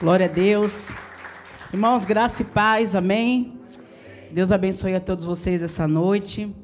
Glória 0.00 0.24
a 0.24 0.28
Deus. 0.30 0.92
Irmãos, 1.70 2.06
graça 2.06 2.40
e 2.40 2.46
paz, 2.46 2.94
amém? 2.94 3.60
Deus 4.32 4.50
abençoe 4.50 4.94
a 4.94 5.00
todos 5.00 5.26
vocês 5.26 5.62
essa 5.62 5.86
noite. 5.86 6.56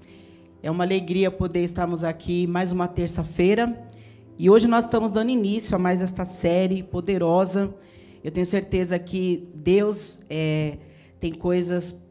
É 0.63 0.71
uma 0.71 0.85
alegria 0.85 1.31
poder 1.31 1.63
estarmos 1.63 2.03
aqui 2.03 2.47
mais 2.47 2.73
uma 2.73 2.89
terça-feira. 2.89 3.87
E 4.39 4.49
hoje 4.49 4.67
nós 4.67 4.87
estamos 4.87 5.13
dando 5.13 5.29
início 5.29 5.77
a 5.77 5.79
mais 5.79 6.01
esta 6.01 6.25
série 6.25 6.83
poderosa. 6.83 7.75
Eu 8.25 8.31
tenho 8.31 8.47
certeza 8.47 8.99
que 8.99 9.47
Deus 9.55 10.25
é, 10.31 10.79
tem 11.21 11.35
coisas 11.35 12.03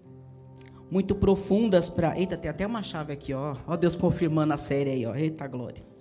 muito 0.92 1.16
profundas 1.16 1.90
para. 1.90 2.16
Eita, 2.20 2.38
tem 2.38 2.52
até 2.52 2.68
uma 2.68 2.84
chave 2.84 3.12
aqui, 3.12 3.34
ó. 3.34 3.56
Ó 3.66 3.76
Deus 3.76 3.96
confirmando 3.96 4.54
a 4.54 4.58
série 4.58 4.92
aí, 4.92 5.06
ó. 5.08 5.16
Eita 5.16 5.48
glória. 5.48 5.95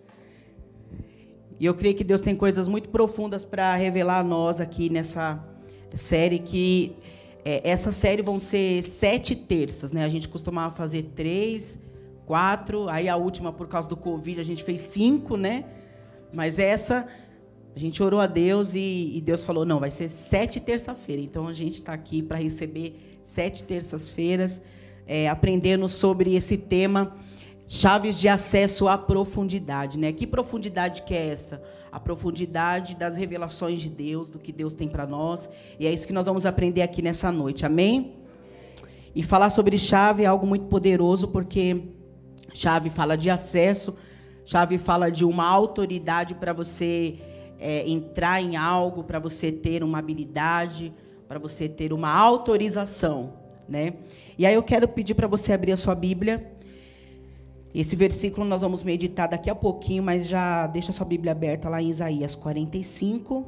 E 1.59 1.67
eu 1.67 1.75
creio 1.75 1.95
que 1.95 2.05
Deus 2.05 2.21
tem 2.21 2.35
coisas 2.35 2.67
muito 2.67 2.89
profundas 2.89 3.45
para 3.45 3.75
revelar 3.77 4.19
a 4.19 4.25
nós 4.25 4.61
aqui 4.61 4.91
nessa 4.91 5.43
série 5.95 6.41
que 6.41 6.97
é, 7.45 7.61
essa 7.69 7.93
série 7.93 8.23
vão 8.23 8.39
ser 8.39 8.83
sete 8.83 9.37
terças, 9.37 9.93
né? 9.93 10.05
A 10.05 10.09
gente 10.09 10.29
costumava 10.29 10.75
fazer 10.75 11.11
três, 11.15 11.79
quatro, 12.27 12.89
aí 12.89 13.09
a 13.09 13.17
última 13.17 13.53
por 13.53 13.69
causa 13.69 13.89
do 13.89 13.97
Covid 13.97 14.41
a 14.41 14.45
gente 14.45 14.65
fez 14.65 14.81
cinco, 14.81 15.37
né? 15.37 15.65
Mas 16.33 16.59
essa 16.59 17.07
a 17.77 17.79
gente 17.79 18.03
orou 18.03 18.21
a 18.21 18.27
Deus 18.27 18.75
e, 18.75 19.13
e 19.17 19.21
Deus 19.21 19.45
falou 19.45 19.65
não, 19.65 19.81
vai 19.81 19.91
ser 19.91 20.09
sete 20.09 20.61
terça-feira. 20.61 21.21
Então 21.21 21.47
a 21.47 21.53
gente 21.53 21.75
está 21.75 21.93
aqui 21.93 22.23
para 22.23 22.39
receber 22.39 23.19
sete 23.23 23.65
terças-feiras, 23.65 24.63
é, 25.07 25.29
aprendendo 25.29 25.89
sobre 25.89 26.35
esse 26.35 26.57
tema 26.57 27.15
chaves 27.67 28.21
de 28.21 28.29
acesso 28.29 28.89
à 28.89 28.99
profundidade, 28.99 29.99
né? 29.99 30.13
Que 30.13 30.27
profundidade 30.27 31.03
que 31.03 31.15
é 31.15 31.29
essa? 31.29 31.63
A 31.91 31.99
profundidade 31.99 32.97
das 32.97 33.17
revelações 33.17 33.81
de 33.81 33.89
Deus, 33.89 34.29
do 34.29 34.39
que 34.39 34.53
Deus 34.53 34.75
tem 34.75 34.89
para 34.89 35.07
nós, 35.07 35.49
e 35.79 35.87
é 35.87 35.93
isso 35.93 36.07
que 36.07 36.13
nós 36.13 36.27
vamos 36.27 36.45
aprender 36.45 36.83
aqui 36.83 37.01
nessa 37.01 37.33
noite. 37.33 37.65
Amém? 37.65 38.17
E 39.15 39.23
falar 39.23 39.51
sobre 39.51 39.79
chave 39.79 40.25
é 40.25 40.27
algo 40.27 40.47
muito 40.47 40.67
poderoso, 40.67 41.29
porque 41.29 41.83
chave 42.53 42.91
fala 42.91 43.17
de 43.17 43.31
acesso, 43.31 43.97
chave 44.45 44.77
fala 44.77 45.11
de 45.11 45.25
uma 45.25 45.47
autoridade 45.47 46.35
para 46.35 46.53
você 46.53 47.19
é, 47.59 47.89
entrar 47.89 48.43
em 48.43 48.57
algo, 48.57 49.05
para 49.05 49.19
você 49.19 49.51
ter 49.51 49.83
uma 49.83 49.99
habilidade, 49.99 50.93
para 51.27 51.39
você 51.39 51.69
ter 51.69 51.93
uma 51.93 52.11
autorização, 52.13 53.35
né? 53.69 53.95
E 54.37 54.45
aí 54.45 54.55
eu 54.55 54.63
quero 54.63 54.87
pedir 54.89 55.15
para 55.15 55.27
você 55.27 55.53
abrir 55.53 55.73
a 55.73 55.77
sua 55.77 55.95
Bíblia 55.95 56.54
esse 57.81 57.97
versículo 57.97 58.47
nós 58.47 58.63
vamos 58.63 58.85
meditar 58.85 59.29
daqui 59.29 59.51
a 59.51 59.55
pouquinho, 59.55 60.03
mas 60.03 60.29
já 60.29 60.67
deixa 60.69 60.93
sua 60.93 61.05
Bíblia 61.05 61.33
aberta 61.33 61.69
lá 61.69 61.83
em 61.83 61.91
Isaías 61.91 62.37
45. 62.37 63.45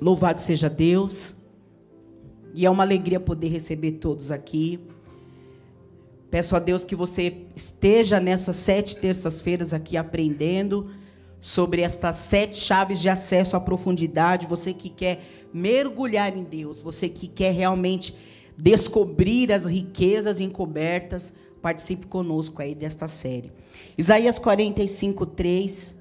Louvado 0.00 0.40
seja 0.40 0.68
Deus. 0.68 1.36
E 2.54 2.66
é 2.66 2.70
uma 2.70 2.82
alegria 2.82 3.20
poder 3.20 3.48
receber 3.48 3.92
todos 3.92 4.32
aqui. 4.32 4.80
Peço 6.28 6.56
a 6.56 6.58
Deus 6.58 6.84
que 6.84 6.96
você 6.96 7.46
esteja 7.54 8.18
nessas 8.18 8.56
sete 8.56 8.96
terças-feiras 8.96 9.72
aqui 9.72 9.96
aprendendo 9.96 10.90
sobre 11.40 11.82
estas 11.82 12.16
sete 12.16 12.56
chaves 12.56 13.00
de 13.00 13.08
acesso 13.08 13.56
à 13.56 13.60
profundidade. 13.60 14.46
Você 14.46 14.74
que 14.74 14.90
quer 14.90 15.24
mergulhar 15.54 16.36
em 16.36 16.42
Deus, 16.42 16.80
você 16.80 17.08
que 17.08 17.28
quer 17.28 17.52
realmente 17.52 18.14
descobrir 18.56 19.52
as 19.52 19.66
riquezas 19.66 20.40
encobertas 20.40 21.32
participe 21.58 22.06
conosco 22.06 22.62
aí 22.62 22.74
desta 22.74 23.08
série. 23.08 23.52
Isaías 23.96 24.38
45, 24.38 25.26
3. 25.26 25.94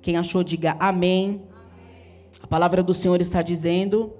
Quem 0.00 0.16
achou, 0.16 0.42
diga 0.42 0.76
amém. 0.78 1.42
A 2.40 2.46
palavra 2.46 2.82
do 2.82 2.94
Senhor 2.94 3.20
está 3.20 3.42
dizendo: 3.42 4.12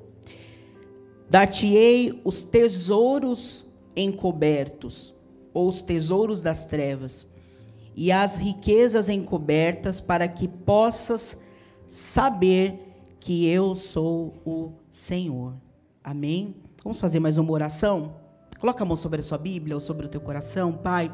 Dar-te-ei 1.29 2.21
os 2.25 2.43
tesouros 2.43 3.65
encobertos, 3.97 5.15
ou 5.53 5.69
os 5.69 5.83
tesouros 5.83 6.41
das 6.41 6.65
trevas, 6.65 7.27
e 7.95 8.11
as 8.13 8.39
riquezas 8.39 9.09
encobertas, 9.09 10.01
para 10.01 10.29
que 10.29 10.47
possas 10.49 11.41
saber 11.87 12.93
que 13.21 13.47
eu 13.47 13.75
sou 13.75 14.35
o 14.45 14.73
Senhor. 14.91 15.55
Amém? 16.03 16.57
Vamos 16.83 16.99
fazer 16.99 17.21
mais 17.21 17.39
uma 17.39 17.53
oração? 17.53 18.22
Coloca 18.63 18.85
a 18.85 18.87
mão 18.87 18.97
sobre 18.97 19.19
a 19.19 19.23
sua 19.25 19.39
Bíblia 19.39 19.75
ou 19.75 19.81
sobre 19.81 20.07
o 20.07 20.09
teu 20.09 20.21
coração, 20.21 20.73
Pai. 20.73 21.11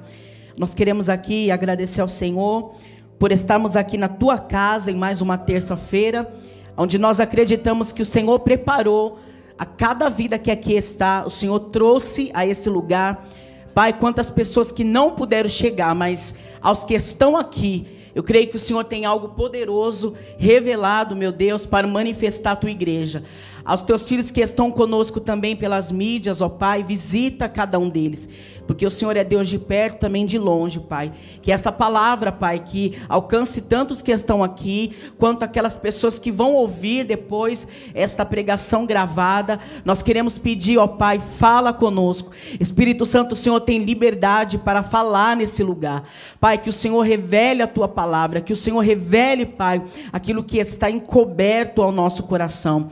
Nós 0.55 0.75
queremos 0.75 1.09
aqui 1.09 1.51
agradecer 1.51 2.03
ao 2.03 2.07
Senhor 2.07 2.75
por 3.19 3.33
estarmos 3.33 3.75
aqui 3.75 3.97
na 3.97 4.07
tua 4.07 4.39
casa 4.39 4.91
em 4.91 4.95
mais 4.95 5.23
uma 5.23 5.39
terça-feira, 5.39 6.31
onde 6.77 6.99
nós 6.99 7.21
acreditamos 7.21 7.91
que 7.91 8.03
o 8.03 8.05
Senhor 8.05 8.39
preparou 8.41 9.19
a 9.59 9.65
cada 9.65 10.11
vida 10.11 10.39
que 10.39 10.51
aqui 10.51 10.75
está, 10.75 11.25
o 11.25 11.31
Senhor 11.31 11.59
trouxe 11.59 12.31
a 12.35 12.47
esse 12.47 12.69
lugar. 12.69 13.27
Pai, 13.75 13.95
quantas 13.95 14.29
pessoas 14.29 14.71
que 14.71 14.85
não 14.85 15.13
puderam 15.13 15.49
chegar, 15.49 15.95
mas 15.95 16.35
aos 16.61 16.85
que 16.85 16.93
estão 16.93 17.35
aqui, 17.35 17.87
eu 18.15 18.23
creio 18.23 18.49
que 18.49 18.57
o 18.57 18.61
Senhor 18.61 18.85
tem 18.85 19.07
algo 19.07 19.31
poderoso 19.31 20.15
revelado, 20.37 21.17
meu 21.17 21.33
Deus, 21.33 21.65
para 21.65 21.87
manifestar 21.87 22.53
a 22.53 22.57
tua 22.57 22.71
igreja 22.71 23.25
aos 23.69 23.83
teus 23.83 24.09
filhos 24.09 24.31
que 24.31 24.41
estão 24.41 24.71
conosco 24.71 25.21
também 25.21 25.55
pelas 25.55 25.93
mídias, 25.93 26.41
ó 26.41 26.49
Pai, 26.49 26.83
visita 26.83 27.51
cada 27.51 27.79
um 27.79 27.87
deles 27.87 28.31
porque 28.69 28.85
o 28.85 28.91
Senhor 28.91 29.17
é 29.17 29.25
Deus 29.25 29.49
de 29.49 29.59
perto, 29.59 29.99
também 29.99 30.27
de 30.27 30.39
longe, 30.39 30.79
Pai. 30.79 31.11
Que 31.41 31.51
esta 31.51 31.73
palavra, 31.73 32.31
Pai, 32.31 32.59
que 32.59 32.99
alcance 33.09 33.63
tantos 33.63 34.03
que 34.03 34.13
estão 34.13 34.45
aqui, 34.45 34.95
quanto 35.17 35.43
aquelas 35.43 35.75
pessoas 35.75 36.19
que 36.19 36.31
vão 36.31 36.53
ouvir 36.53 37.05
depois 37.05 37.67
esta 37.95 38.27
pregação 38.27 38.85
gravada. 38.85 39.59
Nós 39.87 40.03
queremos 40.03 40.37
pedir, 40.37 40.77
ó 40.77 40.87
Pai, 40.87 41.19
fala 41.19 41.73
conosco. 41.73 42.31
Espírito 42.61 43.07
Santo, 43.07 43.33
o 43.33 43.37
Senhor 43.37 43.59
tem 43.61 43.83
liberdade 43.83 44.59
para 44.59 44.83
falar 44.83 45.35
nesse 45.35 45.63
lugar. 45.63 46.03
Pai, 46.39 46.59
que 46.59 46.69
o 46.69 46.73
Senhor 46.73 47.01
revele 47.01 47.63
a 47.63 47.67
tua 47.67 47.89
palavra, 47.89 48.43
que 48.43 48.53
o 48.53 48.57
Senhor 48.57 48.81
revele, 48.81 49.47
Pai, 49.47 49.83
aquilo 50.13 50.45
que 50.45 50.59
está 50.59 50.91
encoberto 50.91 51.81
ao 51.81 51.91
nosso 51.91 52.25
coração. 52.25 52.91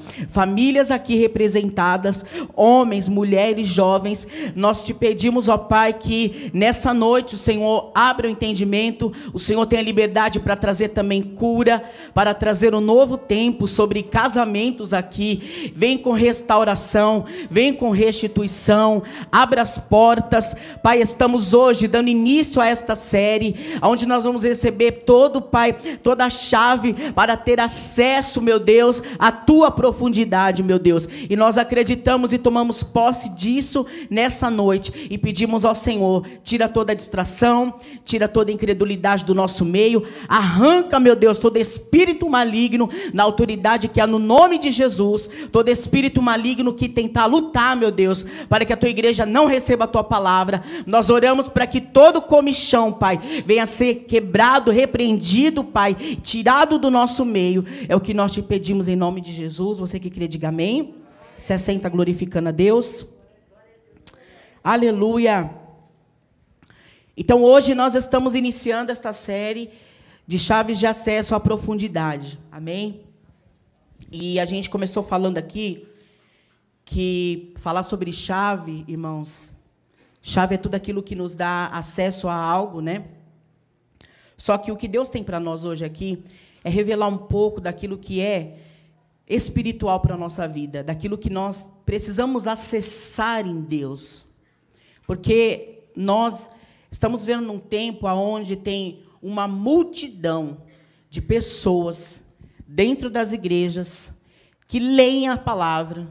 Famílias 0.66 0.90
aqui 0.90 1.16
representadas, 1.16 2.24
homens, 2.56 3.08
mulheres, 3.08 3.68
jovens, 3.68 4.26
nós 4.56 4.82
te 4.82 4.92
pedimos, 4.92 5.48
ó 5.48 5.56
Pai, 5.56 5.92
que 5.92 6.50
nessa 6.52 6.92
noite 6.92 7.36
o 7.36 7.38
Senhor 7.38 7.92
abra 7.94 8.26
o 8.26 8.30
entendimento, 8.30 9.12
o 9.32 9.38
Senhor 9.38 9.64
tenha 9.66 9.80
liberdade 9.80 10.40
para 10.40 10.56
trazer 10.56 10.88
também 10.88 11.22
cura, 11.22 11.84
para 12.12 12.34
trazer 12.34 12.74
um 12.74 12.80
novo 12.80 13.16
tempo 13.16 13.68
sobre 13.68 14.02
casamentos 14.02 14.92
aqui. 14.92 15.70
Vem 15.72 15.96
com 15.96 16.10
restauração, 16.10 17.26
vem 17.48 17.72
com 17.72 17.90
restituição, 17.90 19.04
abra 19.30 19.62
as 19.62 19.78
portas. 19.78 20.56
Pai, 20.82 21.00
estamos 21.00 21.54
hoje 21.54 21.86
dando 21.86 22.08
início 22.08 22.60
a 22.60 22.66
esta 22.66 22.96
série, 22.96 23.54
onde 23.80 24.04
nós 24.04 24.24
vamos 24.24 24.42
receber 24.42 25.04
todo, 25.06 25.40
Pai, 25.40 25.72
toda 26.02 26.24
a 26.24 26.30
chave 26.30 26.92
para 27.14 27.36
ter 27.36 27.60
acesso, 27.60 28.42
meu 28.42 28.58
Deus, 28.58 29.00
à 29.16 29.30
tua 29.30 29.70
profundidade, 29.70 30.55
meu 30.62 30.78
Deus. 30.78 31.08
E 31.28 31.36
nós 31.36 31.58
acreditamos 31.58 32.32
e 32.32 32.38
tomamos 32.38 32.82
posse 32.82 33.28
disso 33.30 33.86
nessa 34.10 34.50
noite 34.50 35.08
e 35.10 35.18
pedimos 35.18 35.64
ao 35.64 35.74
Senhor: 35.74 36.26
tira 36.42 36.68
toda 36.68 36.92
a 36.92 36.94
distração, 36.96 37.74
tira 38.04 38.28
toda 38.28 38.50
a 38.50 38.54
incredulidade 38.54 39.24
do 39.24 39.34
nosso 39.34 39.64
meio, 39.64 40.02
arranca, 40.28 41.00
meu 41.00 41.16
Deus, 41.16 41.38
todo 41.38 41.56
espírito 41.56 42.28
maligno 42.28 42.88
na 43.12 43.22
autoridade 43.22 43.88
que 43.88 44.00
há 44.00 44.06
no 44.06 44.18
nome 44.18 44.58
de 44.58 44.70
Jesus, 44.70 45.30
todo 45.50 45.68
espírito 45.68 46.22
maligno 46.22 46.72
que 46.72 46.88
tentar 46.88 47.26
lutar, 47.26 47.76
meu 47.76 47.90
Deus, 47.90 48.24
para 48.48 48.64
que 48.64 48.72
a 48.72 48.76
tua 48.76 48.88
igreja 48.88 49.26
não 49.26 49.46
receba 49.46 49.84
a 49.84 49.88
tua 49.88 50.04
palavra. 50.04 50.62
Nós 50.86 51.10
oramos 51.10 51.48
para 51.48 51.66
que 51.66 51.80
todo 51.80 52.20
comichão, 52.20 52.92
Pai, 52.92 53.20
venha 53.44 53.64
a 53.64 53.66
ser 53.66 54.06
quebrado, 54.06 54.70
repreendido, 54.70 55.64
Pai, 55.64 55.94
tirado 56.22 56.78
do 56.78 56.90
nosso 56.90 57.24
meio. 57.24 57.64
É 57.88 57.96
o 57.96 58.00
que 58.00 58.14
nós 58.14 58.32
te 58.32 58.42
pedimos 58.42 58.88
em 58.88 58.96
nome 58.96 59.20
de 59.20 59.32
Jesus. 59.32 59.78
Você 59.78 59.98
que 59.98 60.10
crê, 60.10 60.28
diga 60.36 60.48
amém. 60.48 60.94
Se 61.38 61.54
assenta 61.54 61.88
glorificando 61.88 62.50
a 62.50 62.52
Deus. 62.52 63.06
Aleluia. 64.62 65.50
Então 67.16 67.42
hoje 67.42 67.74
nós 67.74 67.94
estamos 67.94 68.34
iniciando 68.34 68.92
esta 68.92 69.14
série 69.14 69.70
de 70.26 70.38
chaves 70.38 70.78
de 70.78 70.86
acesso 70.86 71.34
à 71.34 71.40
profundidade. 71.40 72.38
Amém? 72.52 73.00
E 74.12 74.38
a 74.38 74.44
gente 74.44 74.68
começou 74.68 75.02
falando 75.02 75.38
aqui 75.38 75.88
que 76.84 77.54
falar 77.56 77.82
sobre 77.82 78.12
chave, 78.12 78.84
irmãos, 78.86 79.50
chave 80.20 80.56
é 80.56 80.58
tudo 80.58 80.74
aquilo 80.74 81.02
que 81.02 81.14
nos 81.14 81.34
dá 81.34 81.68
acesso 81.68 82.28
a 82.28 82.34
algo, 82.34 82.82
né? 82.82 83.06
Só 84.36 84.58
que 84.58 84.70
o 84.70 84.76
que 84.76 84.86
Deus 84.86 85.08
tem 85.08 85.24
para 85.24 85.40
nós 85.40 85.64
hoje 85.64 85.84
aqui 85.84 86.22
é 86.62 86.68
revelar 86.68 87.08
um 87.08 87.16
pouco 87.16 87.58
daquilo 87.58 87.96
que 87.96 88.20
é 88.20 88.65
espiritual 89.28 90.00
para 90.00 90.14
a 90.14 90.18
nossa 90.18 90.46
vida, 90.46 90.82
daquilo 90.82 91.18
que 91.18 91.30
nós 91.30 91.70
precisamos 91.84 92.46
acessar 92.46 93.46
em 93.46 93.60
Deus. 93.60 94.24
Porque 95.06 95.84
nós 95.96 96.50
estamos 96.90 97.24
vendo 97.24 97.52
um 97.52 97.58
tempo 97.58 98.06
onde 98.08 98.56
tem 98.56 99.02
uma 99.20 99.48
multidão 99.48 100.58
de 101.10 101.20
pessoas 101.20 102.22
dentro 102.66 103.10
das 103.10 103.32
igrejas 103.32 104.14
que 104.66 104.78
leem 104.78 105.28
a 105.28 105.36
palavra, 105.36 106.08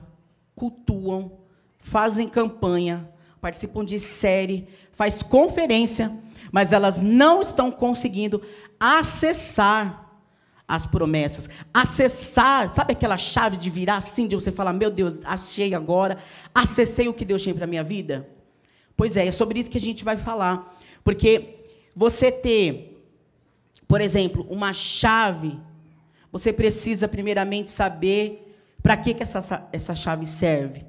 cultuam, 0.55 1.39
fazem 1.77 2.27
campanha, 2.27 3.09
participam 3.41 3.83
de 3.83 3.99
série, 3.99 4.67
faz 4.91 5.21
conferência, 5.21 6.17
mas 6.51 6.73
elas 6.73 7.01
não 7.01 7.41
estão 7.41 7.69
conseguindo 7.69 8.41
acessar 8.79 10.04
as 10.67 10.85
promessas, 10.85 11.49
acessar, 11.73 12.73
sabe 12.73 12.93
aquela 12.93 13.17
chave 13.17 13.55
de 13.55 13.69
virar 13.69 13.97
assim, 13.97 14.27
de 14.27 14.35
você 14.35 14.51
falar, 14.51 14.73
meu 14.73 14.89
Deus, 14.89 15.23
achei 15.23 15.73
agora, 15.75 16.17
acessei 16.53 17.07
o 17.07 17.13
que 17.13 17.23
Deus 17.23 17.43
tinha 17.43 17.53
para 17.53 17.65
a 17.65 17.67
minha 17.67 17.83
vida? 17.83 18.27
Pois 18.97 19.15
é, 19.15 19.27
é 19.27 19.31
sobre 19.31 19.59
isso 19.59 19.69
que 19.69 19.77
a 19.77 19.81
gente 19.81 20.03
vai 20.03 20.17
falar. 20.17 20.75
Porque 21.03 21.59
você 21.95 22.31
ter, 22.31 23.05
por 23.87 24.01
exemplo, 24.01 24.45
uma 24.49 24.73
chave, 24.73 25.59
você 26.31 26.51
precisa 26.51 27.07
primeiramente 27.07 27.69
saber 27.69 28.57
para 28.81 28.97
que, 28.97 29.13
que 29.13 29.21
essa, 29.21 29.67
essa 29.71 29.93
chave 29.93 30.25
serve. 30.25 30.85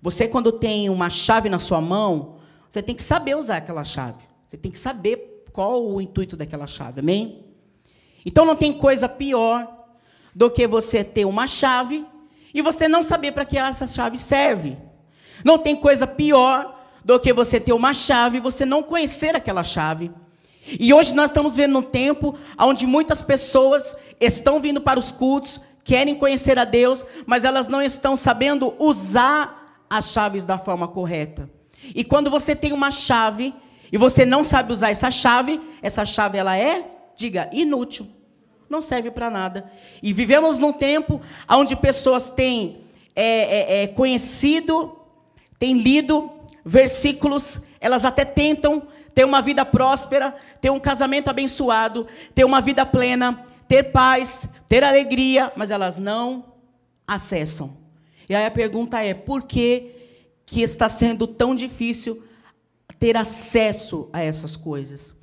Você, 0.00 0.28
quando 0.28 0.52
tem 0.52 0.88
uma 0.88 1.10
chave 1.10 1.48
na 1.48 1.58
sua 1.58 1.80
mão, 1.80 2.36
você 2.70 2.82
tem 2.82 2.94
que 2.94 3.02
saber 3.02 3.36
usar 3.36 3.56
aquela 3.56 3.84
chave. 3.84 4.22
Você 4.46 4.56
tem 4.56 4.70
que 4.70 4.78
saber 4.78 5.44
qual 5.52 5.84
o 5.84 6.00
intuito 6.00 6.36
daquela 6.36 6.66
chave, 6.66 7.00
amém? 7.00 7.47
Então 8.24 8.44
não 8.44 8.56
tem 8.56 8.72
coisa 8.72 9.08
pior 9.08 9.66
do 10.34 10.50
que 10.50 10.66
você 10.66 11.02
ter 11.02 11.24
uma 11.24 11.46
chave 11.46 12.04
e 12.52 12.62
você 12.62 12.88
não 12.88 13.02
saber 13.02 13.32
para 13.32 13.44
que 13.44 13.58
essa 13.58 13.86
chave 13.86 14.18
serve. 14.18 14.76
Não 15.44 15.58
tem 15.58 15.76
coisa 15.76 16.06
pior 16.06 16.74
do 17.04 17.18
que 17.18 17.32
você 17.32 17.60
ter 17.60 17.72
uma 17.72 17.94
chave 17.94 18.38
e 18.38 18.40
você 18.40 18.64
não 18.64 18.82
conhecer 18.82 19.34
aquela 19.34 19.62
chave. 19.62 20.10
E 20.78 20.92
hoje 20.92 21.14
nós 21.14 21.30
estamos 21.30 21.56
vendo 21.56 21.78
um 21.78 21.82
tempo 21.82 22.36
onde 22.58 22.86
muitas 22.86 23.22
pessoas 23.22 23.96
estão 24.20 24.60
vindo 24.60 24.80
para 24.80 24.98
os 24.98 25.10
cultos, 25.10 25.60
querem 25.82 26.14
conhecer 26.14 26.58
a 26.58 26.64
Deus, 26.64 27.04
mas 27.24 27.44
elas 27.44 27.68
não 27.68 27.80
estão 27.80 28.16
sabendo 28.16 28.74
usar 28.78 29.84
as 29.88 30.12
chaves 30.12 30.44
da 30.44 30.58
forma 30.58 30.86
correta. 30.86 31.48
E 31.94 32.04
quando 32.04 32.30
você 32.30 32.54
tem 32.54 32.72
uma 32.72 32.90
chave 32.90 33.54
e 33.90 33.96
você 33.96 34.26
não 34.26 34.44
sabe 34.44 34.72
usar 34.72 34.90
essa 34.90 35.10
chave, 35.10 35.60
essa 35.80 36.04
chave 36.04 36.36
ela 36.36 36.56
é 36.58 36.97
diga, 37.18 37.50
inútil. 37.52 38.06
Não 38.70 38.80
serve 38.80 39.10
para 39.10 39.28
nada. 39.28 39.70
E 40.02 40.12
vivemos 40.12 40.58
num 40.58 40.72
tempo 40.72 41.20
onde 41.50 41.74
pessoas 41.74 42.30
têm 42.30 42.78
é, 43.14 43.24
é, 43.24 43.82
é, 43.82 43.86
conhecido, 43.88 44.96
têm 45.58 45.78
lido 45.78 46.30
versículos, 46.64 47.64
elas 47.80 48.04
até 48.04 48.24
tentam 48.24 48.86
ter 49.14 49.24
uma 49.24 49.42
vida 49.42 49.64
próspera, 49.64 50.36
ter 50.60 50.70
um 50.70 50.78
casamento 50.78 51.28
abençoado, 51.28 52.06
ter 52.34 52.44
uma 52.44 52.60
vida 52.60 52.86
plena, 52.86 53.44
ter 53.66 53.84
paz, 53.84 54.48
ter 54.68 54.84
alegria, 54.84 55.52
mas 55.56 55.70
elas 55.72 55.98
não 55.98 56.44
acessam. 57.06 57.76
E 58.28 58.34
aí 58.34 58.46
a 58.46 58.50
pergunta 58.50 59.02
é: 59.02 59.12
por 59.12 59.42
que, 59.42 59.90
que 60.46 60.60
está 60.60 60.88
sendo 60.88 61.26
tão 61.26 61.54
difícil 61.54 62.22
ter 63.00 63.16
acesso 63.16 64.08
a 64.12 64.22
essas 64.22 64.54
coisas? 64.54 65.17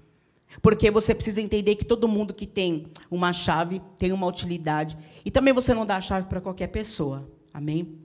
Porque 0.66 0.90
você 0.90 1.14
precisa 1.14 1.40
entender 1.40 1.76
que 1.76 1.86
todo 1.86 2.08
mundo 2.08 2.34
que 2.34 2.48
tem 2.48 2.88
uma 3.12 3.32
chave 3.32 3.80
tem 4.00 4.12
uma 4.12 4.26
utilidade. 4.26 4.98
E 5.24 5.30
também 5.30 5.54
você 5.54 5.76
não 5.76 5.86
dá 5.86 5.98
a 5.98 6.02
chave 6.02 6.28
para 6.28 6.42
qualquer 6.42 6.66
pessoa. 6.70 7.30
Amém? 7.54 8.00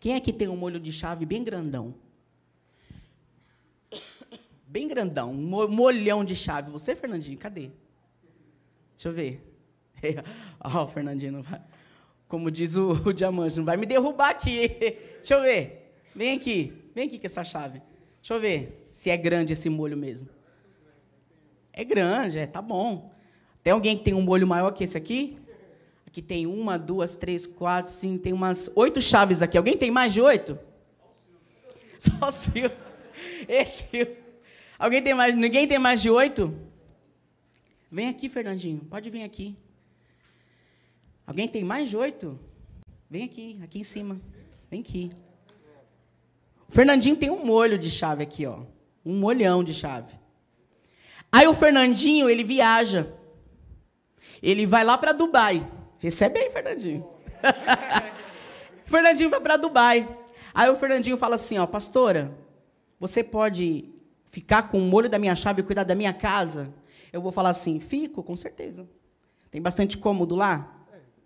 Quem 0.00 0.14
é 0.14 0.18
que 0.18 0.32
tem 0.32 0.48
um 0.48 0.56
molho 0.56 0.80
de 0.80 0.90
chave 0.90 1.24
bem 1.24 1.44
grandão? 1.44 1.94
Bem 4.66 4.88
grandão, 4.88 5.30
um 5.30 5.68
molhão 5.68 6.24
de 6.24 6.34
chave. 6.34 6.68
Você, 6.72 6.96
Fernandinho, 6.96 7.38
cadê? 7.38 7.70
Deixa 8.96 9.10
eu 9.10 9.12
ver. 9.12 9.40
Ó, 10.58 10.82
oh, 10.82 10.88
Fernandinho, 10.88 11.30
não 11.30 11.42
vai. 11.42 11.62
Como 12.26 12.50
diz 12.50 12.74
o, 12.74 12.90
o 12.90 13.12
diamante, 13.12 13.58
não 13.58 13.64
vai 13.64 13.76
me 13.76 13.86
derrubar 13.86 14.30
aqui. 14.30 14.66
Deixa 15.18 15.34
eu 15.34 15.42
ver. 15.42 15.94
Vem 16.12 16.36
aqui. 16.36 16.72
Vem 16.92 17.06
aqui 17.06 17.20
com 17.20 17.26
essa 17.26 17.44
chave. 17.44 17.80
Deixa 18.20 18.34
eu 18.34 18.40
ver 18.40 18.88
se 18.90 19.10
é 19.10 19.16
grande 19.16 19.52
esse 19.52 19.70
molho 19.70 19.96
mesmo. 19.96 20.28
É 21.72 21.84
grande, 21.84 22.38
é, 22.38 22.46
tá 22.46 22.60
bom. 22.60 23.10
Tem 23.62 23.72
alguém 23.72 23.96
que 23.96 24.04
tem 24.04 24.14
um 24.14 24.22
molho 24.22 24.46
maior 24.46 24.70
que 24.72 24.84
esse 24.84 24.96
aqui? 24.96 25.38
Aqui 26.06 26.20
tem 26.20 26.46
uma, 26.46 26.78
duas, 26.78 27.16
três, 27.16 27.46
quatro, 27.46 27.92
cinco, 27.92 28.22
tem 28.22 28.32
umas 28.32 28.70
oito 28.74 29.00
chaves 29.00 29.40
aqui. 29.40 29.56
Alguém 29.56 29.76
tem 29.76 29.90
mais 29.90 30.12
de 30.12 30.20
oito? 30.20 30.58
Só 31.98 32.28
o 32.28 32.30
Silvio. 32.30 32.72
Esse. 33.48 34.16
Alguém 34.78 35.02
tem 35.02 35.14
mais? 35.14 35.34
Ninguém 35.34 35.66
tem 35.66 35.78
mais 35.78 36.02
de 36.02 36.10
oito? 36.10 36.54
Vem 37.90 38.08
aqui, 38.08 38.28
Fernandinho. 38.28 38.80
Pode 38.90 39.08
vir 39.08 39.22
aqui. 39.22 39.56
Alguém 41.26 41.48
tem 41.48 41.64
mais 41.64 41.88
de 41.88 41.96
oito? 41.96 42.38
Vem 43.08 43.24
aqui, 43.24 43.60
aqui 43.62 43.78
em 43.78 43.84
cima. 43.84 44.20
Vem 44.70 44.80
aqui. 44.80 45.10
O 46.68 46.72
Fernandinho 46.72 47.16
tem 47.16 47.30
um 47.30 47.44
molho 47.44 47.78
de 47.78 47.90
chave 47.90 48.22
aqui, 48.22 48.44
ó. 48.44 48.60
Um 49.04 49.18
molhão 49.18 49.62
de 49.62 49.72
chave. 49.72 50.21
Aí 51.32 51.48
o 51.48 51.54
Fernandinho, 51.54 52.28
ele 52.28 52.44
viaja. 52.44 53.10
Ele 54.42 54.66
vai 54.66 54.84
lá 54.84 54.98
para 54.98 55.12
Dubai. 55.12 55.66
Recebe 55.98 56.38
aí, 56.38 56.50
Fernandinho. 56.50 57.08
Fernandinho 58.84 59.30
vai 59.30 59.40
para 59.40 59.56
Dubai. 59.56 60.06
Aí 60.52 60.68
o 60.68 60.76
Fernandinho 60.76 61.16
fala 61.16 61.36
assim, 61.36 61.58
ó, 61.58 61.66
pastora, 61.66 62.36
você 63.00 63.24
pode 63.24 63.88
ficar 64.26 64.64
com 64.64 64.78
o 64.78 64.82
molho 64.82 65.08
da 65.08 65.18
minha 65.18 65.34
chave 65.34 65.62
e 65.62 65.64
cuidar 65.64 65.84
da 65.84 65.94
minha 65.94 66.12
casa? 66.12 66.72
Eu 67.10 67.22
vou 67.22 67.32
falar 67.32 67.50
assim, 67.50 67.80
fico, 67.80 68.22
com 68.22 68.36
certeza. 68.36 68.86
Tem 69.50 69.62
bastante 69.62 69.96
cômodo 69.96 70.34
lá? 70.34 70.82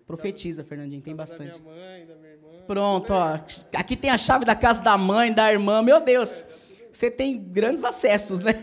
Profetiza, 0.07 0.63
Fernandinho, 0.63 1.03
tem 1.03 1.17
bastante. 1.17 1.59
Da 1.61 1.71
minha 1.71 1.75
mãe, 1.75 2.07
da 2.07 2.15
minha 2.15 2.33
irmã. 2.33 2.49
Pronto, 2.65 3.13
ó. 3.13 3.41
Aqui 3.75 3.97
tem 3.97 4.11
a 4.11 4.19
chave 4.19 4.45
da 4.45 4.55
casa 4.55 4.81
da 4.81 4.97
mãe, 4.97 5.33
da 5.33 5.53
irmã. 5.53 5.83
Meu 5.83 6.01
Deus, 6.01 6.45
você 6.93 7.11
tem 7.11 7.37
grandes 7.37 7.85
acessos, 7.85 8.39
né? 8.39 8.55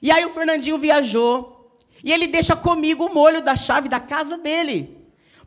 E 0.00 0.10
aí 0.10 0.24
o 0.24 0.30
Fernandinho 0.30 0.78
viajou 0.78 1.58
e 2.02 2.12
ele 2.12 2.26
deixa 2.26 2.54
comigo 2.54 3.06
o 3.06 3.14
molho 3.14 3.42
da 3.42 3.56
chave 3.56 3.88
da 3.88 4.00
casa 4.00 4.38
dele. 4.38 4.96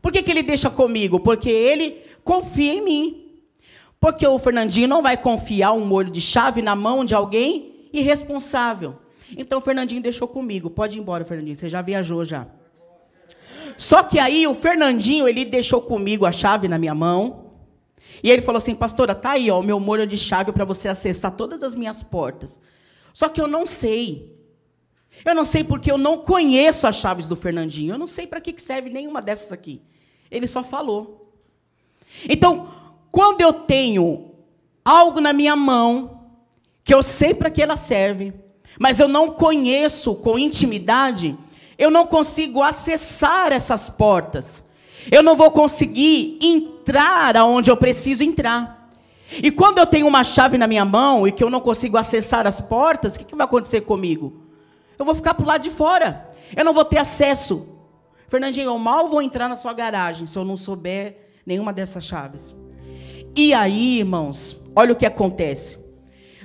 Por 0.00 0.12
que, 0.12 0.22
que 0.22 0.30
ele 0.30 0.42
deixa 0.42 0.68
comigo? 0.68 1.20
Porque 1.20 1.48
ele 1.48 2.02
confia 2.24 2.74
em 2.74 2.82
mim. 2.82 3.18
Porque 4.00 4.26
o 4.26 4.38
Fernandinho 4.38 4.88
não 4.88 5.00
vai 5.00 5.16
confiar 5.16 5.72
um 5.72 5.86
molho 5.86 6.10
de 6.10 6.20
chave 6.20 6.60
na 6.60 6.74
mão 6.74 7.04
de 7.04 7.14
alguém 7.14 7.88
irresponsável. 7.92 8.96
Então 9.36 9.58
o 9.58 9.62
Fernandinho 9.62 10.02
deixou 10.02 10.26
comigo. 10.26 10.68
Pode 10.68 10.98
ir 10.98 11.00
embora, 11.00 11.24
Fernandinho. 11.24 11.56
Você 11.56 11.68
já 11.68 11.80
viajou 11.80 12.24
já. 12.24 12.46
Só 13.76 14.02
que 14.02 14.18
aí 14.18 14.46
o 14.46 14.54
Fernandinho, 14.54 15.26
ele 15.26 15.44
deixou 15.44 15.80
comigo 15.80 16.26
a 16.26 16.32
chave 16.32 16.68
na 16.68 16.78
minha 16.78 16.94
mão. 16.94 17.52
E 18.22 18.30
ele 18.30 18.42
falou 18.42 18.58
assim: 18.58 18.74
"Pastora, 18.74 19.14
tá 19.14 19.30
aí, 19.30 19.50
ó, 19.50 19.60
o 19.60 19.62
meu 19.62 19.80
molho 19.80 20.06
de 20.06 20.18
chave 20.18 20.52
para 20.52 20.64
você 20.64 20.88
acessar 20.88 21.32
todas 21.32 21.62
as 21.62 21.74
minhas 21.74 22.02
portas. 22.02 22.60
Só 23.12 23.28
que 23.28 23.40
eu 23.40 23.46
não 23.46 23.66
sei 23.66 24.31
eu 25.24 25.34
não 25.34 25.44
sei 25.44 25.62
porque 25.62 25.90
eu 25.90 25.98
não 25.98 26.18
conheço 26.18 26.86
as 26.86 26.96
chaves 26.96 27.26
do 27.26 27.36
Fernandinho. 27.36 27.94
Eu 27.94 27.98
não 27.98 28.06
sei 28.06 28.26
para 28.26 28.40
que 28.40 28.54
serve 28.60 28.90
nenhuma 28.90 29.22
dessas 29.22 29.52
aqui. 29.52 29.80
Ele 30.30 30.46
só 30.46 30.64
falou. 30.64 31.32
Então, 32.28 32.68
quando 33.10 33.40
eu 33.40 33.52
tenho 33.52 34.32
algo 34.84 35.20
na 35.20 35.32
minha 35.32 35.54
mão, 35.54 36.22
que 36.82 36.92
eu 36.92 37.02
sei 37.02 37.34
para 37.34 37.50
que 37.50 37.62
ela 37.62 37.76
serve, 37.76 38.32
mas 38.78 38.98
eu 38.98 39.06
não 39.06 39.30
conheço 39.30 40.14
com 40.16 40.38
intimidade, 40.38 41.36
eu 41.78 41.90
não 41.90 42.06
consigo 42.06 42.62
acessar 42.62 43.52
essas 43.52 43.88
portas. 43.88 44.64
Eu 45.10 45.22
não 45.22 45.36
vou 45.36 45.50
conseguir 45.50 46.38
entrar 46.40 47.36
aonde 47.36 47.70
eu 47.70 47.76
preciso 47.76 48.24
entrar. 48.24 48.90
E 49.42 49.50
quando 49.50 49.78
eu 49.78 49.86
tenho 49.86 50.06
uma 50.06 50.24
chave 50.24 50.58
na 50.58 50.66
minha 50.66 50.84
mão 50.84 51.26
e 51.26 51.32
que 51.32 51.42
eu 51.42 51.48
não 51.48 51.60
consigo 51.60 51.96
acessar 51.96 52.46
as 52.46 52.60
portas, 52.60 53.14
o 53.14 53.18
que, 53.18 53.24
que 53.24 53.34
vai 53.34 53.44
acontecer 53.44 53.82
comigo? 53.82 54.41
Eu 54.98 55.04
vou 55.04 55.14
ficar 55.14 55.34
para 55.34 55.44
o 55.44 55.46
lado 55.46 55.62
de 55.62 55.70
fora. 55.70 56.30
Eu 56.56 56.64
não 56.64 56.72
vou 56.72 56.84
ter 56.84 56.98
acesso. 56.98 57.68
Fernandinho, 58.28 58.66
eu 58.66 58.78
mal 58.78 59.08
vou 59.08 59.20
entrar 59.20 59.48
na 59.48 59.56
sua 59.56 59.72
garagem 59.72 60.26
se 60.26 60.38
eu 60.38 60.44
não 60.44 60.56
souber 60.56 61.18
nenhuma 61.44 61.72
dessas 61.72 62.04
chaves. 62.04 62.54
E 63.36 63.52
aí, 63.52 63.98
irmãos, 63.98 64.62
olha 64.76 64.92
o 64.92 64.96
que 64.96 65.06
acontece. 65.06 65.81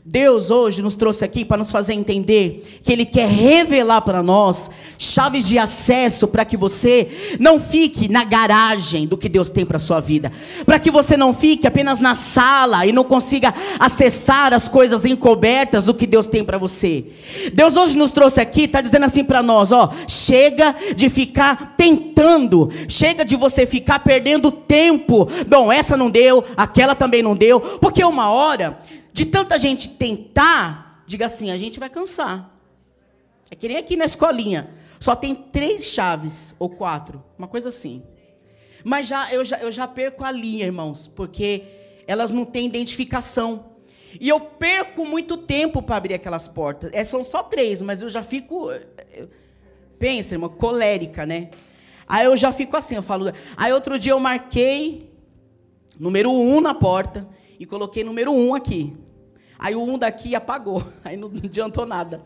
Deus 0.10 0.50
hoje 0.50 0.82
nos 0.82 0.96
trouxe 0.96 1.26
aqui 1.26 1.44
para 1.44 1.58
nos 1.58 1.70
fazer 1.70 1.94
entender 1.94 2.80
que 2.82 2.94
Ele 2.94 3.06
quer 3.06 3.28
revelar 3.28 4.00
para 4.00 4.24
nós 4.24 4.72
chaves 4.98 5.46
de 5.46 5.60
acesso 5.60 6.30
para 6.30 6.46
que 6.46 6.56
você 6.56 7.38
não 7.42 7.60
fique 7.60 8.08
na 8.08 8.24
garagem 8.24 9.06
do 9.06 9.18
que 9.18 9.28
Deus 9.28 9.50
tem 9.50 9.66
para 9.66 9.76
a 9.76 9.82
sua 9.82 10.00
vida, 10.00 10.32
para 10.66 10.80
que 10.80 10.90
você 10.90 11.18
não 11.18 11.34
fique 11.34 11.68
apenas 11.68 12.00
na 12.00 12.16
sala 12.16 12.86
e 12.86 12.94
não 12.94 13.04
consiga 13.04 13.54
acessar 13.78 14.54
as 14.54 14.70
coisas 14.70 15.04
encobertas 15.04 15.84
do 15.84 15.94
que 15.94 16.08
Deus 16.08 16.26
tem 16.26 16.42
para 16.42 16.58
você. 16.58 17.04
Deus 17.54 17.76
hoje 17.76 17.98
nos 17.98 18.14
trouxe 18.14 18.40
aqui, 18.40 18.62
está 18.62 18.80
dizendo 18.80 19.04
assim 19.04 19.26
para 19.26 19.44
nós: 19.44 19.74
ó, 19.74 19.92
chega 20.08 20.74
de 20.96 21.10
ficar 21.10 21.76
tentando, 21.76 22.70
chega 22.88 23.26
de 23.26 23.36
você 23.36 23.66
ficar 23.66 24.00
perdendo 24.00 24.54
tempo. 24.54 25.28
Bom, 25.50 25.70
essa 25.70 25.98
não 25.98 26.10
deu, 26.10 26.46
aquela 26.56 26.96
também 26.96 27.22
não 27.22 27.36
deu, 27.36 27.60
porque 27.60 28.02
uma 28.06 28.30
hora 28.30 28.80
de 29.18 29.26
tanta 29.26 29.58
gente 29.58 29.90
tentar, 29.90 31.04
diga 31.08 31.26
assim, 31.26 31.50
a 31.50 31.58
gente 31.58 31.80
vai 31.80 31.90
cansar. 31.90 32.56
É 33.50 33.56
que 33.56 33.68
nem 33.68 33.78
aqui 33.78 33.96
na 33.96 34.06
escolinha. 34.06 34.70
Só 35.00 35.16
tem 35.16 35.34
três 35.34 35.86
chaves, 35.86 36.56
ou 36.60 36.70
quatro, 36.70 37.24
uma 37.36 37.48
coisa 37.48 37.70
assim. 37.70 38.04
Mas 38.84 39.08
já 39.08 39.34
eu, 39.34 39.44
já 39.44 39.58
eu 39.58 39.72
já 39.72 39.88
perco 39.88 40.24
a 40.24 40.30
linha, 40.30 40.68
irmãos, 40.68 41.08
porque 41.08 41.64
elas 42.06 42.30
não 42.30 42.46
têm 42.46 42.68
identificação. 42.68 43.72
E 44.22 44.30
eu 44.30 44.40
perco 44.40 45.04
muito 45.04 45.36
tempo 45.36 45.82
para 45.82 45.96
abrir 45.96 46.14
aquelas 46.14 46.48
portas. 46.48 46.92
É, 46.94 47.04
são 47.04 47.24
só 47.24 47.42
três, 47.42 47.82
mas 47.82 48.04
eu 48.04 48.12
já 48.12 48.22
fico. 48.22 48.70
Pensa, 49.98 50.36
irmão, 50.36 50.50
colérica, 50.50 51.26
né? 51.26 51.50
Aí 52.08 52.26
eu 52.26 52.38
já 52.38 52.52
fico 52.52 52.78
assim, 52.78 52.94
eu 52.94 53.02
falo. 53.02 53.34
Aí 53.56 53.74
outro 53.74 53.98
dia 53.98 54.12
eu 54.12 54.20
marquei 54.20 55.12
número 56.00 56.30
um 56.30 56.62
na 56.62 56.76
porta 56.76 57.28
e 57.60 57.66
coloquei 57.66 58.04
número 58.04 58.32
um 58.32 58.54
aqui. 58.54 58.96
Aí 59.58 59.76
o 59.76 59.82
um 59.82 59.98
daqui 59.98 60.36
apagou. 60.36 60.84
Aí 61.04 61.18
não 61.18 61.28
adiantou 61.28 61.86
nada. 61.86 62.22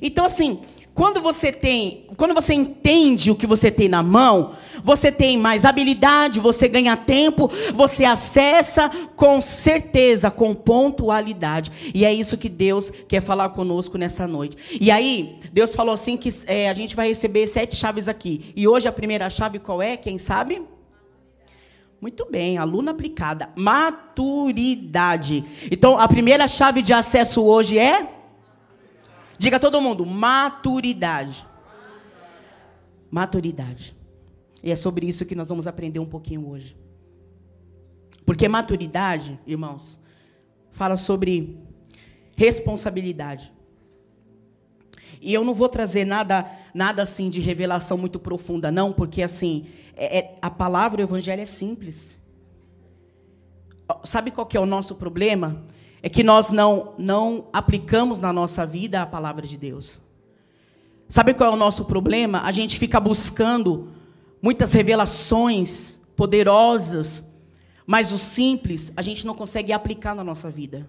Então, 0.00 0.24
assim, 0.24 0.60
quando 0.94 1.20
você 1.20 1.50
tem, 1.52 2.06
quando 2.16 2.34
você 2.34 2.52
entende 2.52 3.30
o 3.30 3.36
que 3.36 3.46
você 3.46 3.70
tem 3.70 3.88
na 3.88 4.02
mão, 4.02 4.54
você 4.82 5.10
tem 5.10 5.38
mais 5.38 5.64
habilidade, 5.64 6.40
você 6.40 6.68
ganha 6.68 6.96
tempo, 6.96 7.50
você 7.74 8.04
acessa 8.04 8.90
com 9.16 9.40
certeza, 9.40 10.30
com 10.30 10.54
pontualidade. 10.54 11.92
E 11.94 12.04
é 12.04 12.12
isso 12.12 12.36
que 12.36 12.48
Deus 12.48 12.92
quer 13.08 13.22
falar 13.22 13.50
conosco 13.50 13.96
nessa 13.96 14.26
noite. 14.26 14.78
E 14.80 14.90
aí, 14.90 15.38
Deus 15.52 15.74
falou 15.74 15.94
assim 15.94 16.16
que 16.16 16.28
é, 16.46 16.68
a 16.68 16.74
gente 16.74 16.94
vai 16.94 17.08
receber 17.08 17.46
sete 17.46 17.76
chaves 17.76 18.08
aqui. 18.08 18.52
E 18.54 18.68
hoje 18.68 18.88
a 18.88 18.92
primeira 18.92 19.30
chave 19.30 19.58
qual 19.58 19.80
é? 19.80 19.96
Quem 19.96 20.18
sabe? 20.18 20.62
Muito 22.00 22.26
bem, 22.30 22.56
aluna 22.56 22.92
aplicada. 22.92 23.50
Maturidade. 23.54 25.44
Então, 25.70 25.98
a 25.98 26.08
primeira 26.08 26.48
chave 26.48 26.80
de 26.80 26.92
acesso 26.92 27.44
hoje 27.44 27.78
é 27.78 28.20
Diga 29.40 29.58
todo 29.58 29.80
mundo, 29.80 30.04
maturidade. 30.04 31.46
Maturidade. 33.10 33.96
E 34.62 34.70
é 34.70 34.76
sobre 34.76 35.06
isso 35.06 35.24
que 35.24 35.34
nós 35.34 35.48
vamos 35.48 35.66
aprender 35.66 35.98
um 35.98 36.04
pouquinho 36.04 36.46
hoje. 36.46 36.76
Porque 38.26 38.46
maturidade, 38.46 39.40
irmãos, 39.46 39.98
fala 40.70 40.98
sobre 40.98 41.58
responsabilidade. 42.36 43.50
E 45.20 45.34
eu 45.34 45.44
não 45.44 45.52
vou 45.52 45.68
trazer 45.68 46.04
nada, 46.04 46.50
nada 46.72 47.02
assim 47.02 47.28
de 47.28 47.40
revelação 47.40 47.98
muito 47.98 48.18
profunda, 48.18 48.72
não, 48.72 48.92
porque 48.92 49.22
assim 49.22 49.66
é, 49.96 50.18
é, 50.18 50.38
a 50.40 50.50
palavra, 50.50 51.00
o 51.00 51.04
evangelho 51.04 51.42
é 51.42 51.46
simples. 51.46 52.18
Sabe 54.04 54.30
qual 54.30 54.46
que 54.46 54.56
é 54.56 54.60
o 54.60 54.66
nosso 54.66 54.94
problema? 54.94 55.62
é 56.02 56.08
que 56.08 56.22
nós 56.22 56.50
não, 56.50 56.94
não 56.98 57.46
aplicamos 57.52 58.18
na 58.18 58.32
nossa 58.32 58.64
vida 58.64 59.02
a 59.02 59.06
palavra 59.06 59.46
de 59.46 59.56
Deus. 59.56 60.00
Sabe 61.08 61.34
qual 61.34 61.50
é 61.50 61.52
o 61.52 61.58
nosso 61.58 61.84
problema? 61.84 62.42
A 62.42 62.52
gente 62.52 62.78
fica 62.78 62.98
buscando 63.00 63.88
muitas 64.40 64.72
revelações 64.72 66.00
poderosas, 66.16 67.26
mas 67.86 68.12
o 68.12 68.18
simples 68.18 68.92
a 68.96 69.02
gente 69.02 69.26
não 69.26 69.34
consegue 69.34 69.72
aplicar 69.72 70.14
na 70.14 70.24
nossa 70.24 70.48
vida. 70.48 70.88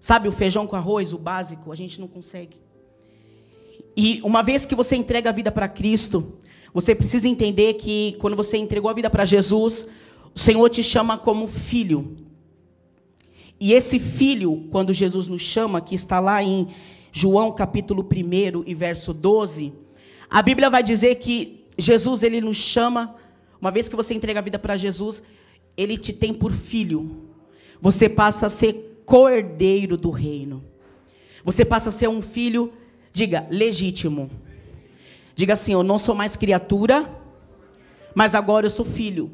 Sabe 0.00 0.28
o 0.28 0.32
feijão 0.32 0.66
com 0.66 0.76
arroz, 0.76 1.12
o 1.12 1.18
básico, 1.18 1.70
a 1.70 1.74
gente 1.74 2.00
não 2.00 2.08
consegue. 2.08 2.61
E 3.96 4.20
uma 4.22 4.42
vez 4.42 4.64
que 4.64 4.74
você 4.74 4.96
entrega 4.96 5.30
a 5.30 5.32
vida 5.32 5.52
para 5.52 5.68
Cristo, 5.68 6.38
você 6.72 6.94
precisa 6.94 7.28
entender 7.28 7.74
que 7.74 8.16
quando 8.18 8.36
você 8.36 8.56
entregou 8.56 8.90
a 8.90 8.94
vida 8.94 9.10
para 9.10 9.24
Jesus, 9.24 9.90
o 10.34 10.38
Senhor 10.38 10.68
te 10.70 10.82
chama 10.82 11.18
como 11.18 11.46
filho. 11.46 12.16
E 13.60 13.72
esse 13.72 14.00
filho, 14.00 14.68
quando 14.70 14.92
Jesus 14.92 15.28
nos 15.28 15.42
chama, 15.42 15.80
que 15.80 15.94
está 15.94 16.18
lá 16.18 16.42
em 16.42 16.68
João 17.12 17.52
capítulo 17.52 18.02
1 18.02 18.64
e 18.66 18.74
verso 18.74 19.12
12, 19.12 19.72
a 20.28 20.40
Bíblia 20.40 20.70
vai 20.70 20.82
dizer 20.82 21.16
que 21.16 21.66
Jesus 21.76 22.22
ele 22.22 22.40
nos 22.40 22.56
chama, 22.56 23.14
uma 23.60 23.70
vez 23.70 23.88
que 23.88 23.94
você 23.94 24.14
entrega 24.14 24.40
a 24.40 24.42
vida 24.42 24.58
para 24.58 24.76
Jesus, 24.76 25.22
ele 25.76 25.98
te 25.98 26.12
tem 26.12 26.32
por 26.32 26.52
filho. 26.52 27.28
Você 27.80 28.08
passa 28.08 28.46
a 28.46 28.50
ser 28.50 29.02
cordeiro 29.04 29.96
do 29.96 30.10
reino. 30.10 30.64
Você 31.44 31.64
passa 31.64 31.90
a 31.90 31.92
ser 31.92 32.08
um 32.08 32.22
filho, 32.22 32.72
diga, 33.12 33.46
legítimo. 33.50 34.30
Diga 35.34 35.54
assim: 35.54 35.72
Eu 35.72 35.82
não 35.82 35.98
sou 35.98 36.14
mais 36.14 36.36
criatura, 36.36 37.10
mas 38.14 38.34
agora 38.34 38.66
eu 38.66 38.70
sou 38.70 38.84
filho. 38.84 39.30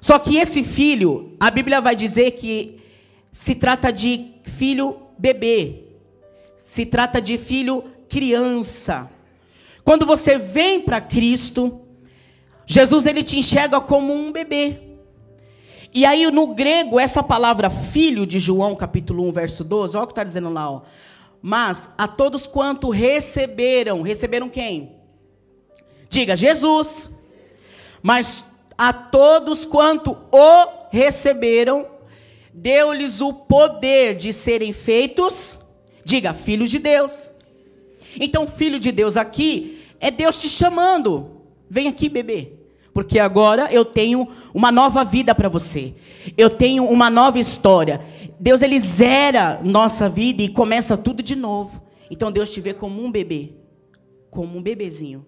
Só 0.00 0.18
que 0.18 0.36
esse 0.36 0.64
filho, 0.64 1.36
a 1.38 1.50
Bíblia 1.50 1.80
vai 1.80 1.94
dizer 1.94 2.32
que 2.32 2.80
se 3.30 3.54
trata 3.54 3.92
de 3.92 4.32
filho 4.42 4.96
bebê, 5.16 5.84
se 6.56 6.84
trata 6.84 7.20
de 7.20 7.38
filho 7.38 7.84
criança. 8.08 9.08
Quando 9.84 10.04
você 10.04 10.38
vem 10.38 10.80
para 10.80 11.00
Cristo, 11.00 11.80
Jesus 12.66 13.06
ele 13.06 13.22
te 13.22 13.38
enxerga 13.38 13.80
como 13.80 14.12
um 14.12 14.32
bebê. 14.32 14.78
E 15.94 16.04
aí 16.04 16.30
no 16.30 16.54
grego, 16.54 16.98
essa 16.98 17.22
palavra 17.22 17.68
filho 17.68 18.26
de 18.26 18.38
João 18.38 18.74
capítulo 18.74 19.28
1, 19.28 19.32
verso 19.32 19.62
12, 19.62 19.96
olha 19.96 20.04
o 20.04 20.06
que 20.06 20.12
está 20.12 20.24
dizendo 20.24 20.48
lá, 20.48 20.70
ó. 20.70 20.82
Mas 21.42 21.90
a 21.98 22.06
todos 22.06 22.46
quanto 22.46 22.88
receberam, 22.88 24.00
receberam 24.00 24.48
quem? 24.48 24.96
Diga, 26.08 26.36
Jesus. 26.36 27.10
Mas 28.00 28.44
a 28.78 28.92
todos 28.92 29.64
quanto 29.64 30.16
o 30.30 30.88
receberam, 30.90 31.86
deu-lhes 32.54 33.20
o 33.20 33.32
poder 33.32 34.14
de 34.14 34.32
serem 34.32 34.72
feitos, 34.72 35.58
diga, 36.04 36.32
filhos 36.32 36.70
de 36.70 36.78
Deus. 36.78 37.30
Então, 38.20 38.46
filho 38.46 38.78
de 38.78 38.92
Deus 38.92 39.16
aqui 39.16 39.82
é 39.98 40.10
Deus 40.10 40.40
te 40.40 40.48
chamando. 40.48 41.42
Vem 41.68 41.88
aqui, 41.88 42.08
bebê. 42.08 42.52
Porque 42.92 43.18
agora 43.18 43.72
eu 43.72 43.84
tenho 43.84 44.28
uma 44.52 44.70
nova 44.70 45.02
vida 45.04 45.34
para 45.34 45.48
você. 45.48 45.94
Eu 46.36 46.50
tenho 46.50 46.84
uma 46.84 47.08
nova 47.08 47.38
história. 47.38 48.00
Deus 48.42 48.60
ele 48.60 48.80
zera 48.80 49.60
nossa 49.62 50.08
vida 50.08 50.42
e 50.42 50.48
começa 50.48 50.96
tudo 50.96 51.22
de 51.22 51.36
novo. 51.36 51.80
Então 52.10 52.32
Deus 52.32 52.52
te 52.52 52.60
vê 52.60 52.74
como 52.74 53.00
um 53.00 53.08
bebê, 53.08 53.52
como 54.32 54.58
um 54.58 54.60
bebezinho. 54.60 55.24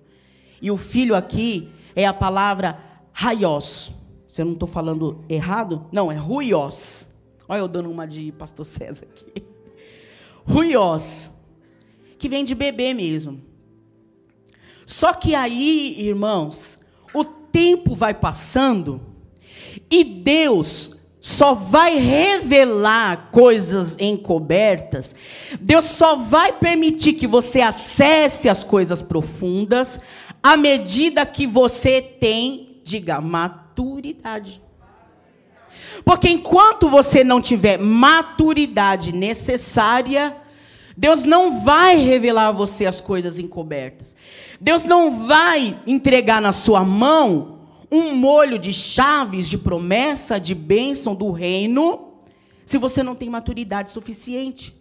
E 0.61 0.69
o 0.69 0.77
filho 0.77 1.15
aqui 1.15 1.71
é 1.95 2.05
a 2.07 2.13
palavra 2.13 2.77
raios. 3.13 3.93
Se 4.27 4.43
eu 4.43 4.47
não 4.47 4.55
estou 4.55 4.67
falando 4.67 5.25
errado, 5.29 5.87
não, 5.93 6.11
é 6.11 6.17
ruios. 6.17 7.07
Olha 7.49 7.61
eu 7.61 7.69
dando 7.69 7.89
uma 7.89 8.05
de 8.05 8.33
pastor 8.33 8.67
César 8.67 9.07
aqui. 9.07 9.45
Ruiós, 10.45 11.31
que 12.19 12.29
vem 12.29 12.45
de 12.45 12.57
bebê 12.57 12.93
mesmo. 12.93 13.41
Só 14.85 15.13
que 15.13 15.37
aí, 15.37 16.01
irmãos, 16.01 16.81
o 17.15 17.23
tempo 17.25 17.95
vai 17.95 18.13
passando 18.13 19.01
e 19.89 20.03
Deus 20.03 20.94
só 21.27 21.55
vai 21.55 21.97
revelar 21.97 23.31
coisas 23.33 23.97
encobertas, 23.99 25.17
Deus 25.59 25.87
só 25.87 26.17
vai 26.17 26.53
permitir 26.53 27.15
que 27.15 27.27
você 27.27 27.63
acesse 27.63 28.47
as 28.47 28.63
coisas 28.63 29.01
profundas 29.01 30.03
à 30.43 30.55
medida 30.55 31.25
que 31.25 31.47
você 31.47 32.03
tem, 32.03 32.79
diga, 32.85 33.23
maturidade. 33.23 34.61
Porque 36.05 36.29
enquanto 36.29 36.91
você 36.91 37.25
não 37.25 37.41
tiver 37.41 37.79
maturidade 37.79 39.11
necessária, 39.11 40.37
Deus 40.95 41.25
não 41.25 41.65
vai 41.65 41.97
revelar 41.97 42.49
a 42.49 42.53
você 42.53 42.85
as 42.85 43.01
coisas 43.01 43.39
encobertas. 43.39 44.15
Deus 44.61 44.85
não 44.85 45.27
vai 45.27 45.75
entregar 45.87 46.43
na 46.43 46.53
sua 46.53 46.85
mão 46.85 47.54
um 47.91 48.15
molho 48.15 48.59
de 48.59 48.73
chaves, 48.73 49.49
de 49.49 49.59
promessa, 49.59 50.39
de 50.39 50.55
bênção 50.55 51.15
do 51.15 51.31
reino, 51.31 52.15
se 52.67 52.79
você 52.79 53.03
não 53.03 53.15
tem 53.15 53.29
maturidade 53.29 53.91
suficiente. 53.91 54.75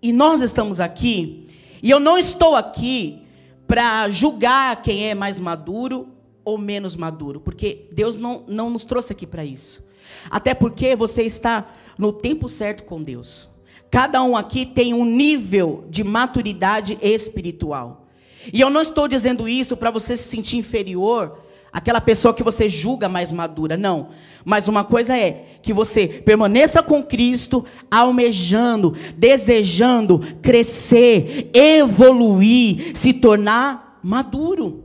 E 0.00 0.12
nós 0.12 0.40
estamos 0.40 0.80
aqui, 0.80 1.48
e 1.82 1.90
eu 1.90 1.98
não 1.98 2.16
estou 2.16 2.54
aqui 2.54 3.22
para 3.66 4.08
julgar 4.08 4.80
quem 4.82 5.08
é 5.08 5.14
mais 5.14 5.38
maduro 5.38 6.08
ou 6.44 6.56
menos 6.56 6.96
maduro, 6.96 7.40
porque 7.40 7.88
Deus 7.92 8.16
não, 8.16 8.44
não 8.46 8.70
nos 8.70 8.84
trouxe 8.84 9.12
aqui 9.12 9.26
para 9.26 9.44
isso. 9.44 9.84
Até 10.30 10.54
porque 10.54 10.96
você 10.96 11.22
está 11.22 11.70
no 11.98 12.12
tempo 12.12 12.48
certo 12.48 12.84
com 12.84 13.02
Deus. 13.02 13.48
Cada 13.90 14.22
um 14.22 14.36
aqui 14.36 14.64
tem 14.64 14.94
um 14.94 15.04
nível 15.04 15.84
de 15.90 16.04
maturidade 16.04 16.98
espiritual. 17.02 18.06
E 18.52 18.60
eu 18.60 18.70
não 18.70 18.80
estou 18.80 19.08
dizendo 19.08 19.48
isso 19.48 19.76
para 19.76 19.90
você 19.90 20.16
se 20.16 20.28
sentir 20.28 20.56
inferior 20.56 21.42
àquela 21.72 22.00
pessoa 22.00 22.34
que 22.34 22.42
você 22.42 22.68
julga 22.68 23.08
mais 23.08 23.30
madura, 23.30 23.76
não. 23.76 24.08
Mas 24.44 24.68
uma 24.68 24.84
coisa 24.84 25.16
é 25.16 25.58
que 25.62 25.72
você 25.72 26.06
permaneça 26.06 26.82
com 26.82 27.02
Cristo, 27.02 27.64
almejando, 27.90 28.94
desejando 29.16 30.20
crescer, 30.40 31.50
evoluir, 31.52 32.92
se 32.94 33.12
tornar 33.12 33.98
maduro. 34.02 34.84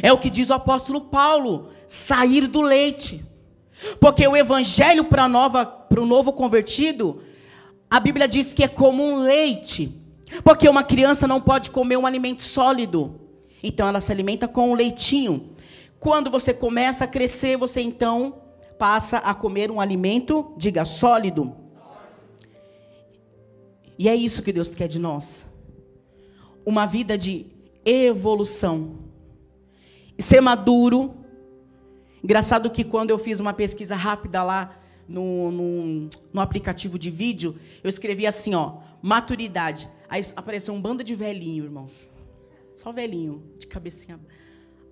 É 0.00 0.12
o 0.12 0.18
que 0.18 0.30
diz 0.30 0.50
o 0.50 0.54
apóstolo 0.54 1.02
Paulo: 1.02 1.68
sair 1.86 2.46
do 2.46 2.60
leite. 2.60 3.24
Porque 3.98 4.26
o 4.26 4.36
evangelho 4.36 5.04
para 5.04 5.26
o 5.26 6.06
novo 6.06 6.32
convertido, 6.32 7.20
a 7.90 7.98
Bíblia 7.98 8.28
diz 8.28 8.54
que 8.54 8.62
é 8.62 8.68
como 8.68 9.02
um 9.02 9.16
leite. 9.16 10.00
Porque 10.44 10.68
uma 10.68 10.82
criança 10.82 11.26
não 11.26 11.40
pode 11.40 11.70
comer 11.70 11.96
um 11.96 12.06
alimento 12.06 12.44
sólido. 12.44 13.20
Então 13.62 13.86
ela 13.86 14.00
se 14.00 14.10
alimenta 14.10 14.48
com 14.48 14.70
o 14.70 14.74
leitinho. 14.74 15.51
Quando 16.02 16.32
você 16.32 16.52
começa 16.52 17.04
a 17.04 17.06
crescer, 17.06 17.56
você 17.56 17.80
então 17.80 18.42
passa 18.76 19.18
a 19.18 19.32
comer 19.32 19.70
um 19.70 19.80
alimento, 19.80 20.52
diga, 20.56 20.84
sólido. 20.84 21.54
E 23.96 24.08
é 24.08 24.16
isso 24.16 24.42
que 24.42 24.52
Deus 24.52 24.74
quer 24.74 24.88
de 24.88 24.98
nós. 24.98 25.46
Uma 26.66 26.86
vida 26.86 27.16
de 27.16 27.46
evolução. 27.84 28.98
E 30.18 30.22
ser 30.24 30.40
maduro. 30.40 31.14
Engraçado 32.20 32.68
que 32.68 32.82
quando 32.82 33.10
eu 33.10 33.18
fiz 33.18 33.38
uma 33.38 33.54
pesquisa 33.54 33.94
rápida 33.94 34.42
lá 34.42 34.76
no, 35.06 35.52
no, 35.52 36.10
no 36.32 36.40
aplicativo 36.40 36.98
de 36.98 37.12
vídeo, 37.12 37.54
eu 37.80 37.88
escrevi 37.88 38.26
assim, 38.26 38.56
ó, 38.56 38.78
maturidade. 39.00 39.88
Aí 40.08 40.20
apareceu 40.34 40.74
um 40.74 40.82
bando 40.82 41.04
de 41.04 41.14
velhinho, 41.14 41.62
irmãos. 41.62 42.10
Só 42.74 42.90
velhinho, 42.90 43.40
de 43.56 43.68
cabecinha. 43.68 44.18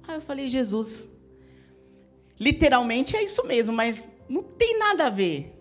Aí 0.06 0.16
eu 0.16 0.20
falei, 0.20 0.48
Jesus, 0.48 1.08
literalmente 2.38 3.16
é 3.16 3.22
isso 3.22 3.46
mesmo, 3.46 3.72
mas 3.72 4.08
não 4.28 4.42
tem 4.42 4.78
nada 4.78 5.06
a 5.06 5.10
ver. 5.10 5.56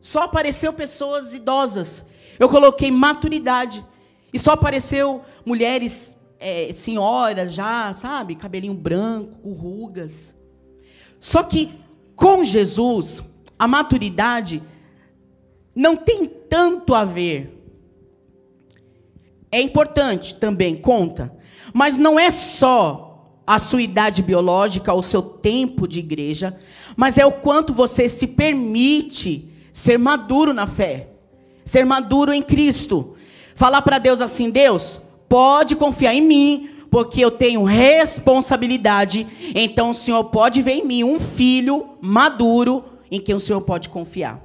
Só 0.00 0.22
apareceu 0.22 0.72
pessoas 0.72 1.32
idosas. 1.32 2.06
Eu 2.38 2.48
coloquei 2.48 2.90
maturidade. 2.90 3.84
E 4.32 4.38
só 4.38 4.52
apareceu 4.52 5.22
mulheres, 5.44 6.16
é, 6.38 6.72
senhoras 6.72 7.52
já, 7.52 7.94
sabe? 7.94 8.34
Cabelinho 8.34 8.74
branco, 8.74 9.52
rugas. 9.52 10.34
Só 11.20 11.42
que 11.42 11.72
com 12.14 12.44
Jesus, 12.44 13.22
a 13.58 13.66
maturidade 13.66 14.62
não 15.74 15.96
tem 15.96 16.26
tanto 16.26 16.94
a 16.94 17.04
ver. 17.04 17.50
É 19.50 19.60
importante 19.60 20.34
também, 20.34 20.76
conta. 20.76 21.34
Mas 21.72 21.96
não 21.96 22.18
é 22.18 22.30
só 22.30 23.03
a 23.46 23.58
sua 23.58 23.82
idade 23.82 24.22
biológica, 24.22 24.94
o 24.94 25.02
seu 25.02 25.22
tempo 25.22 25.86
de 25.86 25.98
igreja, 25.98 26.58
mas 26.96 27.18
é 27.18 27.26
o 27.26 27.32
quanto 27.32 27.72
você 27.72 28.08
se 28.08 28.26
permite 28.26 29.48
ser 29.72 29.98
maduro 29.98 30.54
na 30.54 30.66
fé, 30.66 31.08
ser 31.64 31.84
maduro 31.84 32.32
em 32.32 32.42
Cristo. 32.42 33.16
Falar 33.54 33.82
para 33.82 33.98
Deus 33.98 34.20
assim: 34.20 34.50
Deus, 34.50 35.00
pode 35.28 35.76
confiar 35.76 36.14
em 36.14 36.22
mim, 36.22 36.70
porque 36.90 37.20
eu 37.20 37.30
tenho 37.30 37.64
responsabilidade. 37.64 39.26
Então 39.54 39.90
o 39.90 39.94
Senhor 39.94 40.24
pode 40.24 40.62
ver 40.62 40.72
em 40.72 40.86
mim 40.86 41.04
um 41.04 41.20
filho 41.20 41.96
maduro 42.00 42.84
em 43.10 43.20
quem 43.20 43.34
o 43.34 43.40
Senhor 43.40 43.60
pode 43.60 43.88
confiar. 43.88 44.42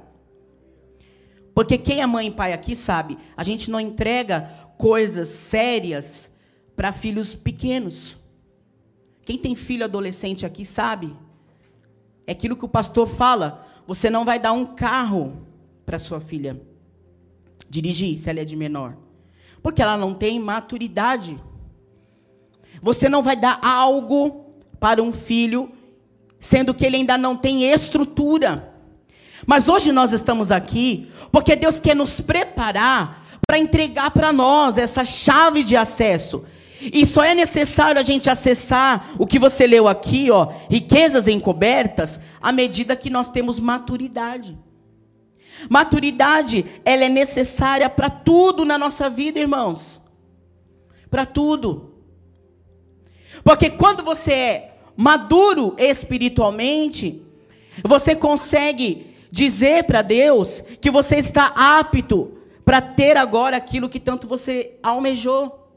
Porque 1.54 1.76
quem 1.76 2.00
é 2.00 2.06
mãe 2.06 2.28
e 2.28 2.30
pai 2.30 2.52
aqui 2.52 2.76
sabe, 2.76 3.18
a 3.36 3.42
gente 3.42 3.70
não 3.70 3.80
entrega 3.80 4.50
coisas 4.78 5.28
sérias 5.28 6.30
para 6.76 6.92
filhos 6.92 7.34
pequenos. 7.34 8.19
Quem 9.30 9.38
tem 9.38 9.54
filho 9.54 9.84
adolescente 9.84 10.44
aqui 10.44 10.64
sabe. 10.64 11.16
É 12.26 12.32
aquilo 12.32 12.56
que 12.56 12.64
o 12.64 12.68
pastor 12.68 13.06
fala. 13.06 13.64
Você 13.86 14.10
não 14.10 14.24
vai 14.24 14.40
dar 14.40 14.50
um 14.50 14.66
carro 14.66 15.46
para 15.86 16.00
sua 16.00 16.20
filha 16.20 16.60
dirigir, 17.68 18.18
se 18.18 18.28
ela 18.28 18.40
é 18.40 18.44
de 18.44 18.56
menor. 18.56 18.96
Porque 19.62 19.80
ela 19.80 19.96
não 19.96 20.14
tem 20.14 20.40
maturidade. 20.40 21.40
Você 22.82 23.08
não 23.08 23.22
vai 23.22 23.36
dar 23.36 23.60
algo 23.62 24.46
para 24.80 25.00
um 25.00 25.12
filho, 25.12 25.70
sendo 26.40 26.74
que 26.74 26.84
ele 26.84 26.96
ainda 26.96 27.16
não 27.16 27.36
tem 27.36 27.70
estrutura. 27.70 28.74
Mas 29.46 29.68
hoje 29.68 29.92
nós 29.92 30.12
estamos 30.12 30.50
aqui 30.50 31.08
porque 31.30 31.54
Deus 31.54 31.78
quer 31.78 31.94
nos 31.94 32.20
preparar 32.20 33.24
para 33.46 33.60
entregar 33.60 34.10
para 34.10 34.32
nós 34.32 34.76
essa 34.76 35.04
chave 35.04 35.62
de 35.62 35.76
acesso. 35.76 36.44
E 36.80 37.04
só 37.04 37.22
é 37.22 37.34
necessário 37.34 38.00
a 38.00 38.04
gente 38.04 38.30
acessar 38.30 39.14
o 39.18 39.26
que 39.26 39.38
você 39.38 39.66
leu 39.66 39.86
aqui, 39.86 40.30
ó, 40.30 40.52
riquezas 40.70 41.28
encobertas, 41.28 42.20
à 42.40 42.50
medida 42.52 42.96
que 42.96 43.10
nós 43.10 43.28
temos 43.28 43.58
maturidade. 43.58 44.58
Maturidade, 45.68 46.64
ela 46.84 47.04
é 47.04 47.08
necessária 47.08 47.88
para 47.90 48.08
tudo 48.08 48.64
na 48.64 48.78
nossa 48.78 49.10
vida, 49.10 49.38
irmãos. 49.38 50.00
Para 51.10 51.26
tudo. 51.26 51.94
Porque 53.44 53.68
quando 53.68 54.02
você 54.02 54.32
é 54.32 54.76
maduro 54.96 55.74
espiritualmente, 55.78 57.22
você 57.84 58.16
consegue 58.16 59.14
dizer 59.30 59.84
para 59.84 60.02
Deus 60.02 60.62
que 60.80 60.90
você 60.90 61.16
está 61.16 61.52
apto 61.54 62.38
para 62.64 62.80
ter 62.80 63.16
agora 63.16 63.56
aquilo 63.56 63.88
que 63.88 64.00
tanto 64.00 64.26
você 64.26 64.78
almejou. 64.82 65.69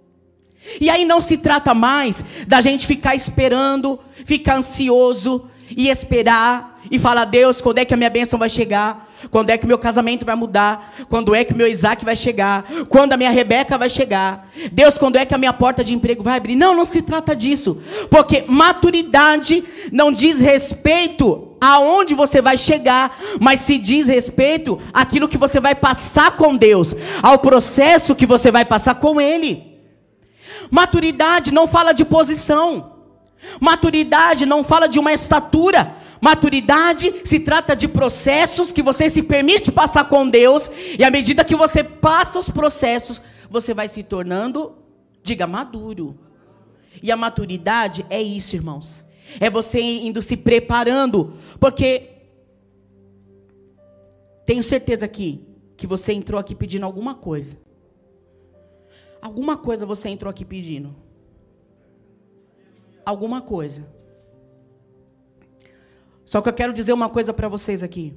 E 0.79 0.89
aí 0.89 1.05
não 1.05 1.21
se 1.21 1.37
trata 1.37 1.73
mais 1.73 2.23
da 2.47 2.61
gente 2.61 2.85
ficar 2.87 3.15
esperando, 3.15 3.99
ficar 4.25 4.57
ansioso 4.57 5.49
e 5.75 5.89
esperar 5.89 6.79
e 6.89 6.99
falar: 6.99 7.25
Deus, 7.25 7.61
quando 7.61 7.79
é 7.79 7.85
que 7.85 7.93
a 7.93 7.97
minha 7.97 8.09
bênção 8.09 8.39
vai 8.39 8.49
chegar? 8.49 9.09
Quando 9.31 9.49
é 9.49 9.57
que 9.57 9.65
meu 9.65 9.77
casamento 9.77 10.25
vai 10.25 10.35
mudar? 10.35 10.93
Quando 11.09 11.33
é 11.33 11.43
que 11.43 11.55
meu 11.55 11.67
Isaac 11.67 12.03
vai 12.03 12.15
chegar? 12.15 12.65
Quando 12.89 13.13
a 13.13 13.17
minha 13.17 13.29
Rebeca 13.29 13.77
vai 13.77 13.89
chegar? 13.89 14.49
Deus, 14.71 14.97
quando 14.97 15.15
é 15.15 15.25
que 15.25 15.33
a 15.33 15.37
minha 15.37 15.53
porta 15.53 15.83
de 15.83 15.93
emprego 15.93 16.21
vai 16.21 16.37
abrir? 16.37 16.55
Não, 16.55 16.75
não 16.75 16.85
se 16.85 17.01
trata 17.01 17.35
disso. 17.35 17.81
Porque 18.09 18.43
maturidade 18.47 19.63
não 19.91 20.11
diz 20.11 20.39
respeito 20.39 21.55
aonde 21.61 22.13
você 22.13 22.41
vai 22.41 22.57
chegar, 22.57 23.17
mas 23.39 23.61
se 23.61 23.77
diz 23.77 24.09
respeito 24.09 24.79
àquilo 24.93 25.29
que 25.29 25.37
você 25.37 25.61
vai 25.61 25.73
passar 25.73 26.35
com 26.35 26.57
Deus, 26.57 26.93
ao 27.21 27.39
processo 27.39 28.15
que 28.15 28.25
você 28.25 28.51
vai 28.51 28.65
passar 28.65 28.95
com 28.95 29.21
Ele. 29.21 29.72
Maturidade 30.73 31.53
não 31.53 31.67
fala 31.67 31.93
de 31.93 32.03
posição. 32.03 32.93
Maturidade 33.59 34.43
não 34.43 34.63
fala 34.63 34.87
de 34.87 34.97
uma 34.97 35.13
estatura. 35.13 35.95
Maturidade 36.19 37.13
se 37.23 37.41
trata 37.41 37.75
de 37.75 37.87
processos 37.87 38.71
que 38.71 38.81
você 38.81 39.07
se 39.07 39.21
permite 39.21 39.71
passar 39.71 40.05
com 40.09 40.27
Deus, 40.27 40.71
e 40.97 41.03
à 41.03 41.11
medida 41.11 41.45
que 41.45 41.55
você 41.55 41.83
passa 41.83 42.39
os 42.39 42.49
processos, 42.49 43.21
você 43.51 43.71
vai 43.71 43.87
se 43.87 44.01
tornando, 44.01 44.73
diga, 45.21 45.45
maduro. 45.45 46.17
E 47.03 47.11
a 47.11 47.15
maturidade 47.15 48.03
é 48.09 48.19
isso, 48.19 48.55
irmãos. 48.55 49.05
É 49.39 49.51
você 49.51 49.79
indo 49.79 50.23
se 50.23 50.35
preparando, 50.35 51.35
porque 51.59 52.09
tenho 54.43 54.63
certeza 54.63 55.05
aqui 55.05 55.45
que 55.77 55.85
você 55.85 56.13
entrou 56.13 56.39
aqui 56.39 56.55
pedindo 56.55 56.83
alguma 56.87 57.13
coisa. 57.13 57.61
Alguma 59.23 59.55
coisa 59.55 59.85
você 59.85 60.09
entrou 60.09 60.29
aqui 60.29 60.43
pedindo. 60.43 60.93
Alguma 63.05 63.39
coisa. 63.39 63.87
Só 66.25 66.41
que 66.41 66.49
eu 66.49 66.53
quero 66.53 66.73
dizer 66.73 66.91
uma 66.91 67.07
coisa 67.07 67.31
para 67.31 67.47
vocês 67.47 67.81
aqui. 67.81 68.13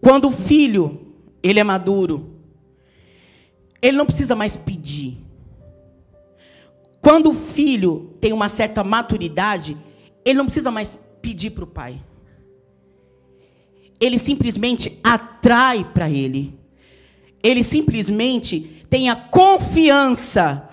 Quando 0.00 0.26
o 0.26 0.32
filho, 0.32 1.14
ele 1.40 1.60
é 1.60 1.62
maduro, 1.64 2.40
ele 3.80 3.96
não 3.96 4.04
precisa 4.04 4.34
mais 4.34 4.56
pedir. 4.56 5.24
Quando 7.00 7.30
o 7.30 7.34
filho 7.34 8.16
tem 8.20 8.32
uma 8.32 8.48
certa 8.48 8.82
maturidade, 8.82 9.76
ele 10.24 10.38
não 10.38 10.46
precisa 10.46 10.72
mais 10.72 10.98
pedir 11.22 11.50
para 11.50 11.62
o 11.62 11.68
pai. 11.68 12.02
Ele 14.00 14.18
simplesmente 14.18 14.98
atrai 15.04 15.84
para 15.84 16.10
ele. 16.10 16.58
Ele 17.40 17.62
simplesmente 17.62 18.75
tem 18.96 19.10
a 19.10 19.14
confiança 19.14 20.70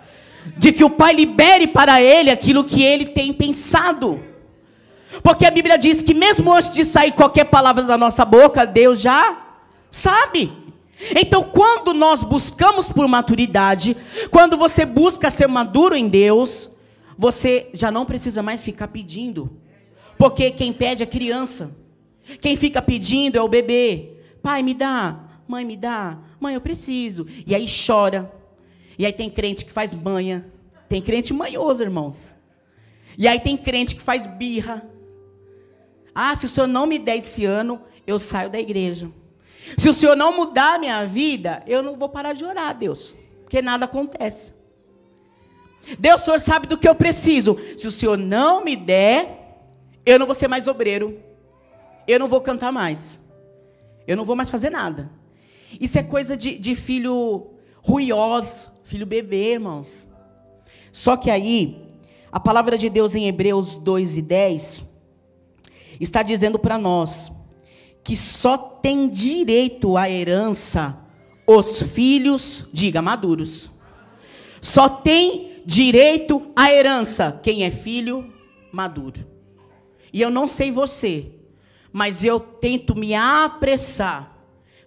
de 0.57 0.71
que 0.71 0.81
o 0.81 0.89
pai 0.89 1.13
libere 1.13 1.67
para 1.67 2.01
ele 2.01 2.29
aquilo 2.29 2.63
que 2.63 2.81
ele 2.81 3.07
tem 3.07 3.33
pensado. 3.33 4.23
Porque 5.21 5.45
a 5.45 5.51
Bíblia 5.51 5.77
diz 5.77 6.01
que 6.01 6.13
mesmo 6.13 6.53
antes 6.53 6.69
de 6.69 6.85
sair 6.85 7.11
qualquer 7.11 7.43
palavra 7.43 7.83
da 7.83 7.97
nossa 7.97 8.23
boca, 8.23 8.65
Deus 8.65 9.01
já 9.01 9.45
sabe. 9.91 10.53
Então, 11.13 11.43
quando 11.43 11.93
nós 11.93 12.23
buscamos 12.23 12.87
por 12.87 13.09
maturidade, 13.09 13.97
quando 14.31 14.55
você 14.55 14.85
busca 14.85 15.29
ser 15.29 15.49
maduro 15.49 15.93
em 15.93 16.07
Deus, 16.07 16.71
você 17.17 17.69
já 17.73 17.91
não 17.91 18.05
precisa 18.05 18.41
mais 18.41 18.63
ficar 18.63 18.87
pedindo. 18.87 19.51
Porque 20.17 20.49
quem 20.49 20.71
pede 20.71 21.03
é 21.03 21.05
criança. 21.05 21.77
Quem 22.39 22.55
fica 22.55 22.81
pedindo 22.81 23.37
é 23.37 23.41
o 23.41 23.49
bebê. 23.49 24.13
Pai, 24.41 24.63
me 24.63 24.73
dá. 24.73 25.19
Mãe, 25.45 25.65
me 25.65 25.75
dá. 25.75 26.19
Mãe, 26.43 26.55
eu 26.55 26.61
preciso. 26.61 27.25
E 27.47 27.55
aí 27.55 27.65
chora. 27.65 28.29
E 28.99 29.05
aí 29.05 29.13
tem 29.13 29.29
crente 29.29 29.63
que 29.63 29.71
faz 29.71 29.93
manha. 29.93 30.45
Tem 30.89 31.01
crente 31.01 31.33
manhoso, 31.33 31.81
irmãos. 31.81 32.35
E 33.17 33.29
aí 33.29 33.39
tem 33.39 33.55
crente 33.55 33.95
que 33.95 34.01
faz 34.01 34.25
birra. 34.25 34.85
Ah, 36.13 36.35
se 36.35 36.45
o 36.45 36.49
senhor 36.49 36.67
não 36.67 36.85
me 36.85 36.99
der 36.99 37.15
esse 37.15 37.45
ano, 37.45 37.81
eu 38.05 38.19
saio 38.19 38.49
da 38.49 38.59
igreja. 38.59 39.09
Se 39.77 39.87
o 39.87 39.93
senhor 39.93 40.17
não 40.17 40.35
mudar 40.35 40.75
a 40.75 40.79
minha 40.79 41.05
vida, 41.05 41.63
eu 41.65 41.81
não 41.81 41.95
vou 41.95 42.09
parar 42.09 42.33
de 42.33 42.43
orar, 42.43 42.77
Deus. 42.77 43.15
Porque 43.43 43.61
nada 43.61 43.85
acontece. 43.85 44.51
Deus, 45.97 46.21
o 46.21 46.25
senhor 46.25 46.39
sabe 46.41 46.67
do 46.67 46.77
que 46.77 46.89
eu 46.89 46.93
preciso. 46.93 47.57
Se 47.77 47.87
o 47.87 47.91
senhor 47.91 48.17
não 48.17 48.65
me 48.65 48.75
der, 48.75 49.61
eu 50.05 50.19
não 50.19 50.25
vou 50.25 50.35
ser 50.35 50.49
mais 50.49 50.67
obreiro. 50.67 51.17
Eu 52.05 52.19
não 52.19 52.27
vou 52.27 52.41
cantar 52.41 52.71
mais. 52.73 53.21
Eu 54.05 54.17
não 54.17 54.25
vou 54.25 54.35
mais 54.35 54.49
fazer 54.49 54.69
nada. 54.69 55.22
Isso 55.79 55.97
é 55.97 56.03
coisa 56.03 56.35
de, 56.37 56.57
de 56.57 56.75
filho 56.75 57.51
ruioso, 57.81 58.71
filho 58.83 59.05
bebê, 59.05 59.53
irmãos. 59.53 60.07
Só 60.91 61.17
que 61.17 61.29
aí, 61.29 61.83
a 62.31 62.39
palavra 62.39 62.77
de 62.77 62.89
Deus 62.89 63.15
em 63.15 63.27
Hebreus 63.27 63.75
2 63.75 64.17
e 64.17 64.21
10 64.21 64.89
está 65.99 66.23
dizendo 66.23 66.59
para 66.59 66.77
nós 66.77 67.31
que 68.03 68.15
só 68.15 68.57
tem 68.57 69.07
direito 69.07 69.95
à 69.95 70.09
herança 70.09 70.99
os 71.45 71.81
filhos, 71.81 72.69
diga, 72.71 73.01
maduros. 73.01 73.69
Só 74.61 74.87
tem 74.87 75.61
direito 75.65 76.51
à 76.55 76.71
herança 76.71 77.39
quem 77.43 77.63
é 77.63 77.71
filho 77.71 78.33
maduro. 78.71 79.25
E 80.11 80.21
eu 80.21 80.29
não 80.29 80.47
sei 80.47 80.71
você, 80.71 81.31
mas 81.91 82.23
eu 82.23 82.39
tento 82.39 82.95
me 82.95 83.13
apressar 83.13 84.32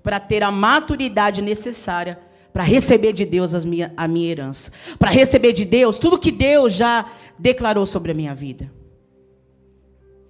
para 0.06 0.20
ter 0.20 0.44
a 0.44 0.52
maturidade 0.52 1.42
necessária 1.42 2.16
para 2.52 2.62
receber 2.62 3.12
de 3.12 3.24
Deus 3.24 3.64
minha, 3.64 3.92
a 3.96 4.06
minha 4.06 4.30
herança, 4.30 4.70
para 5.00 5.10
receber 5.10 5.52
de 5.52 5.64
Deus 5.64 5.98
tudo 5.98 6.16
que 6.16 6.30
Deus 6.30 6.74
já 6.74 7.10
declarou 7.36 7.84
sobre 7.84 8.12
a 8.12 8.14
minha 8.14 8.32
vida. 8.32 8.72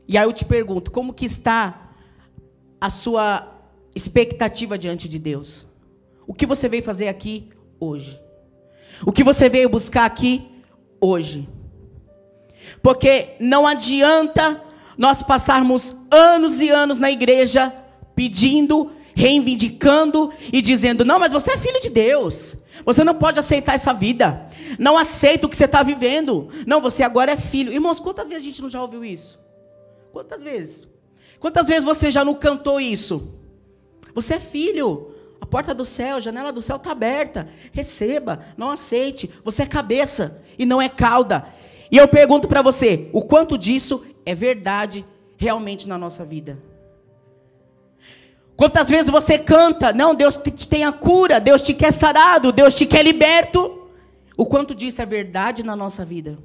E 0.08 0.16
aí 0.16 0.24
eu 0.24 0.32
te 0.32 0.46
pergunto, 0.46 0.90
como 0.90 1.12
que 1.12 1.26
está 1.26 1.90
a 2.80 2.88
sua 2.88 3.46
expectativa 3.94 4.78
diante 4.78 5.10
de 5.10 5.18
Deus? 5.18 5.66
O 6.26 6.32
que 6.32 6.46
você 6.46 6.70
veio 6.70 6.82
fazer 6.82 7.08
aqui 7.08 7.50
hoje? 7.78 8.18
O 9.04 9.12
que 9.12 9.22
você 9.22 9.46
veio 9.46 9.68
buscar 9.68 10.06
aqui 10.06 10.46
hoje? 10.98 11.46
Porque 12.82 13.36
não 13.38 13.66
adianta 13.66 14.58
nós 14.96 15.20
passarmos 15.20 15.94
anos 16.10 16.62
e 16.62 16.70
anos 16.70 16.98
na 16.98 17.10
igreja 17.10 17.70
pedindo, 18.14 18.95
reivindicando 19.16 20.30
e 20.52 20.60
dizendo: 20.60 21.04
não, 21.04 21.18
mas 21.18 21.32
você 21.32 21.52
é 21.52 21.56
filho 21.56 21.80
de 21.80 21.88
Deus. 21.88 22.58
Você 22.84 23.02
não 23.02 23.14
pode 23.14 23.40
aceitar 23.40 23.74
essa 23.74 23.92
vida. 23.92 24.46
Não 24.78 24.98
aceita 24.98 25.46
o 25.46 25.48
que 25.48 25.56
você 25.56 25.64
está 25.64 25.82
vivendo. 25.82 26.50
Não, 26.66 26.80
você 26.80 27.02
agora 27.02 27.32
é 27.32 27.36
filho. 27.36 27.72
Irmãos, 27.72 27.98
quantas 27.98 28.28
vezes 28.28 28.42
a 28.42 28.46
gente 28.46 28.62
não 28.62 28.68
já 28.68 28.80
ouviu 28.80 29.04
isso? 29.04 29.40
Quantas 30.12 30.42
vezes? 30.42 30.86
Quantas 31.40 31.66
vezes 31.66 31.84
você 31.84 32.10
já 32.10 32.24
não 32.24 32.34
cantou 32.34 32.78
isso? 32.78 33.34
Você 34.14 34.34
é 34.34 34.38
filho. 34.38 35.12
A 35.40 35.46
porta 35.46 35.74
do 35.74 35.84
céu, 35.84 36.16
a 36.16 36.20
janela 36.20 36.52
do 36.52 36.62
céu 36.62 36.76
está 36.76 36.92
aberta. 36.92 37.48
Receba, 37.72 38.40
não 38.56 38.70
aceite. 38.70 39.30
Você 39.42 39.62
é 39.62 39.66
cabeça 39.66 40.42
e 40.58 40.66
não 40.66 40.80
é 40.80 40.88
cauda. 40.88 41.46
E 41.90 41.96
eu 41.96 42.06
pergunto 42.06 42.46
para 42.46 42.62
você: 42.62 43.08
o 43.12 43.22
quanto 43.22 43.56
disso 43.56 44.04
é 44.24 44.34
verdade 44.34 45.04
realmente 45.38 45.88
na 45.88 45.96
nossa 45.96 46.24
vida? 46.24 46.58
Quantas 48.56 48.88
vezes 48.88 49.10
você 49.10 49.38
canta, 49.38 49.92
não, 49.92 50.14
Deus 50.14 50.36
te 50.36 50.66
tem 50.66 50.84
a 50.84 50.92
cura, 50.92 51.38
Deus 51.38 51.60
te 51.62 51.74
quer 51.74 51.92
sarado, 51.92 52.52
Deus 52.52 52.74
te 52.74 52.86
quer 52.86 53.02
liberto. 53.02 53.88
O 54.36 54.46
quanto 54.46 54.74
disso 54.74 55.02
é 55.02 55.06
verdade 55.06 55.62
na 55.62 55.76
nossa 55.76 56.04
vida? 56.04 56.38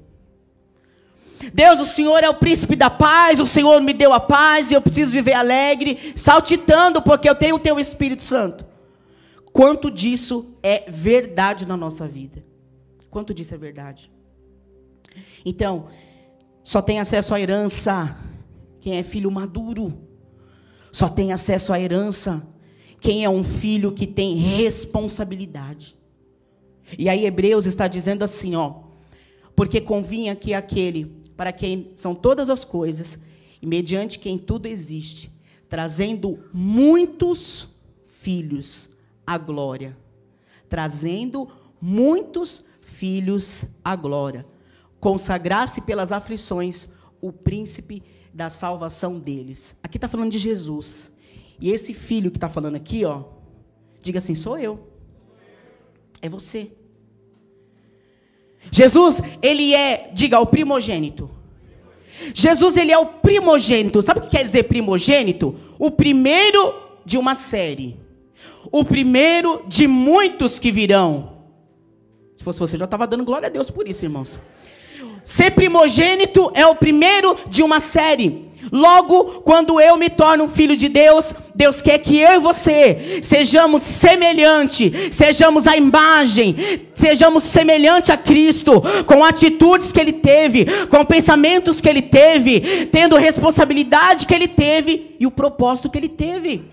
Deus, 1.54 1.80
o 1.80 1.86
Senhor 1.86 2.24
é 2.24 2.30
o 2.30 2.36
príncipe 2.36 2.76
da 2.76 2.90
paz, 2.90 3.40
o 3.40 3.46
Senhor 3.46 3.82
me 3.82 3.94
deu 3.94 4.14
a 4.14 4.20
paz 4.20 4.70
e 4.70 4.74
eu 4.74 4.82
preciso 4.82 5.12
viver 5.12 5.34
alegre, 5.34 6.14
saltitando, 6.16 7.02
porque 7.02 7.30
eu 7.30 7.34
tenho 7.34 7.56
o 7.56 7.60
teu 7.60 7.80
Espírito 7.80 8.24
Santo. 8.24 8.66
Quanto 9.52 9.90
disso 9.90 10.56
é 10.62 10.84
verdade 10.88 11.66
na 11.66 11.76
nossa 11.76 12.08
vida? 12.08 12.44
Quanto 13.10 13.34
disso 13.34 13.54
é 13.54 13.58
verdade? 13.58 14.12
Então, 15.46 15.88
só 16.64 16.82
tem 16.82 17.00
acesso 17.00 17.34
à 17.34 17.40
herança 17.40 18.18
quem 18.80 18.98
é 18.98 19.04
filho 19.04 19.32
maduro. 19.32 20.11
Só 20.92 21.08
tem 21.08 21.32
acesso 21.32 21.72
à 21.72 21.80
herança 21.80 22.48
quem 23.00 23.24
é 23.24 23.30
um 23.30 23.44
filho 23.44 23.92
que 23.92 24.06
tem 24.06 24.36
responsabilidade. 24.36 25.98
E 26.98 27.10
aí 27.10 27.26
Hebreus 27.26 27.66
está 27.66 27.88
dizendo 27.88 28.24
assim, 28.24 28.56
ó, 28.56 28.82
porque 29.56 29.82
convinha 29.82 30.36
que 30.36 30.54
aquele 30.54 31.22
para 31.36 31.52
quem 31.52 31.92
são 31.96 32.14
todas 32.14 32.52
as 32.52 32.64
coisas, 32.64 33.18
e 33.60 33.66
mediante 33.66 34.20
quem 34.20 34.38
tudo 34.38 34.68
existe, 34.68 35.32
trazendo 35.68 36.38
muitos 36.54 37.70
filhos 38.06 38.90
à 39.26 39.40
glória. 39.40 39.98
Trazendo 40.70 41.50
muitos 41.82 42.66
filhos 42.82 43.66
à 43.84 43.96
glória. 43.96 44.46
Consagrasse 45.00 45.82
pelas 45.82 46.12
aflições 46.12 46.88
o 47.20 47.32
príncipe 47.32 48.04
da 48.34 48.50
salvação 48.50 49.20
deles. 49.20 49.76
Aqui 49.84 49.98
está 49.98 50.08
falando 50.08 50.32
de 50.32 50.40
Jesus. 50.40 51.14
E 51.60 51.70
esse 51.70 51.94
filho 51.94 52.32
que 52.32 52.38
está 52.38 52.50
falando 52.50 52.76
aqui, 52.76 53.06
ó, 53.06 53.24
diga 54.02 54.18
assim: 54.18 54.36
sou 54.36 54.58
eu. 54.58 54.88
É 56.22 56.30
você. 56.30 56.72
Jesus, 58.72 59.22
ele 59.42 59.74
é, 59.74 60.12
diga, 60.14 60.40
o 60.40 60.46
primogênito. 60.46 61.30
Jesus, 62.34 62.78
ele 62.78 62.92
é 62.92 62.98
o 62.98 63.06
primogênito. 63.06 64.02
Sabe 64.02 64.20
o 64.20 64.24
que 64.24 64.30
quer 64.30 64.44
dizer 64.44 64.64
primogênito? 64.64 65.56
O 65.80 65.90
primeiro 65.90 66.74
de 67.04 67.18
uma 67.18 67.34
série. 67.34 68.00
O 68.72 68.86
primeiro 68.86 69.66
de 69.68 69.88
muitos 69.88 70.60
que 70.60 70.72
virão. 70.72 71.38
Se 72.36 72.44
fosse 72.44 72.60
você, 72.60 72.78
já 72.78 72.86
estava 72.86 73.08
dando 73.08 73.26
glória 73.26 73.48
a 73.48 73.52
Deus 73.52 73.72
por 73.72 73.88
isso, 73.88 74.06
irmãos. 74.06 74.40
Ser 75.24 75.52
primogênito 75.52 76.52
é 76.54 76.66
o 76.66 76.76
primeiro 76.76 77.38
de 77.48 77.64
uma 77.64 77.80
série. 77.80 78.52
Logo, 78.72 79.42
quando 79.42 79.82
eu 79.82 79.98
me 79.98 80.10
torno 80.10 80.48
filho 80.48 80.78
de 80.78 80.88
Deus, 80.88 81.34
Deus 81.54 81.82
quer 81.82 81.98
que 81.98 82.18
eu 82.18 82.36
e 82.36 82.40
você 82.40 83.20
sejamos 83.22 83.82
semelhante, 83.82 85.10
sejamos 85.12 85.68
a 85.68 85.76
imagem, 85.76 86.56
sejamos 86.94 87.44
semelhante 87.44 88.12
a 88.12 88.18
Cristo, 88.18 88.82
com 89.06 89.26
atitudes 89.26 89.92
que 89.92 90.00
ele 90.00 90.14
teve, 90.14 90.66
com 90.88 91.04
pensamentos 91.04 91.82
que 91.82 91.90
ele 91.90 92.02
teve, 92.02 92.86
tendo 92.92 93.18
responsabilidade 93.18 94.26
que 94.26 94.34
ele 94.34 94.48
teve 94.48 95.16
e 95.20 95.28
o 95.28 95.32
propósito 95.32 95.90
que 95.90 95.98
ele 95.98 96.10
teve. 96.10 96.64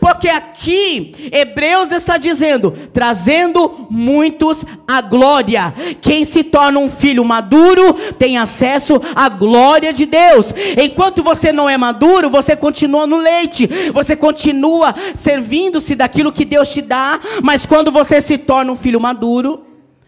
Porque 0.00 0.28
aqui 0.28 1.30
Hebreus 1.32 1.92
está 1.92 2.18
dizendo, 2.18 2.72
trazendo 2.92 3.86
muitos 3.88 4.64
à 4.86 5.00
glória. 5.00 5.72
Quem 6.00 6.24
se 6.24 6.42
torna 6.42 6.80
um 6.80 6.90
filho 6.90 7.24
maduro 7.24 7.94
tem 8.18 8.36
acesso 8.36 9.00
à 9.14 9.28
glória 9.28 9.92
de 9.92 10.06
Deus. 10.06 10.52
Enquanto 10.76 11.22
você 11.22 11.52
não 11.52 11.68
é 11.68 11.76
maduro, 11.76 12.28
você 12.28 12.56
continua 12.56 13.06
no 13.06 13.16
leite, 13.16 13.68
você 13.92 14.16
continua 14.16 14.94
servindo-se 15.14 15.94
daquilo 15.94 16.32
que 16.32 16.44
Deus 16.44 16.72
te 16.72 16.82
dá, 16.82 17.20
mas 17.42 17.64
quando 17.64 17.92
você 17.92 18.20
se 18.20 18.36
torna 18.36 18.72
um 18.72 18.76
filho 18.76 19.00
maduro, 19.00 19.64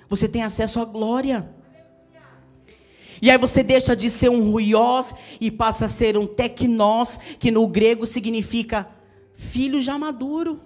você 0.09 0.29
tem 0.29 0.43
acesso 0.43 0.81
à 0.81 0.85
glória. 0.85 1.49
E 3.21 3.31
aí 3.31 3.39
você 3.39 3.63
deixa 3.63 3.95
de 3.95 4.11
ser 4.11 4.29
um 4.29 4.51
ruiós 4.51 5.15
e 5.41 5.49
passa 5.49 5.87
a 5.87 5.89
ser 5.89 6.19
um 6.19 6.27
tecnós, 6.27 7.21
que 7.39 7.53
no 7.53 7.69
grego 7.69 8.05
significa 8.05 8.89
filho 9.51 9.81
já 9.81 9.99
maduro. 9.99 10.61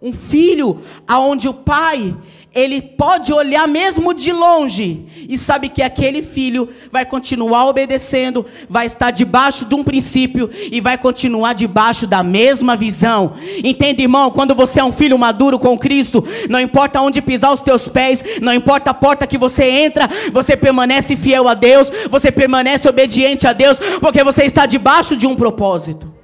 Um 0.00 0.12
filho 0.12 0.80
aonde 1.06 1.48
o 1.48 1.54
pai, 1.54 2.16
ele 2.54 2.80
pode 2.80 3.32
olhar 3.32 3.66
mesmo 3.66 4.14
de 4.14 4.32
longe 4.32 5.06
e 5.28 5.36
sabe 5.36 5.68
que 5.68 5.82
aquele 5.82 6.22
filho 6.22 6.68
vai 6.90 7.04
continuar 7.04 7.66
obedecendo, 7.66 8.46
vai 8.68 8.86
estar 8.86 9.10
debaixo 9.10 9.64
de 9.64 9.74
um 9.74 9.82
princípio 9.82 10.48
e 10.70 10.80
vai 10.80 10.96
continuar 10.96 11.52
debaixo 11.52 12.06
da 12.06 12.22
mesma 12.22 12.76
visão. 12.76 13.34
Entende, 13.62 14.02
irmão? 14.02 14.30
Quando 14.30 14.54
você 14.54 14.78
é 14.78 14.84
um 14.84 14.92
filho 14.92 15.18
maduro 15.18 15.58
com 15.58 15.76
Cristo, 15.76 16.24
não 16.48 16.60
importa 16.60 17.00
onde 17.00 17.20
pisar 17.20 17.52
os 17.52 17.60
teus 17.60 17.88
pés, 17.88 18.24
não 18.40 18.54
importa 18.54 18.90
a 18.90 18.94
porta 18.94 19.26
que 19.26 19.36
você 19.36 19.64
entra, 19.64 20.08
você 20.32 20.56
permanece 20.56 21.16
fiel 21.16 21.48
a 21.48 21.54
Deus, 21.54 21.90
você 22.08 22.30
permanece 22.30 22.88
obediente 22.88 23.46
a 23.46 23.52
Deus, 23.52 23.78
porque 24.00 24.22
você 24.22 24.44
está 24.44 24.64
debaixo 24.64 25.16
de 25.16 25.26
um 25.26 25.34
propósito. 25.34 26.17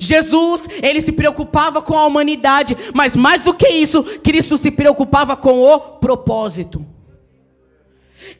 Jesus, 0.00 0.66
ele 0.82 1.02
se 1.02 1.12
preocupava 1.12 1.82
com 1.82 1.94
a 1.94 2.06
humanidade, 2.06 2.74
mas 2.94 3.14
mais 3.14 3.42
do 3.42 3.52
que 3.52 3.68
isso, 3.68 4.02
Cristo 4.20 4.56
se 4.56 4.70
preocupava 4.70 5.36
com 5.36 5.60
o 5.60 5.78
propósito. 5.98 6.84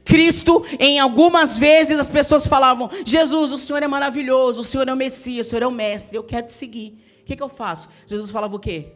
Cristo, 0.03 0.64
em 0.79 0.99
algumas 0.99 1.59
vezes 1.59 2.01
as 2.01 2.09
pessoas 2.09 2.46
falavam: 2.46 2.88
Jesus, 3.05 3.53
o 3.53 3.59
Senhor 3.59 3.83
é 3.83 3.87
maravilhoso, 3.87 4.62
o 4.62 4.64
Senhor 4.64 4.88
é 4.88 4.92
o 4.92 4.96
Messias, 4.96 5.46
o 5.46 5.51
Senhor 5.51 5.62
é 5.62 5.66
o 5.66 5.70
Mestre, 5.70 6.16
eu 6.16 6.25
quero 6.25 6.46
te 6.46 6.55
seguir. 6.55 6.99
O 7.20 7.25
que, 7.25 7.37
que 7.37 7.42
eu 7.42 7.49
faço? 7.51 7.90
Jesus 8.07 8.31
falava 8.31 8.57
o 8.57 8.59
quê? 8.59 8.94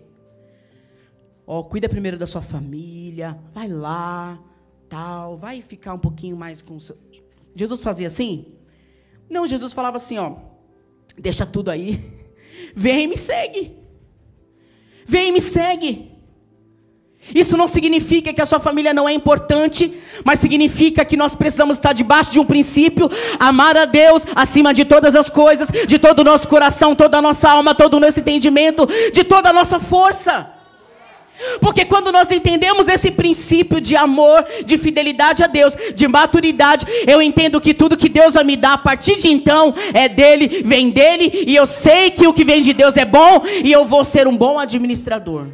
Ó, 1.46 1.60
oh, 1.60 1.64
cuida 1.64 1.86
primeiro 1.86 2.16
da 2.16 2.26
sua 2.26 2.40
família, 2.40 3.38
vai 3.52 3.68
lá, 3.68 4.40
tal, 4.88 5.36
vai 5.36 5.60
ficar 5.60 5.92
um 5.92 5.98
pouquinho 5.98 6.34
mais 6.34 6.62
com 6.62 6.76
o 6.76 6.80
seu. 6.80 6.96
Jesus 7.54 7.82
fazia 7.82 8.06
assim? 8.06 8.46
Não, 9.28 9.46
Jesus 9.46 9.74
falava 9.74 9.98
assim: 9.98 10.16
ó, 10.16 10.36
deixa 11.18 11.44
tudo 11.44 11.70
aí. 11.70 12.13
Vem 12.74 13.04
e 13.04 13.06
me 13.06 13.16
segue. 13.16 13.72
Vem 15.06 15.28
e 15.28 15.32
me 15.32 15.40
segue. 15.40 16.14
Isso 17.34 17.56
não 17.56 17.66
significa 17.66 18.32
que 18.32 18.42
a 18.42 18.46
sua 18.46 18.60
família 18.60 18.92
não 18.92 19.08
é 19.08 19.12
importante, 19.14 19.92
mas 20.24 20.40
significa 20.40 21.04
que 21.04 21.16
nós 21.16 21.34
precisamos 21.34 21.78
estar 21.78 21.92
debaixo 21.92 22.32
de 22.32 22.38
um 22.38 22.44
princípio, 22.44 23.10
amar 23.38 23.76
a 23.76 23.84
Deus 23.86 24.24
acima 24.34 24.74
de 24.74 24.84
todas 24.84 25.14
as 25.14 25.30
coisas, 25.30 25.68
de 25.86 25.98
todo 25.98 26.18
o 26.18 26.24
nosso 26.24 26.46
coração, 26.48 26.94
toda 26.94 27.18
a 27.18 27.22
nossa 27.22 27.50
alma, 27.50 27.74
todo 27.74 27.94
o 27.94 28.00
nosso 28.00 28.20
entendimento, 28.20 28.86
de 29.12 29.24
toda 29.24 29.50
a 29.50 29.52
nossa 29.52 29.80
força. 29.80 30.53
Porque 31.60 31.84
quando 31.84 32.12
nós 32.12 32.30
entendemos 32.30 32.88
esse 32.88 33.10
princípio 33.10 33.80
de 33.80 33.96
amor, 33.96 34.44
de 34.64 34.78
fidelidade 34.78 35.42
a 35.42 35.46
Deus, 35.46 35.76
de 35.94 36.06
maturidade, 36.06 36.86
eu 37.06 37.20
entendo 37.20 37.60
que 37.60 37.74
tudo 37.74 37.96
que 37.96 38.08
Deus 38.08 38.34
vai 38.34 38.44
me 38.44 38.56
dar 38.56 38.74
a 38.74 38.78
partir 38.78 39.16
de 39.16 39.28
então 39.28 39.74
é 39.92 40.08
dele, 40.08 40.62
vem 40.64 40.90
dele, 40.90 41.44
e 41.46 41.54
eu 41.54 41.66
sei 41.66 42.10
que 42.10 42.26
o 42.26 42.32
que 42.32 42.44
vem 42.44 42.62
de 42.62 42.72
Deus 42.72 42.96
é 42.96 43.04
bom, 43.04 43.42
e 43.46 43.70
eu 43.72 43.84
vou 43.84 44.04
ser 44.04 44.28
um 44.28 44.36
bom 44.36 44.58
administrador. 44.58 45.48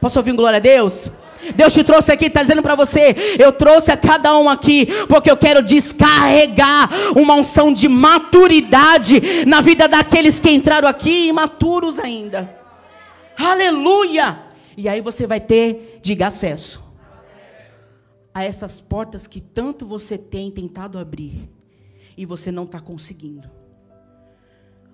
Posso 0.00 0.18
ouvir 0.18 0.32
um 0.32 0.36
glória 0.36 0.58
a 0.58 0.60
Deus? 0.60 1.10
Deus 1.54 1.72
te 1.72 1.84
trouxe 1.84 2.10
aqui, 2.10 2.26
está 2.26 2.42
dizendo 2.42 2.62
para 2.62 2.74
você, 2.74 3.36
eu 3.38 3.52
trouxe 3.52 3.92
a 3.92 3.96
cada 3.96 4.36
um 4.36 4.48
aqui, 4.48 4.86
porque 5.08 5.30
eu 5.30 5.36
quero 5.36 5.62
descarregar 5.62 6.90
uma 7.14 7.34
unção 7.34 7.72
de 7.72 7.88
maturidade 7.88 9.44
na 9.46 9.60
vida 9.60 9.86
daqueles 9.86 10.40
que 10.40 10.50
entraram 10.50 10.88
aqui 10.88 11.28
imaturos 11.28 12.00
ainda. 12.00 12.50
Aleluia! 13.38 14.45
E 14.76 14.88
aí 14.88 15.00
você 15.00 15.26
vai 15.26 15.40
ter, 15.40 16.00
diga, 16.02 16.26
acesso 16.26 16.84
a 18.36 18.44
essas 18.44 18.78
portas 18.80 19.26
que 19.26 19.40
tanto 19.40 19.86
você 19.86 20.18
tem 20.18 20.50
tentado 20.50 20.98
abrir 20.98 21.48
e 22.18 22.26
você 22.26 22.52
não 22.52 22.64
está 22.64 22.78
conseguindo. 22.78 23.50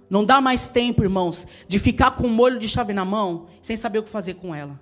Não 0.09 0.25
dá 0.25 0.41
mais 0.41 0.69
tempo, 0.69 1.03
irmãos, 1.03 1.49
de 1.67 1.81
ficar 1.81 2.13
com 2.13 2.29
um 2.29 2.31
molho 2.31 2.59
de 2.59 2.69
chave 2.69 2.93
na 2.93 3.05
mão 3.05 3.47
sem 3.61 3.77
saber 3.77 3.99
o 3.99 4.03
que 4.05 4.11
fazer 4.11 4.35
com 4.35 4.55
ela. 4.55 4.79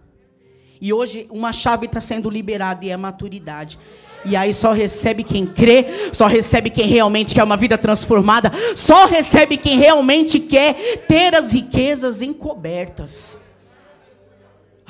E 0.79 0.93
hoje 0.93 1.27
uma 1.31 1.53
chave 1.53 1.87
está 1.87 2.03
sendo 2.03 2.29
liberada 2.29 2.85
e 2.85 2.91
é 2.91 2.97
maturidade. 2.99 3.79
E 4.25 4.37
aí 4.37 4.53
só 4.53 4.73
recebe 4.73 5.25
quem 5.25 5.47
crê, 5.47 5.87
só 6.13 6.27
recebe 6.27 6.69
quem 6.69 6.87
realmente 6.87 7.35
quer 7.35 7.45
uma 7.45 7.57
vida 7.57 7.79
transformada, 7.79 8.53
só 8.77 9.07
recebe 9.07 9.57
quem 9.57 9.79
realmente 9.79 10.39
quer 10.39 11.07
ter 11.07 11.35
as 11.35 11.55
riquezas 11.55 12.21
encobertas. 12.21 13.41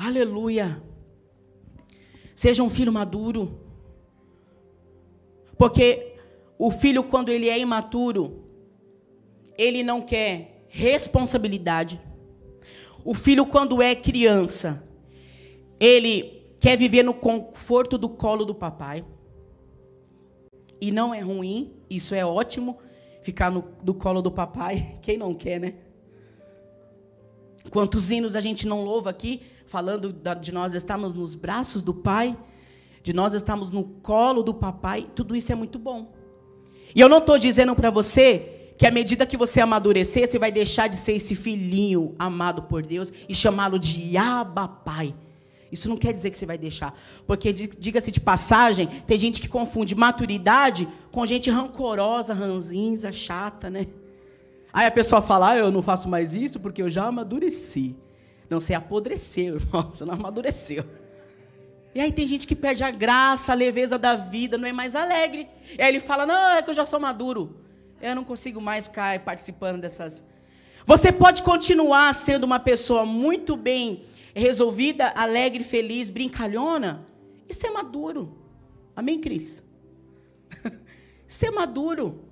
Aleluia. 0.03 0.81
Seja 2.33 2.63
um 2.63 2.71
filho 2.71 2.91
maduro. 2.91 3.59
Porque 5.59 6.15
o 6.57 6.71
filho, 6.71 7.03
quando 7.03 7.29
ele 7.29 7.47
é 7.47 7.59
imaturo, 7.59 8.43
ele 9.55 9.83
não 9.83 10.01
quer 10.01 10.65
responsabilidade. 10.69 12.01
O 13.05 13.13
filho, 13.13 13.45
quando 13.45 13.79
é 13.79 13.93
criança, 13.93 14.83
ele 15.79 16.47
quer 16.59 16.75
viver 16.75 17.03
no 17.03 17.13
conforto 17.13 17.95
do 17.95 18.09
colo 18.09 18.43
do 18.43 18.55
papai. 18.55 19.05
E 20.81 20.91
não 20.91 21.13
é 21.13 21.19
ruim, 21.19 21.75
isso 21.87 22.15
é 22.15 22.25
ótimo, 22.25 22.79
ficar 23.21 23.51
no, 23.51 23.63
no 23.83 23.93
colo 23.93 24.23
do 24.23 24.31
papai. 24.31 24.95
Quem 25.03 25.15
não 25.15 25.35
quer, 25.35 25.59
né? 25.59 25.75
Quantos 27.69 28.09
hinos 28.09 28.35
a 28.35 28.39
gente 28.39 28.67
não 28.67 28.83
louva 28.83 29.11
aqui? 29.11 29.50
Falando 29.71 30.13
de 30.41 30.51
nós 30.51 30.73
estarmos 30.73 31.13
nos 31.13 31.33
braços 31.33 31.81
do 31.81 31.93
Pai, 31.93 32.37
de 33.01 33.13
nós 33.13 33.33
estarmos 33.33 33.71
no 33.71 33.85
colo 33.85 34.43
do 34.43 34.53
Papai, 34.53 35.07
tudo 35.15 35.33
isso 35.33 35.49
é 35.49 35.55
muito 35.55 35.79
bom. 35.79 36.11
E 36.93 36.99
eu 36.99 37.07
não 37.07 37.19
estou 37.19 37.39
dizendo 37.39 37.73
para 37.73 37.89
você 37.89 38.73
que 38.77 38.85
à 38.85 38.91
medida 38.91 39.25
que 39.25 39.37
você 39.37 39.61
amadurecer, 39.61 40.29
você 40.29 40.37
vai 40.37 40.51
deixar 40.51 40.89
de 40.89 40.97
ser 40.97 41.13
esse 41.13 41.35
filhinho 41.35 42.13
amado 42.19 42.63
por 42.63 42.85
Deus 42.85 43.13
e 43.29 43.33
chamá-lo 43.33 43.79
de 43.79 44.17
Abba 44.17 44.67
Pai. 44.67 45.15
Isso 45.71 45.87
não 45.87 45.95
quer 45.95 46.11
dizer 46.11 46.31
que 46.31 46.37
você 46.37 46.45
vai 46.45 46.57
deixar. 46.57 46.93
Porque, 47.25 47.53
diga-se 47.53 48.11
de 48.11 48.19
passagem, 48.19 48.87
tem 49.07 49.17
gente 49.17 49.39
que 49.39 49.47
confunde 49.47 49.95
maturidade 49.95 50.85
com 51.13 51.25
gente 51.25 51.49
rancorosa, 51.49 52.33
ranzinza, 52.33 53.13
chata, 53.13 53.69
né? 53.69 53.87
Aí 54.73 54.85
a 54.85 54.91
pessoa 54.91 55.21
fala, 55.21 55.51
ah, 55.51 55.57
eu 55.57 55.71
não 55.71 55.81
faço 55.81 56.09
mais 56.09 56.35
isso 56.35 56.59
porque 56.59 56.81
eu 56.81 56.89
já 56.89 57.05
amadureci. 57.05 57.95
Não, 58.51 58.59
você 58.59 58.73
apodreceu, 58.73 59.55
irmão. 59.63 59.89
Você 59.93 60.03
não 60.03 60.13
amadureceu. 60.13 60.83
E 61.95 62.01
aí 62.01 62.11
tem 62.11 62.27
gente 62.27 62.45
que 62.45 62.53
perde 62.53 62.83
a 62.83 62.91
graça, 62.91 63.53
a 63.53 63.55
leveza 63.55 63.97
da 63.97 64.15
vida, 64.15 64.57
não 64.57 64.67
é 64.67 64.73
mais 64.73 64.93
alegre. 64.93 65.47
E 65.77 65.81
aí 65.81 65.87
ele 65.87 66.01
fala: 66.01 66.25
Não, 66.25 66.51
é 66.51 66.61
que 66.61 66.69
eu 66.69 66.73
já 66.73 66.85
sou 66.85 66.99
maduro. 66.99 67.55
Eu 68.01 68.13
não 68.13 68.25
consigo 68.25 68.59
mais 68.59 68.87
ficar 68.87 69.17
participando 69.19 69.79
dessas. 69.79 70.25
Você 70.85 71.13
pode 71.13 71.43
continuar 71.43 72.13
sendo 72.13 72.43
uma 72.43 72.59
pessoa 72.59 73.05
muito 73.05 73.55
bem 73.55 74.03
resolvida, 74.35 75.13
alegre, 75.15 75.63
feliz, 75.63 76.09
brincalhona. 76.09 77.05
Isso 77.47 77.65
é 77.65 77.69
maduro. 77.69 78.37
Amém, 78.95 79.19
Cris? 79.19 79.63
É 81.43 81.49
maduro. 81.49 82.25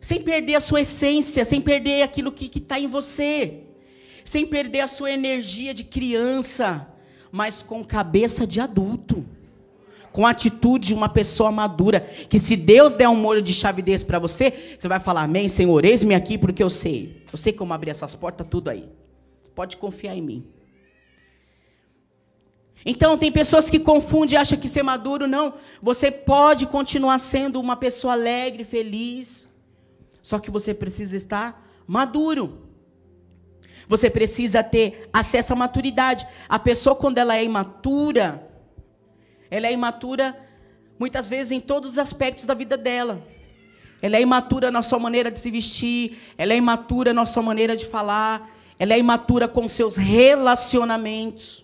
Sem 0.00 0.20
perder 0.20 0.56
a 0.56 0.60
sua 0.60 0.80
essência, 0.80 1.44
sem 1.44 1.60
perder 1.60 2.02
aquilo 2.02 2.32
que 2.32 2.58
está 2.58 2.76
em 2.76 2.88
você 2.88 3.61
sem 4.24 4.46
perder 4.46 4.80
a 4.80 4.88
sua 4.88 5.10
energia 5.10 5.74
de 5.74 5.84
criança, 5.84 6.88
mas 7.30 7.62
com 7.62 7.84
cabeça 7.84 8.46
de 8.46 8.60
adulto. 8.60 9.24
Com 10.12 10.26
atitude 10.26 10.88
de 10.88 10.94
uma 10.94 11.08
pessoa 11.08 11.50
madura, 11.50 12.00
que 12.00 12.38
se 12.38 12.54
Deus 12.54 12.92
der 12.92 13.08
um 13.08 13.16
molho 13.16 13.40
de 13.40 13.54
chave 13.54 13.80
desse 13.80 14.04
para 14.04 14.18
você, 14.18 14.76
você 14.78 14.86
vai 14.86 15.00
falar: 15.00 15.22
Amém, 15.22 15.48
Senhor, 15.48 15.82
eis-me 15.86 16.14
aqui 16.14 16.36
porque 16.36 16.62
eu 16.62 16.68
sei. 16.68 17.24
Eu 17.32 17.38
sei 17.38 17.50
como 17.50 17.72
abrir 17.72 17.90
essas 17.90 18.14
portas, 18.14 18.46
tudo 18.50 18.68
aí. 18.68 18.90
Pode 19.54 19.78
confiar 19.78 20.14
em 20.14 20.20
mim. 20.20 20.46
Então, 22.84 23.16
tem 23.16 23.30
pessoas 23.30 23.70
que 23.70 23.78
confundem 23.78 24.34
e 24.34 24.36
acham 24.36 24.58
que 24.58 24.68
ser 24.68 24.82
maduro, 24.82 25.26
não. 25.26 25.54
Você 25.80 26.10
pode 26.10 26.66
continuar 26.66 27.18
sendo 27.18 27.60
uma 27.60 27.76
pessoa 27.76 28.12
alegre, 28.14 28.64
feliz. 28.64 29.46
Só 30.20 30.38
que 30.38 30.50
você 30.50 30.74
precisa 30.74 31.16
estar 31.16 31.66
maduro. 31.86 32.71
Você 33.92 34.08
precisa 34.08 34.62
ter 34.62 35.06
acesso 35.12 35.52
à 35.52 35.56
maturidade. 35.56 36.26
A 36.48 36.58
pessoa, 36.58 36.96
quando 36.96 37.18
ela 37.18 37.36
é 37.36 37.44
imatura, 37.44 38.50
ela 39.50 39.66
é 39.66 39.72
imatura 39.72 40.34
muitas 40.98 41.28
vezes 41.28 41.52
em 41.52 41.60
todos 41.60 41.90
os 41.90 41.98
aspectos 41.98 42.46
da 42.46 42.54
vida 42.54 42.74
dela. 42.74 43.22
Ela 44.00 44.16
é 44.16 44.22
imatura 44.22 44.70
na 44.70 44.82
sua 44.82 44.98
maneira 44.98 45.30
de 45.30 45.38
se 45.38 45.50
vestir, 45.50 46.16
ela 46.38 46.54
é 46.54 46.56
imatura 46.56 47.12
na 47.12 47.26
sua 47.26 47.42
maneira 47.42 47.76
de 47.76 47.84
falar, 47.84 48.50
ela 48.78 48.94
é 48.94 48.98
imatura 48.98 49.46
com 49.46 49.68
seus 49.68 49.98
relacionamentos. 49.98 51.62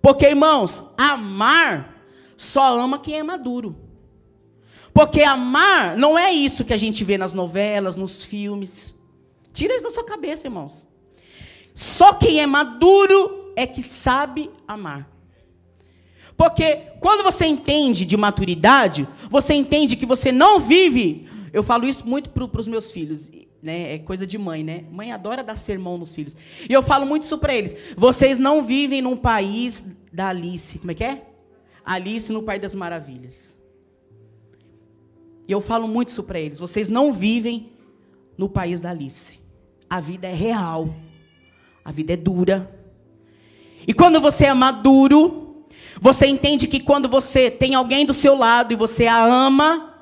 Porque, 0.00 0.26
irmãos, 0.26 0.92
amar 0.98 2.02
só 2.36 2.76
ama 2.80 2.98
quem 2.98 3.14
é 3.14 3.22
maduro. 3.22 3.76
Porque 4.92 5.22
amar 5.22 5.96
não 5.96 6.18
é 6.18 6.32
isso 6.32 6.64
que 6.64 6.72
a 6.72 6.76
gente 6.76 7.04
vê 7.04 7.16
nas 7.16 7.32
novelas, 7.32 7.94
nos 7.94 8.24
filmes. 8.24 8.91
Tira 9.52 9.74
isso 9.74 9.84
da 9.84 9.90
sua 9.90 10.04
cabeça, 10.04 10.46
irmãos. 10.46 10.86
Só 11.74 12.14
quem 12.14 12.40
é 12.40 12.46
maduro 12.46 13.52
é 13.56 13.66
que 13.66 13.82
sabe 13.82 14.50
amar. 14.66 15.10
Porque 16.36 16.76
quando 17.00 17.22
você 17.22 17.46
entende 17.46 18.04
de 18.04 18.16
maturidade, 18.16 19.06
você 19.30 19.54
entende 19.54 19.96
que 19.96 20.06
você 20.06 20.32
não 20.32 20.58
vive. 20.58 21.28
Eu 21.52 21.62
falo 21.62 21.86
isso 21.86 22.06
muito 22.06 22.30
para 22.30 22.60
os 22.60 22.66
meus 22.66 22.90
filhos. 22.90 23.30
Né? 23.62 23.94
É 23.94 23.98
coisa 23.98 24.26
de 24.26 24.36
mãe, 24.36 24.64
né? 24.64 24.84
Mãe 24.90 25.12
adora 25.12 25.44
dar 25.44 25.56
sermão 25.56 25.96
nos 25.96 26.14
filhos. 26.14 26.36
E 26.68 26.72
eu 26.72 26.82
falo 26.82 27.06
muito 27.06 27.24
isso 27.24 27.38
para 27.38 27.54
eles. 27.54 27.76
Vocês 27.96 28.38
não 28.38 28.64
vivem 28.64 29.00
num 29.00 29.16
país 29.16 29.86
da 30.12 30.28
Alice. 30.28 30.78
Como 30.78 30.90
é 30.90 30.94
que 30.94 31.04
é? 31.04 31.22
Alice 31.84 32.32
no 32.32 32.42
País 32.42 32.60
das 32.60 32.74
Maravilhas. 32.74 33.58
E 35.46 35.52
eu 35.52 35.60
falo 35.60 35.86
muito 35.86 36.08
isso 36.08 36.22
para 36.22 36.40
eles. 36.40 36.58
Vocês 36.58 36.88
não 36.88 37.12
vivem 37.12 37.72
no 38.36 38.48
país 38.48 38.80
da 38.80 38.90
Alice. 38.90 39.41
A 39.92 40.00
vida 40.00 40.26
é 40.26 40.32
real. 40.32 40.88
A 41.84 41.92
vida 41.92 42.14
é 42.14 42.16
dura. 42.16 42.74
E 43.86 43.92
quando 43.92 44.22
você 44.22 44.46
é 44.46 44.54
maduro, 44.54 45.66
você 46.00 46.26
entende 46.26 46.66
que 46.66 46.80
quando 46.80 47.10
você 47.10 47.50
tem 47.50 47.74
alguém 47.74 48.06
do 48.06 48.14
seu 48.14 48.34
lado 48.34 48.72
e 48.72 48.74
você 48.74 49.06
a 49.06 49.22
ama, 49.22 49.94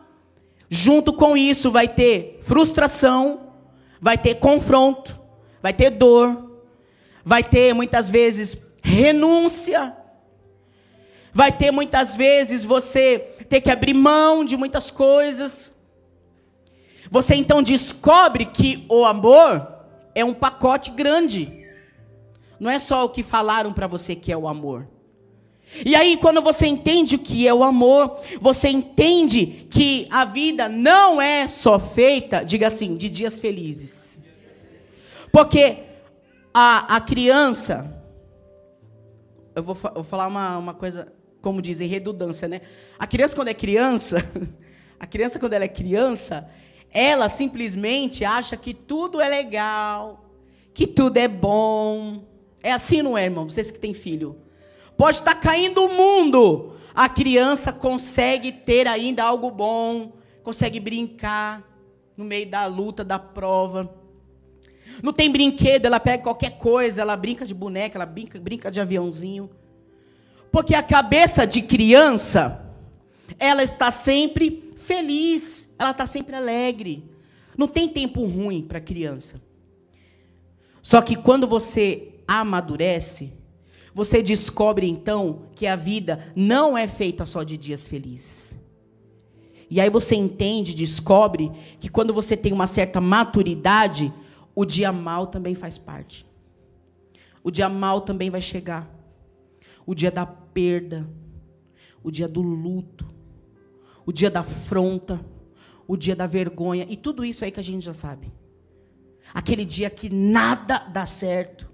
junto 0.69 1.13
com 1.13 1.37
isso 1.37 1.73
vai 1.73 1.89
ter 1.89 2.39
frustração, 2.41 3.49
vai 4.01 4.17
ter 4.17 4.37
confronto, 4.37 5.21
vai 5.61 5.73
ter 5.73 5.91
dor, 5.91 6.61
vai 7.25 7.43
ter 7.43 7.75
muitas 7.75 8.09
vezes 8.09 8.65
renúncia, 8.85 9.93
vai 11.33 11.51
ter 11.51 11.73
muitas 11.73 12.15
vezes 12.15 12.65
você 12.65 13.19
ter 13.49 13.61
que 13.61 13.73
abrir 13.73 13.95
mão 13.95 14.45
de 14.45 14.57
muitas 14.57 14.89
coisas. 14.89 15.77
Você 17.11 17.35
então 17.35 17.61
descobre 17.61 18.45
que 18.45 18.87
o 18.89 19.05
amor 19.05 19.80
é 20.15 20.25
um 20.25 20.35
pacote 20.35 20.91
grande. 20.91 21.67
Não 22.59 22.71
é 22.71 22.79
só 22.79 23.05
o 23.05 23.09
que 23.09 23.23
falaram 23.23 23.73
para 23.73 23.87
você 23.87 24.15
que 24.15 24.33
é 24.33 24.37
o 24.37 24.49
amor. 24.49 24.87
E 25.85 25.95
aí, 25.95 26.17
quando 26.17 26.43
você 26.43 26.67
entende 26.67 27.15
o 27.17 27.19
que 27.19 27.47
é 27.47 27.55
o 27.55 27.63
amor, 27.63 28.19
você 28.41 28.69
entende 28.69 29.67
que 29.71 30.07
a 30.11 30.25
vida 30.25 30.69
não 30.69 31.23
é 31.23 31.47
só 31.47 31.79
feita, 31.79 32.43
diga 32.45 32.67
assim, 32.67 32.97
de 32.97 33.09
dias 33.09 33.39
felizes. 33.39 34.19
Porque 35.33 35.85
a, 36.53 36.97
a 36.97 37.01
criança, 37.01 38.03
eu 39.55 39.63
vou, 39.63 39.75
vou 39.75 40.03
falar 40.03 40.27
uma, 40.27 40.59
uma 40.59 40.75
coisa, 40.75 41.13
como 41.41 41.63
dizem, 41.63 41.89
redundância, 41.89 42.49
né? 42.49 42.63
A 42.99 43.07
criança, 43.07 43.37
quando 43.37 43.49
é 43.49 43.55
criança, 43.55 44.29
a 44.99 45.07
criança, 45.07 45.39
quando 45.39 45.53
ela 45.53 45.65
é 45.65 45.69
criança, 45.69 46.51
ela 46.93 47.29
simplesmente 47.29 48.25
acha 48.25 48.57
que 48.57 48.75
tudo 48.75 49.21
é 49.21 49.29
legal, 49.29 50.25
que 50.75 50.87
tudo 50.87 51.17
é 51.17 51.29
bom. 51.29 52.25
É 52.63 52.73
assim, 52.73 53.03
não 53.03 53.17
é, 53.17 53.25
irmão? 53.25 53.49
Vocês 53.49 53.71
que 53.71 53.79
têm 53.79 53.95
filho. 53.95 54.37
Pode 54.97 55.17
estar 55.17 55.35
caindo 55.37 55.85
o 55.85 55.95
mundo. 55.95 56.75
A 56.95 57.09
criança 57.09 57.73
consegue 57.73 58.53
ter 58.53 58.87
ainda 58.87 59.25
algo 59.25 59.51
bom, 59.51 60.13
consegue 60.43 60.81
brincar 60.81 61.63
no 62.17 62.25
meio 62.25 62.47
da 62.47 62.67
luta, 62.67 63.05
da 63.05 63.19
prova. 63.19 63.95
Não 65.03 65.13
tem 65.13 65.31
brinquedo, 65.31 65.87
ela 65.87 66.01
pega 66.01 66.23
qualquer 66.23 66.59
coisa, 66.59 67.01
ela 67.01 67.17
brinca 67.17 67.47
de 67.47 67.55
boneca, 67.55 67.97
ela 67.97 68.05
brinca, 68.05 68.39
brinca 68.39 68.71
de 68.71 68.81
aviãozinho. 68.81 69.49
Porque 70.51 70.75
a 70.75 70.83
cabeça 70.83 71.47
de 71.47 71.63
criança, 71.63 72.69
ela 73.39 73.63
está 73.63 73.91
sempre 73.91 74.70
feliz, 74.81 75.73
ela 75.79 75.91
está 75.91 76.07
sempre 76.07 76.35
alegre. 76.35 77.05
Não 77.57 77.69
tem 77.69 77.89
tempo 77.89 78.25
ruim 78.25 78.63
para 78.63 78.81
criança. 78.81 79.41
Só 80.83 81.03
que 81.03 81.15
quando 81.15 81.47
você 81.47 82.15
amadurece, 82.27 83.33
você 83.95 84.23
descobre 84.23 84.89
então 84.89 85.43
que 85.55 85.67
a 85.67 85.77
vida 85.77 86.33
não 86.35 86.77
é 86.77 86.87
feita 86.87 87.27
só 87.27 87.43
de 87.43 87.57
dias 87.57 87.87
felizes. 87.87 88.57
E 89.69 89.81
aí 89.81 89.91
você 89.91 90.17
entende, 90.17 90.75
descobre 90.75 91.53
que 91.79 91.89
quando 91.89 92.13
você 92.13 92.37
tem 92.37 92.53
uma 92.53 92.67
certa 92.67 93.01
maturidade, 93.01 94.13
o 94.55 94.65
dia 94.65 94.91
mal 94.91 95.29
também 95.29 95.55
faz 95.55 95.79
parte. 95.79 96.27
O 97.43 97.51
dia 97.51 97.69
mal 97.69 98.01
também 98.01 98.31
vai 98.31 98.41
chegar. 98.41 98.91
O 99.87 99.95
dia 99.95 100.11
da 100.11 100.27
perda, 100.27 101.09
o 102.03 102.11
dia 102.11 102.27
do 102.27 102.43
luto, 102.43 103.07
o 104.11 104.13
dia 104.13 104.29
da 104.29 104.41
afronta, 104.41 105.25
o 105.87 105.97
dia 105.97 106.17
da 106.17 106.27
vergonha 106.27 106.85
e 106.91 106.97
tudo 106.97 107.25
isso 107.25 107.45
aí 107.45 107.53
que 107.53 107.61
a 107.61 107.63
gente 107.63 107.85
já 107.85 107.93
sabe. 107.93 108.33
Aquele 109.33 109.65
dia 109.65 109.89
que 109.89 110.11
nada 110.11 110.79
dá 110.93 111.07
certo. 111.07 111.71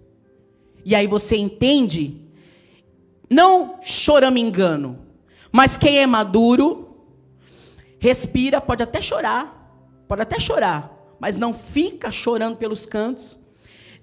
E 0.84 0.94
aí 0.94 1.06
você 1.06 1.34
entende, 1.34 2.20
não 3.30 3.78
choramingando, 3.80 4.98
mas 5.50 5.78
quem 5.78 5.96
é 5.96 6.06
maduro, 6.06 7.06
respira, 7.98 8.60
pode 8.60 8.82
até 8.82 9.00
chorar, 9.00 9.74
pode 10.06 10.20
até 10.20 10.38
chorar, 10.38 10.94
mas 11.18 11.38
não 11.38 11.54
fica 11.54 12.10
chorando 12.10 12.58
pelos 12.58 12.84
cantos, 12.84 13.38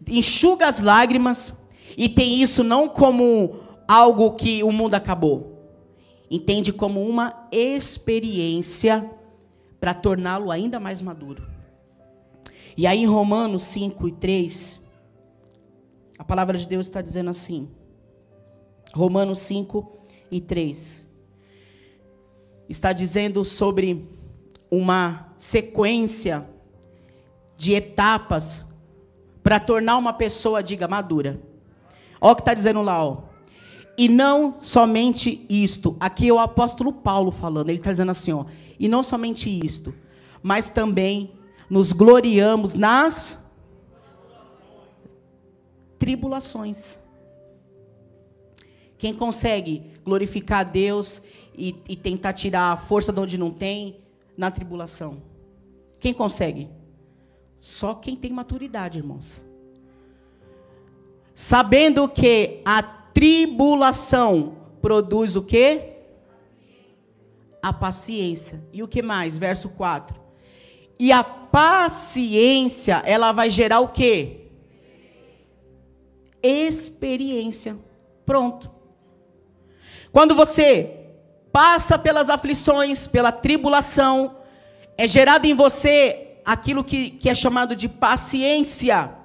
enxuga 0.07 0.67
as 0.67 0.81
lágrimas 0.81 1.61
e 1.95 2.09
tem 2.09 2.41
isso 2.41 2.63
não 2.63 2.89
como 2.89 3.59
algo 3.87 4.31
que 4.31 4.63
o 4.63 4.71
mundo 4.71 4.95
acabou. 4.95 5.52
Entende 6.33 6.73
como 6.73 7.07
uma 7.07 7.47
experiência 7.51 9.07
para 9.79 9.93
torná-lo 9.93 10.49
ainda 10.49 10.79
mais 10.79 10.99
maduro. 10.99 11.47
E 12.75 12.87
aí 12.87 13.03
em 13.03 13.05
Romanos 13.05 13.61
5 13.65 14.07
e 14.07 14.11
3, 14.13 14.81
a 16.17 16.23
palavra 16.23 16.57
de 16.57 16.67
Deus 16.67 16.87
está 16.87 17.03
dizendo 17.03 17.29
assim. 17.29 17.69
Romanos 18.95 19.37
5 19.41 19.95
e 20.31 20.41
3. 20.41 21.05
Está 22.67 22.91
dizendo 22.93 23.45
sobre 23.45 24.09
uma 24.71 25.35
sequência 25.37 26.49
de 27.55 27.73
etapas 27.73 28.65
para 29.43 29.59
tornar 29.59 29.97
uma 29.97 30.13
pessoa, 30.13 30.63
diga, 30.63 30.87
madura. 30.87 31.39
Olha 32.19 32.31
o 32.31 32.35
que 32.35 32.41
está 32.41 32.55
dizendo 32.55 32.81
lá, 32.81 33.05
ó. 33.05 33.32
E 33.97 34.09
não 34.09 34.55
somente 34.61 35.45
isto. 35.49 35.95
Aqui 35.99 36.29
é 36.29 36.33
o 36.33 36.39
apóstolo 36.39 36.91
Paulo 36.91 37.31
falando. 37.31 37.69
Ele 37.69 37.77
está 37.77 37.91
dizendo 37.91 38.11
assim, 38.11 38.31
ó. 38.31 38.45
E 38.79 38.87
não 38.87 39.03
somente 39.03 39.49
isto, 39.49 39.93
mas 40.41 40.69
também 40.69 41.31
nos 41.69 41.93
gloriamos 41.93 42.73
nas 42.73 43.43
tribulações. 45.99 46.99
Quem 48.97 49.13
consegue 49.13 49.91
glorificar 50.03 50.61
a 50.61 50.63
Deus 50.63 51.23
e, 51.55 51.75
e, 51.87 51.95
tentar 51.95 52.33
tirar 52.33 52.71
a 52.71 52.77
força 52.77 53.13
de 53.13 53.19
onde 53.19 53.37
não 53.37 53.51
tem, 53.51 54.01
na 54.35 54.49
tribulação? 54.49 55.21
Quem 55.99 56.13
consegue? 56.13 56.69
Só 57.59 57.93
quem 57.93 58.15
tem 58.15 58.31
maturidade, 58.31 58.99
irmãos. 58.99 59.43
Sabendo 61.33 62.07
que 62.09 62.61
a 62.65 63.02
tribulação 63.13 64.57
produz 64.81 65.35
o 65.35 65.43
quê? 65.43 65.95
A 67.61 67.71
paciência. 67.71 68.61
E 68.73 68.83
o 68.83 68.87
que 68.87 69.01
mais? 69.01 69.37
Verso 69.37 69.69
4. 69.69 70.15
E 70.99 71.11
a 71.11 71.23
paciência, 71.23 73.01
ela 73.05 73.31
vai 73.31 73.49
gerar 73.49 73.79
o 73.79 73.87
quê? 73.89 74.47
Experiência. 76.41 77.77
Pronto. 78.25 78.69
Quando 80.11 80.35
você 80.35 80.99
passa 81.51 81.97
pelas 81.97 82.29
aflições, 82.29 83.07
pela 83.07 83.31
tribulação, 83.31 84.37
é 84.97 85.07
gerado 85.07 85.45
em 85.45 85.53
você 85.53 86.37
aquilo 86.45 86.83
que, 86.83 87.11
que 87.11 87.29
é 87.29 87.35
chamado 87.35 87.75
de 87.75 87.87
paciência. 87.87 89.22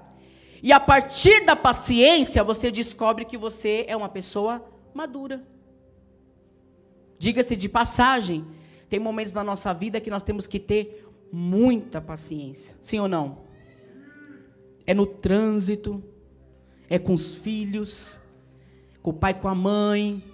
E 0.63 0.73
a 0.73 0.81
partir 0.81 1.45
da 1.45 1.55
paciência, 1.55 2.43
você 2.43 2.71
descobre 2.71 3.25
que 3.25 3.37
você 3.37 3.85
é 3.89 3.97
uma 3.97 4.09
pessoa 4.09 4.65
madura. 4.93 5.45
Diga-se 7.19 7.57
de 7.57 7.69
passagem, 7.69 8.45
tem 8.89 8.99
momentos 8.99 9.33
na 9.33 9.45
nossa 9.45 9.73
vida 9.73 10.01
que 10.01 10.11
nós 10.11 10.23
temos 10.23 10.47
que 10.47 10.59
ter 10.59 11.07
muita 11.31 12.01
paciência. 12.01 12.77
Sim 12.81 13.01
ou 13.01 13.09
não? 13.09 13.39
É 14.87 14.95
no 14.95 15.07
trânsito, 15.07 16.03
é 16.89 16.99
com 16.99 17.15
os 17.15 17.35
filhos, 17.35 18.19
com 19.03 19.11
o 19.11 19.15
pai, 19.15 19.35
com 19.35 19.49
a 19.49 19.55
mãe, 19.55 20.25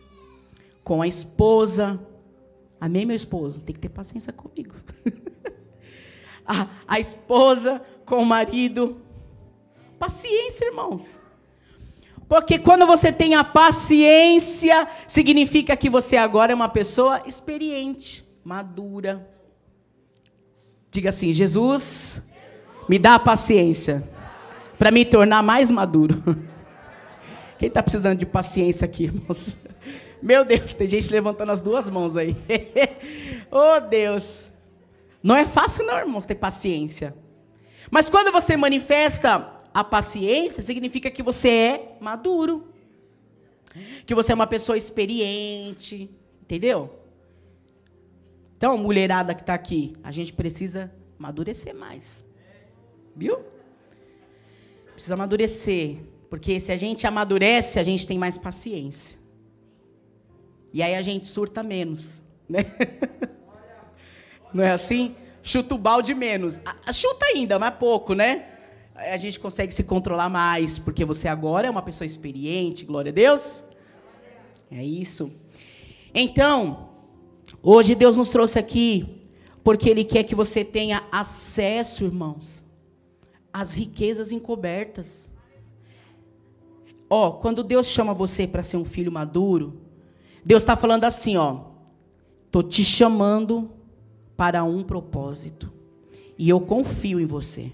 com 0.83 1.03
a 1.03 1.07
esposa. 1.07 2.01
Amém, 2.81 3.05
meu 3.05 3.17
esposo? 3.17 3.63
Tem 3.63 3.75
que 3.75 3.81
ter 3.81 3.89
paciência 3.89 4.33
comigo. 4.33 4.75
a, 6.47 6.69
a 6.87 7.01
esposa 7.01 7.83
com 8.05 8.17
o 8.17 8.27
marido, 8.27 9.01
Paciência, 10.05 10.67
irmãos. 10.67 11.19
Porque 12.29 12.59
quando 12.59 12.87
você 12.87 13.11
tem 13.11 13.35
a 13.37 13.43
paciência, 13.43 14.87
significa 15.09 15.75
que 15.79 15.89
você 15.89 16.19
agora 16.19 16.53
é 16.53 16.55
uma 16.55 16.69
pessoa 16.69 17.23
experiente, 17.25 18.23
madura. 18.45 19.27
Diga 20.91 21.09
assim: 21.09 21.33
Jesus, 21.33 22.29
me 22.87 22.99
dá 22.99 23.15
a 23.15 23.19
paciência 23.19 24.07
para 24.79 24.91
me 24.91 25.07
tornar 25.07 25.43
mais 25.43 25.71
maduro. 25.71 26.23
Quem 27.59 27.69
está 27.69 27.83
precisando 27.83 28.19
de 28.19 28.27
paciência 28.27 28.85
aqui, 28.85 29.05
irmãos? 29.05 29.57
Meu 30.21 30.45
Deus, 30.45 30.75
tem 30.75 30.87
gente 30.87 31.11
levantando 31.11 31.51
as 31.51 31.63
duas 31.63 31.89
mãos 31.89 32.15
aí. 32.15 32.37
oh, 33.51 33.81
Deus. 33.81 34.51
Não 35.23 35.35
é 35.35 35.47
fácil, 35.47 35.87
não, 35.87 35.97
irmãos, 35.97 36.27
ter 36.27 36.35
paciência. 36.35 37.17
Mas 37.91 38.11
quando 38.11 38.31
você 38.31 38.55
manifesta 38.55 39.54
a 39.75 39.83
paciência 39.83 40.63
significa 40.63 41.11
que 41.11 41.21
você 41.21 41.49
é 41.49 41.97
maduro. 42.01 42.69
Que 44.07 44.15
você 44.15 44.31
é 44.31 44.35
uma 44.35 44.47
pessoa 44.47 44.79
experiente. 44.79 46.09
Entendeu? 46.41 47.01
Então, 48.57 48.79
mulherada 48.79 49.35
que 49.35 49.43
está 49.43 49.53
aqui, 49.53 49.97
a 50.05 50.13
gente 50.13 50.33
precisa 50.33 50.93
amadurecer 51.19 51.75
mais. 51.75 52.25
Viu? 53.17 53.41
Precisa 54.93 55.15
amadurecer. 55.15 55.99
Porque 56.31 56.61
se 56.61 56.71
a 56.71 56.77
gente 56.77 57.05
amadurece, 57.05 57.81
a 57.81 57.83
gente 57.83 58.07
tem 58.07 58.17
mais 58.17 58.39
paciência. 58.39 59.19
E 60.73 60.83
aí 60.83 60.95
a 60.95 61.03
gente 61.03 61.27
surta 61.27 61.65
menos. 61.65 62.23
Né? 62.49 62.65
Não 64.55 64.63
é 64.63 64.71
assim? 64.71 65.17
Chuta 65.43 65.75
o 65.75 65.79
balde 65.79 66.15
menos. 66.15 66.61
Chuta 66.93 67.27
ainda, 67.27 67.59
mas 67.59 67.75
pouco, 67.75 68.15
né? 68.15 68.54
A 68.95 69.17
gente 69.17 69.41
consegue 69.41 69.75
se 69.75 69.83
controlar 69.83 70.29
mais, 70.29 70.79
porque 70.79 71.05
você 71.05 71.27
agora 71.27 71.67
é 71.67 71.71
uma 71.71 71.83
pessoa 71.83 72.07
experiente, 72.07 72.85
glória 72.85 73.11
a 73.11 73.15
Deus. 73.15 73.65
É 74.71 74.85
isso. 74.85 75.33
Então, 76.15 76.91
hoje 77.63 77.95
Deus 77.95 78.17
nos 78.17 78.29
trouxe 78.29 78.59
aqui 78.59 79.21
porque 79.65 79.89
Ele 79.89 80.05
quer 80.05 80.23
que 80.23 80.35
você 80.35 80.65
tenha 80.65 81.03
acesso, 81.11 82.05
irmãos, 82.05 82.65
às 83.53 83.75
riquezas 83.75 84.31
encobertas. 84.31 85.31
Ó, 87.11 87.33
quando 87.33 87.65
Deus 87.65 87.87
chama 87.87 88.15
você 88.15 88.47
para 88.47 88.63
ser 88.63 88.77
um 88.77 88.85
filho 88.85 89.11
maduro, 89.11 89.81
Deus 90.45 90.63
está 90.63 90.77
falando 90.77 91.05
assim, 91.05 91.37
ó, 91.37 91.65
tô 92.51 92.63
te 92.63 92.85
chamando 92.85 93.71
para 94.37 94.63
um 94.63 94.83
propósito 94.83 95.73
e 96.39 96.49
eu 96.49 96.61
confio 96.61 97.19
em 97.19 97.27
você. 97.27 97.73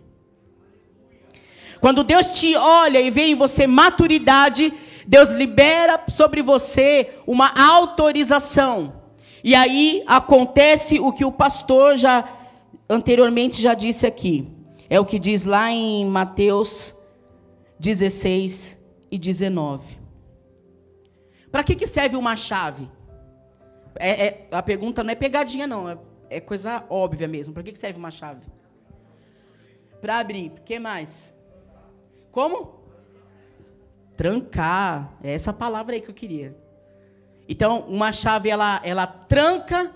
Quando 1.81 2.05
Deus 2.05 2.27
te 2.27 2.55
olha 2.57 3.01
e 3.01 3.11
vê 3.11 3.29
em 3.29 3.35
você 3.35 3.67
maturidade, 3.67 4.73
Deus 5.07 5.31
libera 5.31 6.03
sobre 6.09 6.43
você 6.43 7.15
uma 7.27 7.53
autorização. 7.57 9.01
E 9.43 9.55
aí 9.55 10.05
acontece 10.07 11.01
o 11.01 11.13
que 11.13 11.25
o 11.25 11.33
pastor 11.33 11.97
já 11.97 12.29
anteriormente 12.89 13.61
já 13.61 13.73
disse 13.73 14.07
aqui. 14.07 14.47
É 14.89 15.01
o 15.01 15.05
que 15.05 15.19
diz 15.19 15.45
lá 15.45 15.71
em 15.71 16.05
Mateus 16.07 16.95
16 17.79 18.79
e 19.11 19.19
19. 19.19 19.99
Para 21.51 21.65
que, 21.65 21.75
que 21.75 21.87
serve 21.87 22.17
uma 22.17 22.37
chave? 22.37 22.89
É, 23.97 24.27
é, 24.27 24.49
a 24.53 24.63
pergunta 24.63 25.03
não 25.03 25.11
é 25.11 25.15
pegadinha, 25.15 25.67
não. 25.67 25.89
É, 25.89 25.99
é 26.29 26.41
coisa 26.41 26.85
óbvia 26.91 27.27
mesmo. 27.27 27.55
Para 27.55 27.63
que, 27.63 27.73
que 27.73 27.79
serve 27.79 27.99
uma 27.99 28.11
chave? 28.11 28.47
Para 30.01 30.19
abrir. 30.19 30.53
O 30.59 30.61
que 30.63 30.79
mais? 30.79 31.35
Como? 32.31 32.81
Trancar. 34.17 35.13
É 35.23 35.33
essa 35.33 35.53
palavra 35.53 35.95
aí 35.95 36.01
que 36.01 36.11
eu 36.11 36.15
queria. 36.15 36.57
Então, 37.49 37.81
uma 37.89 38.13
chave, 38.13 38.49
ela, 38.49 38.81
ela 38.85 39.07
tranca 39.07 39.93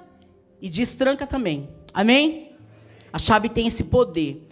e 0.60 0.68
destranca 0.68 1.26
também. 1.26 1.68
Amém? 1.92 2.52
A 3.12 3.18
chave 3.18 3.48
tem 3.48 3.66
esse 3.68 3.84
poder. 3.84 4.44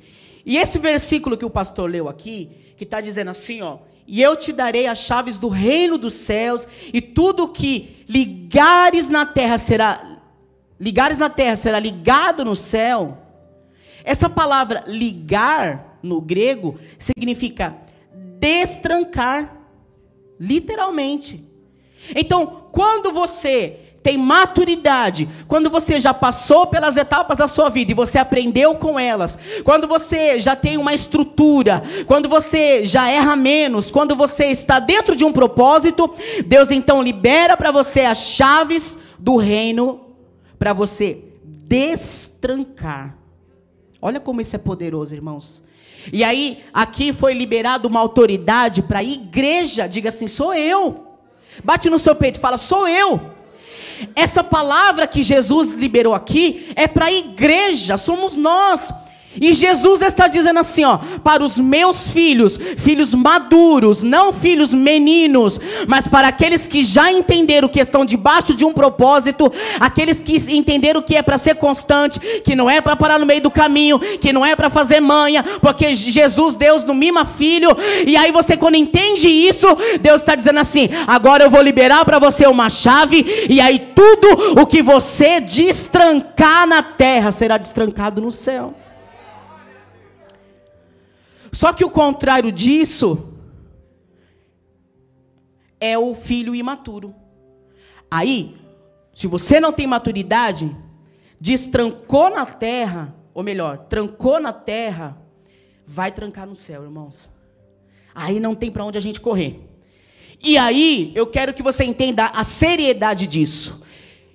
E 0.47 0.57
esse 0.57 0.79
versículo 0.79 1.37
que 1.37 1.45
o 1.45 1.51
pastor 1.51 1.91
leu 1.91 2.09
aqui, 2.09 2.75
que 2.77 2.85
está 2.85 3.01
dizendo 3.01 3.31
assim, 3.31 3.63
ó, 3.63 3.79
e 4.07 4.21
eu 4.21 4.37
te 4.37 4.53
darei 4.53 4.87
as 4.87 4.99
chaves 4.99 5.39
do 5.39 5.49
reino 5.49 5.97
dos 5.97 6.15
céus, 6.15 6.67
e 6.93 7.01
tudo 7.01 7.49
que 7.49 8.05
ligares 8.09 9.09
na 9.09 9.25
terra 9.25 9.59
será 9.59 10.21
ligares 10.79 11.19
na 11.19 11.31
terra 11.31 11.55
será 11.55 11.79
ligado 11.79 12.45
no 12.45 12.57
céu. 12.57 13.19
Essa 14.03 14.29
palavra 14.29 14.83
ligar 14.89 15.92
no 16.03 16.21
grego 16.21 16.79
significa 16.99 17.77
destrancar, 18.39 19.57
literalmente. 20.39 21.45
Então, 22.15 22.65
quando 22.73 23.13
você 23.13 23.79
tem 24.03 24.19
maturidade, 24.19 25.29
quando 25.47 25.71
você 25.71 26.01
já 26.01 26.13
passou 26.13 26.67
pelas 26.67 26.97
etapas 26.97 27.37
da 27.37 27.47
sua 27.47 27.69
vida 27.69 27.93
e 27.93 27.95
você 27.95 28.19
aprendeu 28.19 28.75
com 28.75 28.99
elas, 28.99 29.39
quando 29.63 29.87
você 29.87 30.41
já 30.41 30.57
tem 30.57 30.77
uma 30.77 30.93
estrutura, 30.93 31.83
quando 32.07 32.29
você 32.29 32.85
já 32.85 33.09
erra 33.09 33.37
menos, 33.37 33.91
quando 33.91 34.17
você 34.17 34.47
está 34.47 34.81
dentro 34.81 35.15
de 35.15 35.25
um 35.25 35.33
propósito, 35.33 36.13
Deus 36.45 36.71
então 36.73 37.01
libera 37.01 37.57
para 37.57 37.71
você 37.71 38.01
as 38.01 38.19
chaves 38.19 38.99
do 39.19 39.37
reino 39.37 40.01
para 40.59 40.73
você 40.73 41.23
destrancar. 41.45 43.17
Olha 44.01 44.19
como 44.19 44.41
isso 44.41 44.57
é 44.57 44.59
poderoso, 44.59 45.15
irmãos. 45.15 45.63
E 46.11 46.25
aí, 46.25 46.63
aqui 46.73 47.13
foi 47.13 47.35
liberado 47.35 47.87
uma 47.87 48.01
autoridade 48.01 48.83
para 48.83 49.01
a 49.01 49.05
igreja, 49.05 49.87
diga 49.87 50.09
assim: 50.09 50.29
sou 50.29 50.55
eu. 50.55 51.09
Bate 51.63 51.91
no 51.91 51.99
seu 51.99 52.15
peito 52.15 52.39
e 52.39 52.41
fala: 52.41 52.57
sou 52.57 52.89
eu. 52.89 53.21
Essa 54.17 54.43
palavra 54.43 55.07
que 55.07 55.23
Jesus 55.23 55.75
liberou 55.75 56.15
aqui 56.15 56.73
é 56.75 56.89
para 56.89 57.07
a 57.07 57.13
igreja, 57.13 57.99
somos 57.99 58.35
nós. 58.35 58.93
E 59.41 59.55
Jesus 59.55 60.03
está 60.03 60.29
dizendo 60.29 60.61
assim, 60.61 60.85
ó, 60.85 60.99
para 61.23 61.43
os 61.43 61.59
meus 61.59 62.11
filhos, 62.11 62.59
filhos 62.77 63.15
maduros, 63.15 64.03
não 64.03 64.33
filhos 64.33 64.73
meninos, 64.75 65.61
mas 65.87 66.07
para 66.07 66.29
aqueles 66.29 66.67
que 66.67 66.83
já 66.85 67.11
entenderam 67.11 67.69
que 67.69 67.81
estão 67.81 68.05
debaixo 68.05 68.55
de 68.55 68.65
um 68.65 68.73
propósito, 68.73 69.53
aqueles 69.81 70.23
que 70.23 70.37
entenderam 70.53 71.03
que 71.03 71.17
é 71.17 71.23
para 71.23 71.39
ser 71.39 71.57
constante, 71.57 72.21
que 72.43 72.55
não 72.55 72.69
é 72.69 72.81
para 72.81 72.97
parar 72.97 73.19
no 73.19 73.27
meio 73.27 73.41
do 73.41 73.51
caminho, 73.51 73.99
que 73.99 74.33
não 74.33 74.45
é 74.45 74.55
para 74.55 74.71
fazer 74.71 75.01
manha, 75.01 75.43
porque 75.61 75.95
Jesus, 75.95 76.55
Deus 76.55 76.85
não 76.85 76.95
mima 76.95 77.25
filho. 77.25 77.71
E 78.07 78.17
aí 78.17 78.31
você 78.31 78.57
quando 78.57 78.77
entende 78.77 79.29
isso, 79.29 79.67
Deus 80.01 80.21
está 80.21 80.35
dizendo 80.35 80.61
assim: 80.61 80.89
agora 81.07 81.43
eu 81.43 81.51
vou 81.51 81.63
liberar 81.63 82.05
para 82.05 82.19
você 82.19 82.47
uma 82.47 82.71
chave 82.71 83.47
e 83.49 83.61
aí 83.61 83.79
tudo 83.95 84.61
o 84.61 84.67
que 84.67 84.83
você 84.83 85.41
destrancar 85.41 86.67
na 86.67 86.83
terra 86.83 87.33
será 87.33 87.57
destrancado 87.57 88.21
no 88.21 88.31
céu. 88.31 88.75
Só 91.53 91.73
que 91.73 91.85
o 91.85 91.91
contrário 91.91 92.51
disso 92.51 93.29
é 95.79 95.99
o 95.99 96.15
filho 96.15 96.55
imaturo. 96.55 97.15
Aí, 98.11 98.57
se 99.15 99.27
você 99.27 99.61
não 99.61 99.73
tem 99.73 99.87
maturidade, 99.87 100.75
destrancou 101.39 102.31
na 102.31 102.47
terra, 102.47 103.15
ou 103.35 103.43
melhor, 103.43 103.79
trancou 103.89 104.41
na 104.41 104.53
terra, 104.53 105.19
vai 105.87 106.11
trancar 106.11 106.47
no 106.47 106.57
céu, 106.57 106.85
irmãos. 106.85 107.31
Aí 108.15 108.41
não 108.41 108.55
tem 108.55 108.71
para 108.71 108.85
onde 108.85 108.97
a 108.97 109.01
gente 109.01 109.21
correr. 109.21 109.61
E 110.43 110.57
aí, 110.57 111.13
eu 111.15 111.27
quero 111.27 111.53
que 111.53 111.63
você 111.63 111.85
entenda 111.85 112.27
a 112.27 112.45
seriedade 112.45 113.27
disso. 113.27 113.83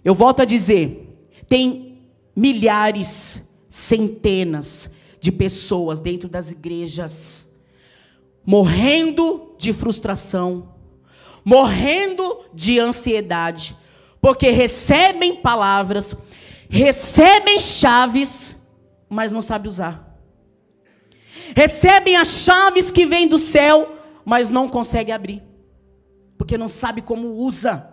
Eu 0.05 0.13
volto 0.13 0.41
a 0.41 0.45
dizer, 0.45 1.28
tem 1.49 1.99
milhares, 2.36 3.51
centenas, 3.70 4.91
de 5.20 5.32
pessoas 5.32 5.99
dentro 5.99 6.30
das 6.30 6.51
igrejas 6.51 7.47
morrendo 8.47 9.55
de 9.57 9.74
frustração, 9.74 10.70
morrendo 11.43 12.45
de 12.53 12.80
ansiedade, 12.80 13.76
porque 14.22 14.51
recebem 14.51 15.36
palavras, 15.36 16.15
recebem 16.70 17.59
chaves, 17.59 18.55
mas 19.09 19.34
não 19.34 19.41
sabem 19.41 19.68
usar. 19.68 20.18
Recebem 21.53 22.15
as 22.15 22.30
chaves 22.30 22.89
que 22.89 23.05
vêm 23.05 23.28
do 23.28 23.38
céu, 23.38 23.97
mas 24.24 24.49
não 24.49 24.70
conseguem 24.70 25.13
abrir, 25.13 25.43
porque 26.38 26.57
não 26.57 26.70
sabe 26.70 27.01
como 27.01 27.34
usa. 27.34 27.86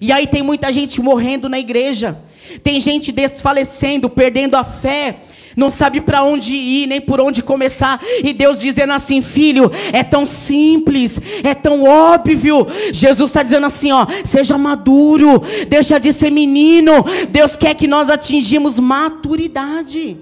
E 0.00 0.10
aí 0.10 0.26
tem 0.26 0.42
muita 0.42 0.72
gente 0.72 1.02
morrendo 1.02 1.50
na 1.50 1.58
igreja, 1.58 2.18
tem 2.62 2.80
gente 2.80 3.12
desfalecendo, 3.12 4.08
perdendo 4.08 4.54
a 4.54 4.64
fé, 4.64 5.20
não 5.56 5.70
sabe 5.70 6.02
para 6.02 6.22
onde 6.22 6.54
ir, 6.54 6.86
nem 6.86 7.00
por 7.00 7.18
onde 7.18 7.42
começar. 7.42 7.98
E 8.22 8.34
Deus 8.34 8.60
dizendo 8.60 8.92
assim: 8.92 9.22
filho, 9.22 9.70
é 9.90 10.04
tão 10.04 10.26
simples, 10.26 11.18
é 11.42 11.54
tão 11.54 11.84
óbvio. 11.84 12.66
Jesus 12.92 13.30
está 13.30 13.42
dizendo 13.42 13.64
assim: 13.64 13.90
ó, 13.90 14.06
seja 14.24 14.58
maduro, 14.58 15.40
deixa 15.66 15.98
de 15.98 16.12
ser 16.12 16.30
menino. 16.30 16.92
Deus 17.30 17.56
quer 17.56 17.74
que 17.74 17.86
nós 17.86 18.10
atingimos 18.10 18.78
maturidade. 18.78 20.18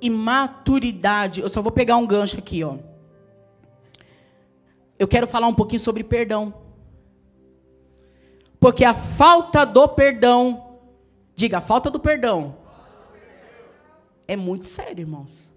E 0.00 0.10
maturidade, 0.10 1.42
eu 1.42 1.48
só 1.48 1.60
vou 1.60 1.70
pegar 1.70 1.96
um 1.96 2.06
gancho 2.06 2.38
aqui, 2.38 2.64
ó. 2.64 2.76
Eu 4.98 5.06
quero 5.06 5.26
falar 5.26 5.48
um 5.48 5.54
pouquinho 5.54 5.80
sobre 5.80 6.02
perdão. 6.02 6.54
Porque 8.58 8.84
a 8.84 8.94
falta 8.94 9.64
do 9.66 9.86
perdão 9.88 10.61
Diga, 11.42 11.58
a 11.58 11.60
falta 11.60 11.90
do 11.90 11.98
perdão. 11.98 12.56
É 14.28 14.36
muito 14.36 14.64
sério, 14.64 15.02
irmãos. 15.02 15.50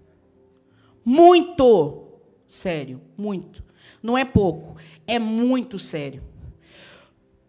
Muito 1.04 2.08
sério, 2.48 3.00
muito. 3.16 3.62
Não 4.02 4.18
é 4.18 4.24
pouco, 4.24 4.74
é 5.06 5.20
muito 5.20 5.78
sério. 5.78 6.24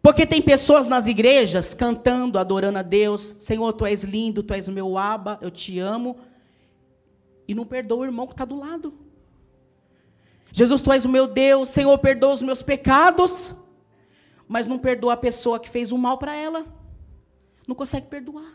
Porque 0.03 0.23
tem 0.23 0.39
pessoas 0.39 0.85
nas 0.85 1.07
igrejas 1.07 1.73
cantando, 1.73 2.37
adorando 2.37 2.77
a 2.77 2.83
Deus. 2.83 3.37
Senhor, 3.39 3.73
tu 3.73 3.87
és 3.87 4.03
lindo, 4.03 4.43
tu 4.43 4.53
és 4.53 4.67
o 4.67 4.71
meu 4.71 4.99
aba, 4.99 5.39
eu 5.41 5.49
te 5.49 5.79
amo. 5.79 6.17
E 7.47 7.55
não 7.55 7.65
perdoa 7.65 8.01
o 8.01 8.05
irmão 8.05 8.27
que 8.27 8.33
está 8.33 8.45
do 8.45 8.59
lado. 8.59 8.93
Jesus, 10.51 10.83
tu 10.83 10.91
és 10.91 11.05
o 11.05 11.09
meu 11.09 11.25
Deus. 11.25 11.69
Senhor, 11.69 11.97
perdoa 11.97 12.33
os 12.33 12.43
meus 12.43 12.61
pecados. 12.61 13.59
Mas 14.47 14.67
não 14.67 14.77
perdoa 14.77 15.13
a 15.13 15.17
pessoa 15.17 15.59
que 15.59 15.67
fez 15.67 15.91
o 15.91 15.97
mal 15.97 16.19
para 16.19 16.35
ela 16.35 16.76
não 17.67 17.75
consegue 17.75 18.07
perdoar. 18.07 18.51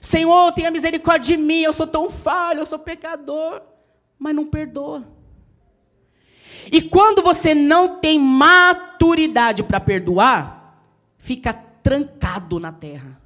Senhor, 0.00 0.52
tenha 0.52 0.70
misericórdia 0.70 1.36
de 1.36 1.42
mim, 1.42 1.60
eu 1.60 1.72
sou 1.72 1.86
tão 1.86 2.10
falho, 2.10 2.60
eu 2.60 2.66
sou 2.66 2.78
pecador, 2.78 3.62
mas 4.18 4.34
não 4.34 4.46
perdoa. 4.46 5.06
E 6.72 6.82
quando 6.82 7.22
você 7.22 7.54
não 7.54 8.00
tem 8.00 8.18
maturidade 8.18 9.62
para 9.62 9.78
perdoar, 9.78 10.82
fica 11.18 11.52
trancado 11.52 12.58
na 12.58 12.72
terra. 12.72 13.20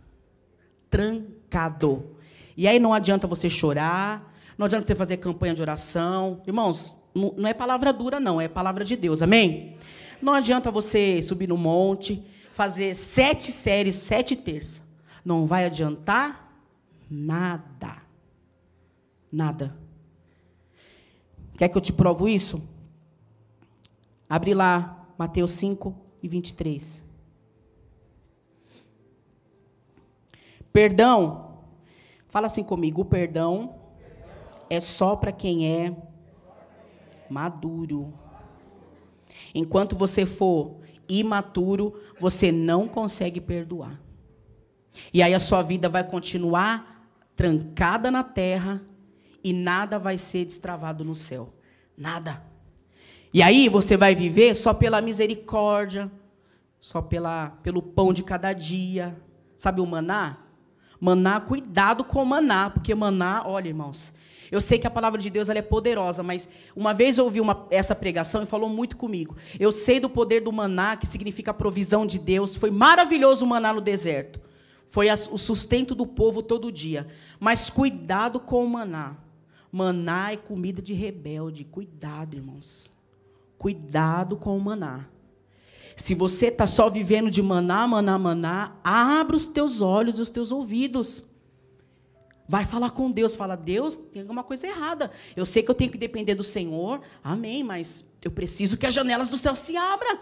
Trancado. 0.91 2.17
E 2.57 2.69
aí 2.69 2.79
não 2.79 2.93
adianta 2.93 3.27
você 3.27 3.49
chorar, 3.49 4.35
não 4.59 4.67
adianta 4.67 4.87
você 4.87 4.95
fazer 4.95 5.17
campanha 5.17 5.55
de 5.55 5.63
oração. 5.63 6.43
Irmãos, 6.47 6.95
não 7.15 7.49
é 7.49 7.55
palavra 7.55 7.93
dura, 7.93 8.21
não, 8.21 8.41
é 8.41 8.49
palavra 8.49 8.85
de 8.85 8.97
Deus, 8.97 9.23
amém? 9.23 9.77
Não 10.21 10.35
adianta 10.35 10.71
você 10.71 11.23
subir 11.23 11.49
no 11.49 11.57
monte, 11.57 12.23
fazer 12.61 12.95
sete 12.95 13.51
séries, 13.51 13.97
sete 13.97 14.37
terças. 14.37 14.83
Não 15.25 15.47
vai 15.47 15.65
adiantar 15.65 16.63
nada. 17.11 18.03
Nada. 19.33 19.75
Quer 21.57 21.71
que 21.71 21.79
eu 21.79 21.81
te 21.81 21.91
provo 21.91 22.29
isso? 22.29 22.63
Abre 24.29 24.53
lá, 24.53 25.07
Mateus 25.17 25.53
5 25.53 25.97
e 26.23 26.29
23. 26.29 27.03
Perdão. 30.71 31.63
Fala 32.29 32.47
assim 32.47 32.63
comigo, 32.63 33.01
o 33.01 33.07
perdão 33.07 33.75
é 34.69 34.83
só 34.83 35.17
para 35.17 35.33
quem 35.33 35.67
é 35.67 35.97
maduro. 37.27 38.13
Enquanto 39.55 39.97
você 39.97 40.27
for 40.27 40.80
imaturo, 41.11 42.01
você 42.19 42.53
não 42.53 42.87
consegue 42.87 43.41
perdoar. 43.41 44.01
E 45.13 45.23
aí 45.23 45.35
a 45.35 45.41
sua 45.41 45.63
vida 45.63 45.89
vai 45.89 46.05
continuar 46.05 47.09
trancada 47.35 48.11
na 48.11 48.23
terra 48.23 48.83
e 49.43 49.53
nada 49.53 49.99
vai 49.99 50.17
ser 50.17 50.45
destravado 50.45 51.05
no 51.05 51.15
céu. 51.15 51.55
Nada. 51.97 52.43
E 53.33 53.43
aí 53.43 53.69
você 53.69 53.97
vai 53.97 54.15
viver 54.15 54.55
só 54.55 54.75
pela 54.75 55.01
misericórdia, 55.01 56.11
só 56.81 57.01
pela, 57.01 57.51
pelo 57.63 57.81
pão 57.81 58.13
de 58.13 58.23
cada 58.23 58.53
dia. 58.53 59.17
Sabe 59.57 59.81
o 59.81 59.87
maná? 59.87 60.39
Maná, 61.01 61.41
cuidado 61.41 62.05
com 62.05 62.23
o 62.23 62.27
maná, 62.27 62.71
porque 62.71 62.95
maná, 62.95 63.43
olha, 63.47 63.69
irmãos, 63.69 64.15
eu 64.51 64.61
sei 64.61 64.79
que 64.79 64.87
a 64.87 64.91
palavra 64.91 65.21
de 65.21 65.31
Deus 65.31 65.49
ela 65.49 65.59
é 65.59 65.63
poderosa, 65.63 66.23
mas 66.23 66.49
uma 66.75 66.93
vez 66.93 67.19
eu 67.19 67.25
ouvi 67.25 67.41
uma, 67.41 67.67
essa 67.71 67.95
pregação 67.95 68.43
e 68.43 68.47
falou 68.47 68.69
muito 68.69 68.97
comigo. 68.97 69.37
Eu 69.59 69.71
sei 69.71 70.01
do 70.01 70.11
poder 70.11 70.41
do 70.41 70.53
maná, 70.53 70.97
que 70.97 71.07
significa 71.07 71.53
a 71.53 71.55
provisão 71.55 72.05
de 72.05 72.19
Deus. 72.19 72.57
Foi 72.57 72.71
maravilhoso 72.71 73.45
o 73.45 73.49
maná 73.49 73.73
no 73.73 73.81
deserto. 73.81 74.41
Foi 74.89 75.09
a, 75.09 75.15
o 75.15 75.39
sustento 75.39 75.95
do 75.95 76.05
povo 76.05 76.43
todo 76.43 76.73
dia. 76.73 77.07
Mas 77.39 77.71
cuidado 77.71 78.41
com 78.41 78.65
o 78.65 78.69
maná. 78.69 79.17
Maná 79.71 80.33
é 80.33 80.37
comida 80.37 80.83
de 80.83 80.95
rebelde. 80.95 81.65
Cuidado, 81.65 82.35
irmãos. 82.35 82.91
Cuidado 83.57 84.37
com 84.37 84.57
o 84.57 84.61
maná. 84.61 85.07
Se 85.95 86.15
você 86.15 86.47
está 86.47 86.67
só 86.67 86.89
vivendo 86.89 87.31
de 87.31 87.41
maná, 87.41 87.87
maná, 87.87 88.19
maná, 88.19 88.73
abra 88.83 89.37
os 89.37 89.47
teus 89.47 89.81
olhos 89.81 90.19
e 90.19 90.23
os 90.23 90.29
teus 90.29 90.51
ouvidos. 90.51 91.30
Vai 92.51 92.65
falar 92.65 92.91
com 92.91 93.13
Deus, 93.13 93.37
fala, 93.37 93.57
Deus, 93.57 93.97
tem 94.13 94.23
alguma 94.23 94.43
coisa 94.43 94.67
errada. 94.67 95.13
Eu 95.37 95.47
sei 95.47 95.63
que 95.63 95.71
eu 95.71 95.75
tenho 95.75 95.89
que 95.89 95.97
depender 95.97 96.35
do 96.35 96.43
Senhor, 96.43 97.01
amém, 97.23 97.63
mas 97.63 98.05
eu 98.21 98.31
preciso 98.33 98.77
que 98.77 98.85
as 98.85 98.93
janelas 98.93 99.29
do 99.29 99.39
céu 99.39 99.55
se 99.55 99.77
abram. 99.77 100.19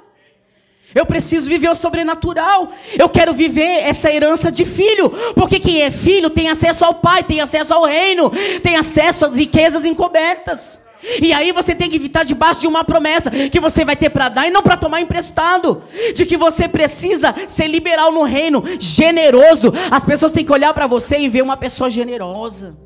Eu 0.95 1.07
preciso 1.07 1.49
viver 1.49 1.71
o 1.71 1.75
sobrenatural. 1.75 2.71
Eu 2.99 3.09
quero 3.09 3.33
viver 3.33 3.81
essa 3.81 4.13
herança 4.13 4.53
de 4.53 4.67
filho. 4.67 5.09
Porque 5.35 5.59
quem 5.59 5.81
é 5.81 5.91
filho 5.91 6.29
tem 6.29 6.51
acesso 6.51 6.85
ao 6.85 6.97
Pai, 6.97 7.23
tem 7.23 7.41
acesso 7.41 7.73
ao 7.73 7.87
reino, 7.87 8.31
tem 8.63 8.77
acesso 8.77 9.25
às 9.25 9.35
riquezas 9.35 9.87
encobertas. 9.87 10.83
E 11.23 11.33
aí 11.33 11.53
você 11.53 11.75
tem 11.75 11.89
que 11.89 11.97
estar 11.97 12.25
debaixo 12.25 12.61
de 12.61 12.67
uma 12.67 12.85
promessa 12.85 13.31
que 13.31 13.61
você 13.61 13.85
vai 13.85 13.97
ter 13.97 14.11
para 14.11 14.29
dar 14.29 14.47
e 14.47 14.51
não 14.51 14.63
para 14.63 14.77
tomar 14.77 15.01
emprestado. 15.01 15.83
De 16.15 16.27
que 16.27 16.37
você 16.37 16.69
precisa 16.69 17.35
ser 17.49 17.69
liberal 17.69 18.13
no 18.13 18.23
reino, 18.23 18.63
generoso. 18.79 19.73
As 19.91 20.05
pessoas 20.05 20.33
têm 20.33 20.45
que 20.45 20.53
olhar 20.53 20.75
para 20.75 20.87
você 20.87 21.19
e 21.19 21.29
ver 21.29 21.43
uma 21.43 21.57
pessoa 21.57 21.89
generosa. 21.89 22.77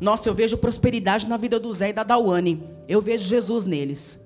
Nossa, 0.00 0.28
eu 0.28 0.34
vejo 0.34 0.58
prosperidade 0.58 1.28
na 1.28 1.36
vida 1.36 1.60
do 1.60 1.72
Zé 1.72 1.90
e 1.90 1.92
da 1.92 2.02
Dawane. 2.02 2.62
Eu 2.88 3.00
vejo 3.00 3.24
Jesus 3.24 3.66
neles. 3.66 4.20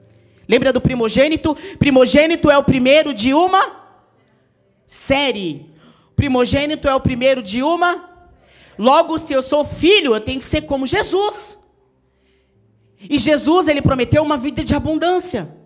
Lembra 0.49 0.73
do 0.73 0.81
primogênito? 0.81 1.57
Primogênito 1.79 2.51
é 2.51 2.57
o 2.57 2.65
primeiro 2.65 3.13
de 3.13 3.35
uma 3.35 3.85
série. 4.87 5.67
Primogênito 6.15 6.89
é 6.89 6.95
o 6.95 7.01
primeiro 7.01 7.43
de 7.43 7.63
uma. 7.63 8.09
Logo, 8.79 9.19
se 9.19 9.33
eu 9.33 9.43
sou 9.43 9.65
filho, 9.65 10.15
eu 10.15 10.21
tenho 10.21 10.39
que 10.39 10.47
ser 10.47 10.63
como 10.63 10.87
Jesus. 10.87 11.66
E 13.09 13.19
Jesus, 13.19 13.69
ele 13.69 13.83
prometeu 13.83 14.23
uma 14.23 14.37
vida 14.37 14.65
de 14.65 14.75
abundância. 14.75 15.57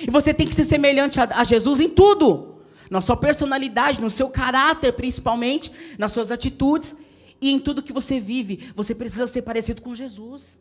E 0.00 0.10
você 0.10 0.32
tem 0.34 0.46
que 0.46 0.54
ser 0.54 0.64
semelhante 0.64 1.18
a, 1.20 1.24
a 1.40 1.44
Jesus 1.44 1.80
em 1.80 1.88
tudo. 1.88 2.56
Na 2.90 3.00
sua 3.00 3.16
personalidade, 3.16 4.00
no 4.00 4.10
seu 4.10 4.28
caráter, 4.28 4.92
principalmente, 4.92 5.72
nas 5.98 6.12
suas 6.12 6.30
atitudes 6.30 6.96
e 7.40 7.50
em 7.50 7.58
tudo 7.58 7.82
que 7.82 7.92
você 7.92 8.20
vive. 8.20 8.70
Você 8.74 8.94
precisa 8.94 9.26
ser 9.26 9.42
parecido 9.42 9.82
com 9.82 9.94
Jesus. 9.94 10.58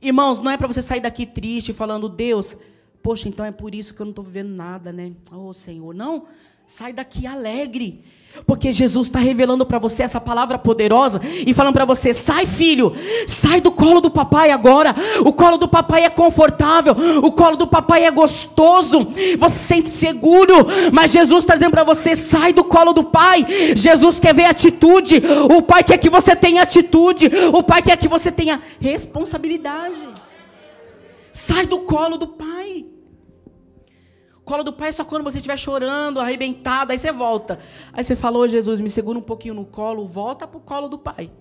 Irmãos, 0.00 0.38
não 0.38 0.50
é 0.50 0.56
para 0.56 0.66
você 0.66 0.82
sair 0.82 1.00
daqui 1.00 1.26
triste, 1.26 1.72
falando, 1.72 2.08
Deus, 2.08 2.56
poxa, 3.02 3.28
então 3.28 3.44
é 3.44 3.50
por 3.50 3.74
isso 3.74 3.94
que 3.94 4.00
eu 4.00 4.04
não 4.04 4.10
estou 4.10 4.24
vivendo 4.24 4.50
nada, 4.50 4.92
né? 4.92 5.12
Oh, 5.32 5.52
Senhor. 5.52 5.94
Não, 5.94 6.26
sai 6.66 6.92
daqui 6.92 7.26
alegre. 7.26 8.04
Porque 8.44 8.72
Jesus 8.72 9.06
está 9.06 9.18
revelando 9.18 9.64
para 9.64 9.78
você 9.78 10.02
essa 10.02 10.20
palavra 10.20 10.58
poderosa 10.58 11.20
e 11.24 11.54
falando 11.54 11.74
para 11.74 11.84
você: 11.84 12.12
sai, 12.12 12.46
filho, 12.46 12.94
sai 13.26 13.60
do 13.60 13.70
colo 13.70 14.00
do 14.00 14.10
papai 14.10 14.50
agora. 14.50 14.94
O 15.24 15.32
colo 15.32 15.56
do 15.56 15.68
papai 15.68 16.04
é 16.04 16.10
confortável, 16.10 16.94
o 17.22 17.32
colo 17.32 17.56
do 17.56 17.66
papai 17.66 18.04
é 18.04 18.10
gostoso, 18.10 19.08
você 19.38 19.56
se 19.56 19.64
sente 19.64 19.88
seguro. 19.88 20.66
Mas 20.92 21.12
Jesus 21.12 21.40
está 21.40 21.54
dizendo 21.54 21.70
para 21.70 21.84
você: 21.84 22.14
sai 22.14 22.52
do 22.52 22.64
colo 22.64 22.92
do 22.92 23.04
pai. 23.04 23.46
Jesus 23.74 24.20
quer 24.20 24.34
ver 24.34 24.44
atitude. 24.44 25.22
O 25.50 25.62
pai 25.62 25.82
quer 25.82 25.98
que 25.98 26.10
você 26.10 26.36
tenha 26.36 26.62
atitude. 26.62 27.30
O 27.52 27.62
pai 27.62 27.82
quer 27.82 27.96
que 27.96 28.08
você 28.08 28.30
tenha 28.30 28.60
responsabilidade. 28.80 30.08
Sai 31.32 31.66
do 31.66 31.78
colo 31.80 32.16
do 32.16 32.28
pai. 32.28 32.75
Colo 34.46 34.62
do 34.62 34.72
pai 34.72 34.90
é 34.90 34.92
só 34.92 35.04
quando 35.04 35.24
você 35.24 35.38
estiver 35.38 35.56
chorando, 35.58 36.20
arrebentado, 36.20 36.92
aí 36.92 36.98
você 36.98 37.10
volta. 37.10 37.58
Aí 37.92 38.04
você 38.04 38.14
falou, 38.14 38.42
oh, 38.42 38.48
Jesus, 38.48 38.78
me 38.78 38.88
segura 38.88 39.18
um 39.18 39.22
pouquinho 39.22 39.54
no 39.54 39.64
colo, 39.64 40.06
volta 40.06 40.46
para 40.46 40.56
o 40.56 40.60
colo 40.60 40.86
do 40.86 40.96
pai. 40.96 41.32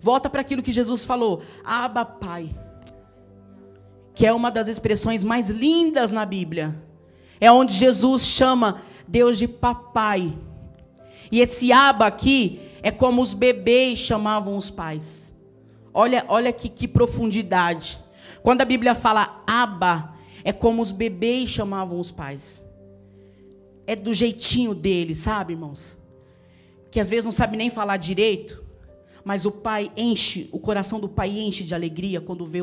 Volta 0.00 0.30
para 0.30 0.40
aquilo 0.40 0.62
que 0.62 0.70
Jesus 0.70 1.04
falou, 1.04 1.42
Aba 1.64 2.04
Pai. 2.04 2.54
Que 4.14 4.24
é 4.24 4.32
uma 4.32 4.52
das 4.52 4.68
expressões 4.68 5.24
mais 5.24 5.50
lindas 5.50 6.12
na 6.12 6.24
Bíblia. 6.24 6.80
É 7.40 7.50
onde 7.50 7.74
Jesus 7.74 8.22
chama 8.22 8.80
Deus 9.08 9.36
de 9.36 9.48
papai. 9.48 10.38
E 11.28 11.40
esse 11.40 11.72
aba 11.72 12.06
aqui 12.06 12.60
é 12.84 12.92
como 12.92 13.20
os 13.20 13.34
bebês 13.34 13.98
chamavam 13.98 14.56
os 14.56 14.70
pais. 14.70 15.32
Olha, 15.92 16.24
olha 16.28 16.52
que, 16.52 16.68
que 16.68 16.86
profundidade. 16.86 17.98
Quando 18.44 18.62
a 18.62 18.64
Bíblia 18.64 18.94
fala 18.94 19.42
aba, 19.44 20.11
é 20.44 20.52
como 20.52 20.82
os 20.82 20.90
bebês 20.90 21.50
chamavam 21.50 21.98
os 21.98 22.10
pais. 22.10 22.64
É 23.86 23.96
do 23.96 24.12
jeitinho 24.12 24.74
deles, 24.74 25.18
sabe, 25.18 25.52
irmãos? 25.52 25.98
Que 26.90 27.00
às 27.00 27.08
vezes 27.08 27.24
não 27.24 27.32
sabe 27.32 27.56
nem 27.56 27.70
falar 27.70 27.96
direito, 27.96 28.62
mas 29.24 29.44
o 29.46 29.50
pai 29.50 29.90
enche, 29.96 30.48
o 30.52 30.58
coração 30.58 31.00
do 31.00 31.08
pai 31.08 31.30
enche 31.30 31.64
de 31.64 31.74
alegria 31.74 32.20
quando 32.20 32.46
vê 32.46 32.60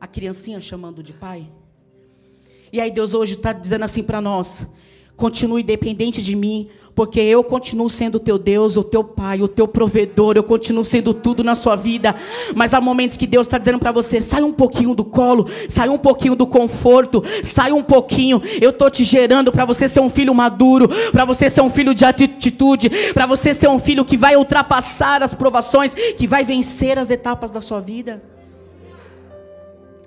a 0.00 0.06
criancinha 0.06 0.60
chamando 0.60 1.02
de 1.02 1.12
pai. 1.12 1.50
E 2.72 2.80
aí 2.80 2.90
Deus 2.90 3.14
hoje 3.14 3.34
está 3.34 3.52
dizendo 3.52 3.84
assim 3.84 4.02
para 4.02 4.20
nós: 4.20 4.72
continue 5.16 5.62
dependente 5.62 6.22
de 6.22 6.34
mim, 6.34 6.68
porque 6.96 7.20
eu 7.20 7.44
continuo 7.44 7.90
sendo 7.90 8.14
o 8.14 8.18
teu 8.18 8.38
Deus, 8.38 8.78
o 8.78 8.82
teu 8.82 9.04
Pai, 9.04 9.42
o 9.42 9.46
teu 9.46 9.68
provedor, 9.68 10.34
eu 10.34 10.42
continuo 10.42 10.82
sendo 10.82 11.12
tudo 11.12 11.44
na 11.44 11.54
sua 11.54 11.76
vida. 11.76 12.16
Mas 12.54 12.72
há 12.72 12.80
momentos 12.80 13.18
que 13.18 13.26
Deus 13.26 13.46
está 13.46 13.58
dizendo 13.58 13.78
para 13.78 13.92
você: 13.92 14.22
sai 14.22 14.42
um 14.42 14.52
pouquinho 14.52 14.94
do 14.94 15.04
colo, 15.04 15.46
sai 15.68 15.90
um 15.90 15.98
pouquinho 15.98 16.34
do 16.34 16.46
conforto, 16.46 17.22
sai 17.44 17.70
um 17.70 17.82
pouquinho. 17.82 18.40
Eu 18.62 18.70
estou 18.70 18.90
te 18.90 19.04
gerando 19.04 19.52
para 19.52 19.66
você 19.66 19.90
ser 19.90 20.00
um 20.00 20.08
filho 20.08 20.34
maduro, 20.34 20.88
para 21.12 21.26
você 21.26 21.50
ser 21.50 21.60
um 21.60 21.68
filho 21.68 21.94
de 21.94 22.06
atitude, 22.06 22.88
para 23.12 23.26
você 23.26 23.52
ser 23.52 23.68
um 23.68 23.78
filho 23.78 24.02
que 24.02 24.16
vai 24.16 24.34
ultrapassar 24.34 25.22
as 25.22 25.34
provações, 25.34 25.92
que 25.92 26.26
vai 26.26 26.44
vencer 26.44 26.98
as 26.98 27.10
etapas 27.10 27.50
da 27.50 27.60
sua 27.60 27.78
vida. 27.78 28.22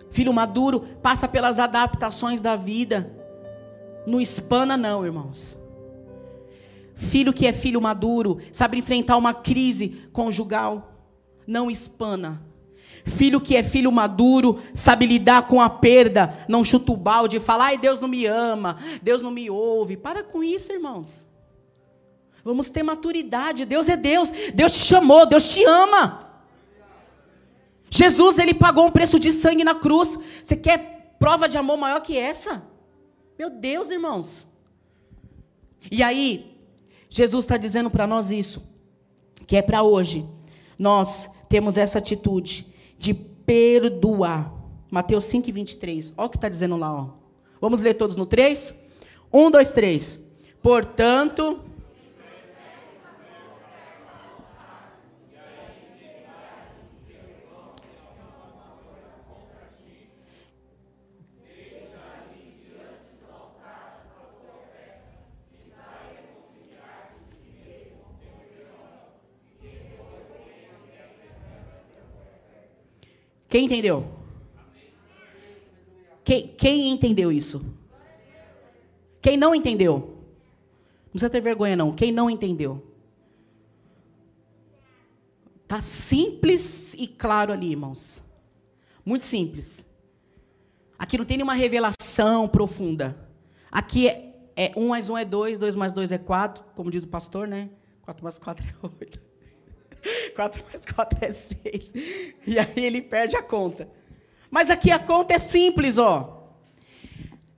Filho 0.10 0.34
maduro 0.34 0.84
passa 1.04 1.28
pelas 1.28 1.60
adaptações 1.60 2.42
da 2.42 2.56
vida. 2.56 3.12
Não 4.08 4.20
espana, 4.20 4.76
não, 4.76 5.06
irmãos. 5.06 5.59
Filho 7.00 7.32
que 7.32 7.48
é 7.48 7.54
filho 7.54 7.80
maduro, 7.80 8.40
sabe 8.52 8.78
enfrentar 8.78 9.16
uma 9.16 9.34
crise 9.34 10.10
conjugal, 10.12 10.94
não 11.48 11.72
espana. 11.72 12.42
Filho 13.06 13.40
que 13.40 13.56
é 13.56 13.64
filho 13.64 13.90
maduro, 13.90 14.60
sabe 14.74 15.06
lidar 15.06 15.48
com 15.48 15.62
a 15.62 15.70
perda, 15.70 16.46
não 16.46 16.62
chuta 16.62 16.92
o 16.92 16.98
balde 16.98 17.38
e 17.38 17.40
fala, 17.40 17.68
ai, 17.68 17.78
Deus 17.78 18.02
não 18.02 18.10
me 18.10 18.26
ama, 18.26 18.78
Deus 19.02 19.22
não 19.22 19.32
me 19.32 19.50
ouve. 19.50 19.96
Para 19.96 20.24
com 20.24 20.44
isso, 20.44 20.74
irmãos. 20.74 21.26
Vamos 22.44 22.68
ter 22.68 22.84
maturidade. 22.84 23.64
Deus 23.64 23.88
é 23.88 23.96
Deus, 23.96 24.30
Deus 24.54 24.74
te 24.74 24.80
chamou, 24.80 25.26
Deus 25.26 25.56
te 25.56 25.64
ama. 25.64 26.30
Jesus, 27.90 28.38
ele 28.40 28.54
pagou 28.54 28.86
um 28.86 28.92
preço 28.92 29.18
de 29.18 29.32
sangue 29.32 29.64
na 29.64 29.74
cruz. 29.74 30.20
Você 30.44 30.58
quer 30.58 31.16
prova 31.18 31.48
de 31.48 31.58
amor 31.58 31.78
maior 31.78 32.02
que 32.02 32.18
essa? 32.18 32.62
Meu 33.38 33.50
Deus, 33.50 33.90
irmãos. 33.90 34.46
E 35.90 36.04
aí, 36.04 36.49
Jesus 37.10 37.44
está 37.44 37.58
dizendo 37.58 37.90
para 37.90 38.06
nós 38.06 38.32
isso, 38.32 38.64
que 39.48 39.58
é 39.58 39.62
para 39.62 39.82
hoje. 39.82 40.26
Nós 40.78 41.30
temos 41.50 41.78
essa 41.78 41.98
atitude 41.98 42.68
de 42.98 43.14
perdoar. 43.14 44.54
Mateus 44.92 45.26
5, 45.26 45.52
23. 45.52 46.14
Olha 46.16 46.28
o 46.28 46.30
que 46.30 46.38
está 46.38 46.48
dizendo 46.48 46.78
lá. 46.78 46.94
Ó. 46.94 47.10
Vamos 47.60 47.82
ler 47.82 47.96
todos 47.96 48.16
no 48.16 48.26
3? 48.26 48.80
1, 49.34 49.52
2, 49.52 49.72
3. 49.72 50.24
Portanto, 50.62 51.62
Quem 73.50 73.66
entendeu? 73.66 74.08
Quem, 76.24 76.48
quem 76.50 76.92
entendeu 76.92 77.32
isso? 77.32 77.76
Quem 79.20 79.36
não 79.36 79.56
entendeu? 79.56 80.18
Não 81.06 81.12
precisa 81.14 81.30
ter 81.30 81.42
vergonha, 81.42 81.76
não. 81.76 81.92
Quem 81.92 82.12
não 82.12 82.30
entendeu? 82.30 82.86
Tá 85.68 85.82
simples 85.82 86.94
e 86.94 87.08
claro 87.08 87.52
ali, 87.52 87.72
irmãos. 87.72 88.24
Muito 89.04 89.26
simples. 89.26 89.90
Aqui 90.98 91.18
não 91.18 91.26
tem 91.26 91.38
nenhuma 91.38 91.56
revelação 91.56 92.48
profunda. 92.48 93.28
Aqui 93.72 94.08
é, 94.08 94.36
é 94.56 94.74
1 94.76 94.88
mais 94.88 95.10
1 95.10 95.18
é 95.18 95.26
2, 95.26 95.58
2 95.58 95.76
mais 95.76 95.92
2 95.92 96.12
é 96.12 96.18
4, 96.20 96.64
como 96.76 96.92
diz 96.92 97.04
o 97.04 97.08
pastor, 97.08 97.48
né? 97.48 97.72
4 98.04 98.24
mais 98.24 98.38
4 98.38 98.68
é 98.68 98.88
8. 99.02 99.29
4 100.36 100.64
mais 100.66 100.86
4 100.86 101.26
é 101.26 101.32
6. 101.32 101.94
E 102.48 102.60
aí 102.60 102.74
ele 102.76 103.02
perde 103.02 103.36
a 103.36 103.44
conta. 103.44 103.90
Mas 104.50 104.70
aqui 104.70 104.92
a 104.92 105.00
conta 105.00 105.34
é 105.34 105.40
simples, 105.40 105.98
ó. 105.98 106.38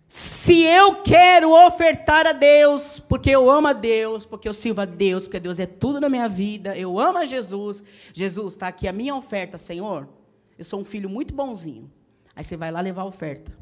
Se 0.07 0.61
eu 0.63 1.01
quero 1.01 1.51
ofertar 1.67 2.27
a 2.27 2.33
Deus, 2.33 2.99
porque 2.99 3.29
eu 3.29 3.49
amo 3.49 3.69
a 3.69 3.73
Deus, 3.73 4.25
porque 4.25 4.47
eu 4.47 4.53
sirvo 4.53 4.81
a 4.81 4.85
Deus, 4.85 5.23
porque 5.23 5.39
Deus 5.39 5.57
é 5.57 5.65
tudo 5.65 6.01
na 6.01 6.09
minha 6.09 6.27
vida, 6.27 6.75
eu 6.75 6.99
amo 6.99 7.19
a 7.19 7.25
Jesus. 7.25 7.81
Jesus, 8.13 8.53
está 8.53 8.67
aqui 8.67 8.89
a 8.89 8.93
minha 8.93 9.15
oferta, 9.15 9.57
Senhor. 9.57 10.09
Eu 10.57 10.65
sou 10.65 10.81
um 10.81 10.85
filho 10.85 11.09
muito 11.09 11.33
bonzinho. 11.33 11.89
Aí 12.35 12.43
você 12.43 12.57
vai 12.57 12.71
lá 12.71 12.81
levar 12.81 13.03
a 13.03 13.05
oferta. 13.05 13.57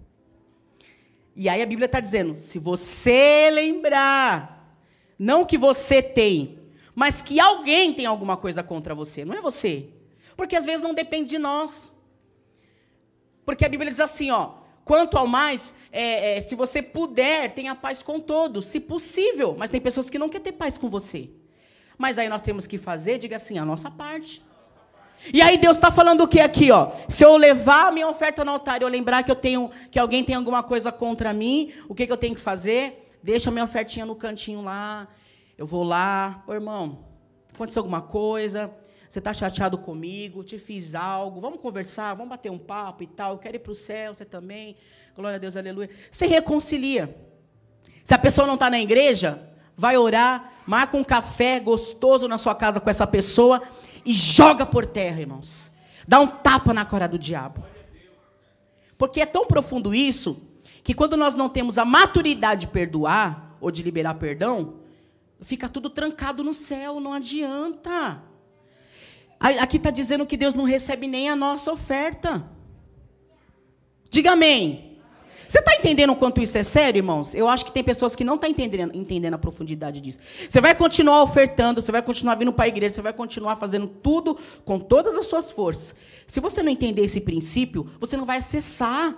E 1.35 1.47
aí 1.47 1.61
a 1.61 1.65
Bíblia 1.65 1.85
está 1.85 1.99
dizendo: 1.99 2.39
se 2.39 2.59
você 2.59 3.49
lembrar, 3.53 4.75
não 5.17 5.45
que 5.45 5.57
você 5.57 6.01
tem, 6.01 6.58
mas 6.99 7.21
que 7.21 7.39
alguém 7.39 7.93
tem 7.93 8.05
alguma 8.05 8.35
coisa 8.35 8.61
contra 8.61 8.93
você, 8.93 9.23
não 9.23 9.33
é 9.33 9.39
você. 9.39 9.85
Porque 10.35 10.53
às 10.53 10.65
vezes 10.65 10.81
não 10.81 10.93
depende 10.93 11.29
de 11.29 11.39
nós. 11.39 11.95
Porque 13.45 13.63
a 13.63 13.69
Bíblia 13.69 13.89
diz 13.89 14.01
assim, 14.01 14.31
ó, 14.31 14.55
quanto 14.83 15.17
ao 15.17 15.25
mais, 15.25 15.73
é, 15.93 16.35
é, 16.35 16.41
se 16.41 16.55
você 16.55 16.81
puder, 16.81 17.51
tenha 17.51 17.73
paz 17.73 18.03
com 18.03 18.19
todos, 18.19 18.67
se 18.67 18.81
possível. 18.81 19.55
Mas 19.57 19.69
tem 19.69 19.79
pessoas 19.79 20.09
que 20.09 20.19
não 20.19 20.27
querem 20.27 20.43
ter 20.43 20.51
paz 20.51 20.77
com 20.77 20.89
você. 20.89 21.29
Mas 21.97 22.17
aí 22.17 22.27
nós 22.27 22.41
temos 22.41 22.67
que 22.67 22.77
fazer, 22.77 23.17
diga 23.17 23.37
assim, 23.37 23.57
a 23.57 23.63
nossa 23.63 23.89
parte. 23.89 24.43
E 25.33 25.41
aí 25.41 25.57
Deus 25.57 25.77
está 25.77 25.89
falando 25.91 26.25
o 26.25 26.27
que 26.27 26.41
aqui, 26.41 26.69
ó? 26.69 26.91
Se 27.07 27.23
eu 27.23 27.37
levar 27.37 27.87
a 27.87 27.91
minha 27.93 28.09
oferta 28.09 28.43
no 28.43 28.51
altar 28.51 28.81
e 28.81 28.83
eu 28.83 28.89
lembrar 28.89 29.23
que 29.23 29.31
eu 29.31 29.37
tenho, 29.37 29.71
que 29.89 29.97
alguém 29.97 30.21
tem 30.21 30.35
alguma 30.35 30.61
coisa 30.61 30.91
contra 30.91 31.31
mim, 31.31 31.71
o 31.87 31.95
que, 31.95 32.05
que 32.05 32.11
eu 32.11 32.17
tenho 32.17 32.35
que 32.35 32.41
fazer? 32.41 33.09
Deixa 33.23 33.49
a 33.49 33.53
minha 33.53 33.63
ofertinha 33.63 34.05
no 34.05 34.17
cantinho 34.17 34.61
lá. 34.61 35.07
Eu 35.59 35.67
vou 35.67 35.83
lá, 35.83 36.41
ô 36.47 36.53
irmão, 36.53 36.99
aconteceu 37.53 37.81
alguma 37.81 38.01
coisa? 38.01 38.71
Você 39.09 39.19
está 39.19 39.33
chateado 39.33 39.77
comigo? 39.77 40.41
Te 40.41 40.57
fiz 40.57 40.95
algo? 40.95 41.41
Vamos 41.41 41.59
conversar? 41.59 42.13
Vamos 42.13 42.29
bater 42.29 42.49
um 42.49 42.57
papo 42.57 43.03
e 43.03 43.07
tal? 43.07 43.33
Eu 43.33 43.39
quero 43.39 43.57
ir 43.57 43.59
para 43.59 43.73
o 43.73 43.75
céu, 43.75 44.15
você 44.15 44.23
também? 44.23 44.77
Glória 45.13 45.35
a 45.35 45.37
Deus, 45.37 45.57
aleluia. 45.57 45.89
Se 46.09 46.25
reconcilia. 46.27 47.13
Se 48.05 48.13
a 48.13 48.17
pessoa 48.17 48.47
não 48.47 48.53
está 48.53 48.69
na 48.69 48.79
igreja, 48.79 49.51
vai 49.75 49.97
orar, 49.97 50.53
marca 50.65 50.95
um 50.95 51.03
café 51.03 51.59
gostoso 51.59 52.25
na 52.25 52.37
sua 52.37 52.55
casa 52.55 52.79
com 52.79 52.89
essa 52.89 53.05
pessoa 53.05 53.61
e 54.05 54.13
joga 54.13 54.65
por 54.65 54.85
terra, 54.85 55.19
irmãos. 55.19 55.73
Dá 56.07 56.21
um 56.21 56.27
tapa 56.27 56.73
na 56.73 56.85
cara 56.85 57.05
do 57.05 57.19
diabo. 57.19 57.65
Porque 58.97 59.19
é 59.19 59.25
tão 59.25 59.45
profundo 59.45 59.93
isso 59.93 60.41
que 60.85 60.93
quando 60.93 61.17
nós 61.17 61.35
não 61.35 61.49
temos 61.49 61.77
a 61.77 61.83
maturidade 61.83 62.61
de 62.61 62.67
perdoar 62.67 63.57
ou 63.59 63.69
de 63.69 63.83
liberar 63.83 64.13
perdão, 64.13 64.78
fica 65.41 65.69
tudo 65.69 65.89
trancado 65.89 66.43
no 66.43 66.53
céu, 66.53 66.99
não 66.99 67.13
adianta. 67.13 68.21
Aqui 69.39 69.77
está 69.77 69.89
dizendo 69.89 70.25
que 70.25 70.35
Deus 70.35 70.53
não 70.53 70.65
recebe 70.65 71.07
nem 71.07 71.29
a 71.29 71.35
nossa 71.35 71.71
oferta. 71.71 72.45
Diga 74.09 74.31
amém. 74.31 74.89
Você 75.47 75.59
está 75.59 75.73
entendendo 75.73 76.11
o 76.11 76.15
quanto 76.15 76.41
isso 76.41 76.57
é 76.59 76.63
sério, 76.63 76.99
irmãos? 76.99 77.33
Eu 77.33 77.49
acho 77.49 77.65
que 77.65 77.71
tem 77.71 77.83
pessoas 77.83 78.15
que 78.15 78.23
não 78.23 78.35
estão 78.35 78.47
tá 78.47 78.51
entendendo, 78.51 78.95
entendendo 78.95 79.33
a 79.33 79.37
profundidade 79.37 79.99
disso. 79.99 80.19
Você 80.47 80.61
vai 80.61 80.75
continuar 80.75 81.23
ofertando, 81.23 81.81
você 81.81 81.91
vai 81.91 82.03
continuar 82.03 82.35
vindo 82.35 82.53
para 82.53 82.65
a 82.65 82.67
igreja, 82.67 82.93
você 82.93 83.01
vai 83.01 83.13
continuar 83.13 83.55
fazendo 83.55 83.87
tudo 83.87 84.37
com 84.63 84.79
todas 84.79 85.15
as 85.15 85.25
suas 85.25 85.51
forças. 85.51 85.95
Se 86.27 86.39
você 86.39 86.61
não 86.61 86.71
entender 86.71 87.03
esse 87.03 87.21
princípio, 87.21 87.89
você 87.99 88.15
não 88.15 88.25
vai 88.25 88.37
acessar. 88.37 89.15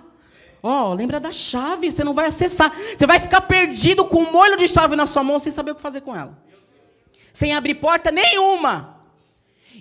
Ó, 0.62 0.90
oh, 0.90 0.94
lembra 0.94 1.18
da 1.18 1.32
chave, 1.32 1.90
você 1.90 2.04
não 2.04 2.14
vai 2.14 2.26
acessar. 2.26 2.72
Você 2.96 3.06
vai 3.06 3.18
ficar 3.18 3.40
perdido 3.40 4.04
com 4.04 4.22
um 4.22 4.32
molho 4.32 4.56
de 4.56 4.68
chave 4.68 4.94
na 4.94 5.06
sua 5.06 5.24
mão 5.24 5.40
sem 5.40 5.50
saber 5.50 5.72
o 5.72 5.74
que 5.74 5.82
fazer 5.82 6.02
com 6.02 6.14
ela. 6.14 6.38
Sem 7.32 7.52
abrir 7.52 7.74
porta 7.74 8.12
nenhuma 8.12 9.02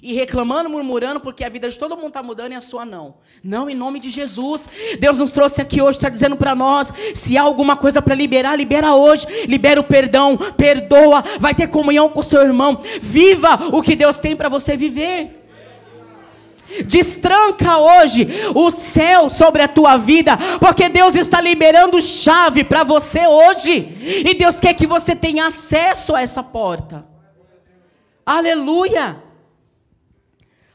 e 0.01 0.13
reclamando, 0.13 0.69
murmurando, 0.69 1.19
porque 1.19 1.43
a 1.43 1.49
vida 1.49 1.69
de 1.69 1.77
todo 1.77 1.95
mundo 1.95 2.07
está 2.07 2.23
mudando 2.23 2.53
e 2.53 2.55
a 2.55 2.61
sua 2.61 2.83
não. 2.83 3.15
Não, 3.43 3.69
em 3.69 3.75
nome 3.75 3.99
de 3.99 4.09
Jesus. 4.09 4.67
Deus 4.99 5.19
nos 5.19 5.31
trouxe 5.31 5.61
aqui 5.61 5.79
hoje, 5.81 5.97
está 5.97 6.09
dizendo 6.09 6.35
para 6.35 6.55
nós: 6.55 6.91
se 7.13 7.37
há 7.37 7.43
alguma 7.43 7.77
coisa 7.77 8.01
para 8.01 8.15
liberar, 8.15 8.55
libera 8.55 8.95
hoje. 8.95 9.27
Libera 9.45 9.79
o 9.79 9.83
perdão, 9.83 10.35
perdoa, 10.57 11.23
vai 11.39 11.53
ter 11.53 11.67
comunhão 11.67 12.09
com 12.09 12.21
o 12.21 12.23
seu 12.23 12.41
irmão. 12.41 12.81
Viva 12.99 13.69
o 13.71 13.83
que 13.83 13.95
Deus 13.95 14.17
tem 14.17 14.35
para 14.35 14.49
você 14.49 14.75
viver. 14.75 15.40
Destranca 16.85 17.77
hoje 17.77 18.27
o 18.55 18.71
céu 18.71 19.29
sobre 19.29 19.61
a 19.61 19.67
tua 19.67 19.97
vida, 19.97 20.37
porque 20.59 20.89
Deus 20.89 21.15
está 21.15 21.41
liberando 21.41 22.01
chave 22.01 22.63
para 22.63 22.83
você 22.83 23.27
hoje, 23.27 23.97
e 24.01 24.33
Deus 24.33 24.59
quer 24.59 24.73
que 24.73 24.87
você 24.87 25.15
tenha 25.15 25.47
acesso 25.47 26.15
a 26.15 26.21
essa 26.21 26.43
porta. 26.43 27.05
Aleluia! 28.25 29.21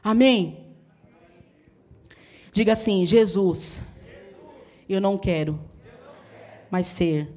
Amém? 0.03 0.65
Diga 2.51 2.73
assim: 2.73 3.05
Jesus, 3.05 3.83
eu 4.87 5.01
não 5.01 5.17
quero 5.17 5.59
mais 6.71 6.87
ser 6.87 7.31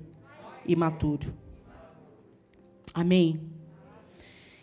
imaturo. 0.66 1.34
Amém? 2.94 3.40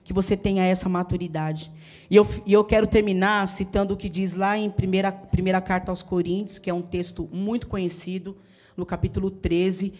Que 0.03 0.13
você 0.13 0.37
tenha 0.37 0.63
essa 0.63 0.87
maturidade. 0.87 1.71
E 2.09 2.15
eu, 2.15 2.25
e 2.45 2.53
eu 2.53 2.63
quero 2.63 2.87
terminar 2.87 3.47
citando 3.47 3.93
o 3.93 3.97
que 3.97 4.07
diz 4.07 4.33
lá 4.33 4.57
em 4.57 4.69
primeira, 4.69 5.11
primeira 5.11 5.59
carta 5.59 5.91
aos 5.91 6.01
Coríntios, 6.01 6.57
que 6.57 6.69
é 6.69 6.73
um 6.73 6.81
texto 6.81 7.27
muito 7.31 7.67
conhecido, 7.67 8.37
no 8.77 8.85
capítulo 8.85 9.29
13, 9.29 9.93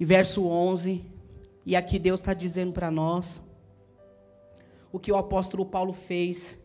e 0.00 0.04
verso 0.04 0.46
11. 0.46 1.04
E 1.66 1.76
aqui 1.76 1.98
Deus 1.98 2.20
está 2.20 2.32
dizendo 2.32 2.72
para 2.72 2.90
nós 2.90 3.42
o 4.90 4.98
que 4.98 5.12
o 5.12 5.16
apóstolo 5.16 5.66
Paulo 5.66 5.92
fez 5.92 6.56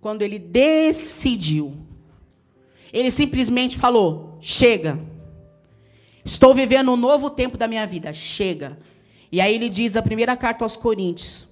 quando 0.00 0.22
ele 0.22 0.38
decidiu. 0.38 1.76
Ele 2.92 3.10
simplesmente 3.10 3.76
falou: 3.76 4.38
chega. 4.40 4.98
Estou 6.24 6.54
vivendo 6.54 6.92
um 6.92 6.96
novo 6.96 7.30
tempo 7.30 7.56
da 7.56 7.68
minha 7.68 7.86
vida, 7.86 8.12
chega. 8.12 8.78
E 9.30 9.40
aí 9.40 9.54
ele 9.54 9.68
diz 9.68 9.96
a 9.96 10.02
primeira 10.02 10.36
carta 10.36 10.64
aos 10.64 10.76
Coríntios, 10.76 11.48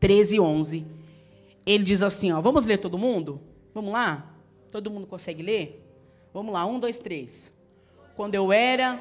13, 0.00 0.40
11. 0.40 0.93
Ele 1.66 1.84
diz 1.84 2.02
assim: 2.02 2.32
ó, 2.32 2.40
vamos 2.40 2.64
ler 2.64 2.78
todo 2.78 2.98
mundo? 2.98 3.40
Vamos 3.72 3.92
lá? 3.92 4.36
Todo 4.70 4.90
mundo 4.90 5.06
consegue 5.06 5.42
ler? 5.42 5.80
Vamos 6.32 6.52
lá, 6.52 6.66
um, 6.66 6.80
dois, 6.80 6.98
três. 6.98 7.52
Quando 8.16 8.34
eu 8.34 8.52
era 8.52 9.00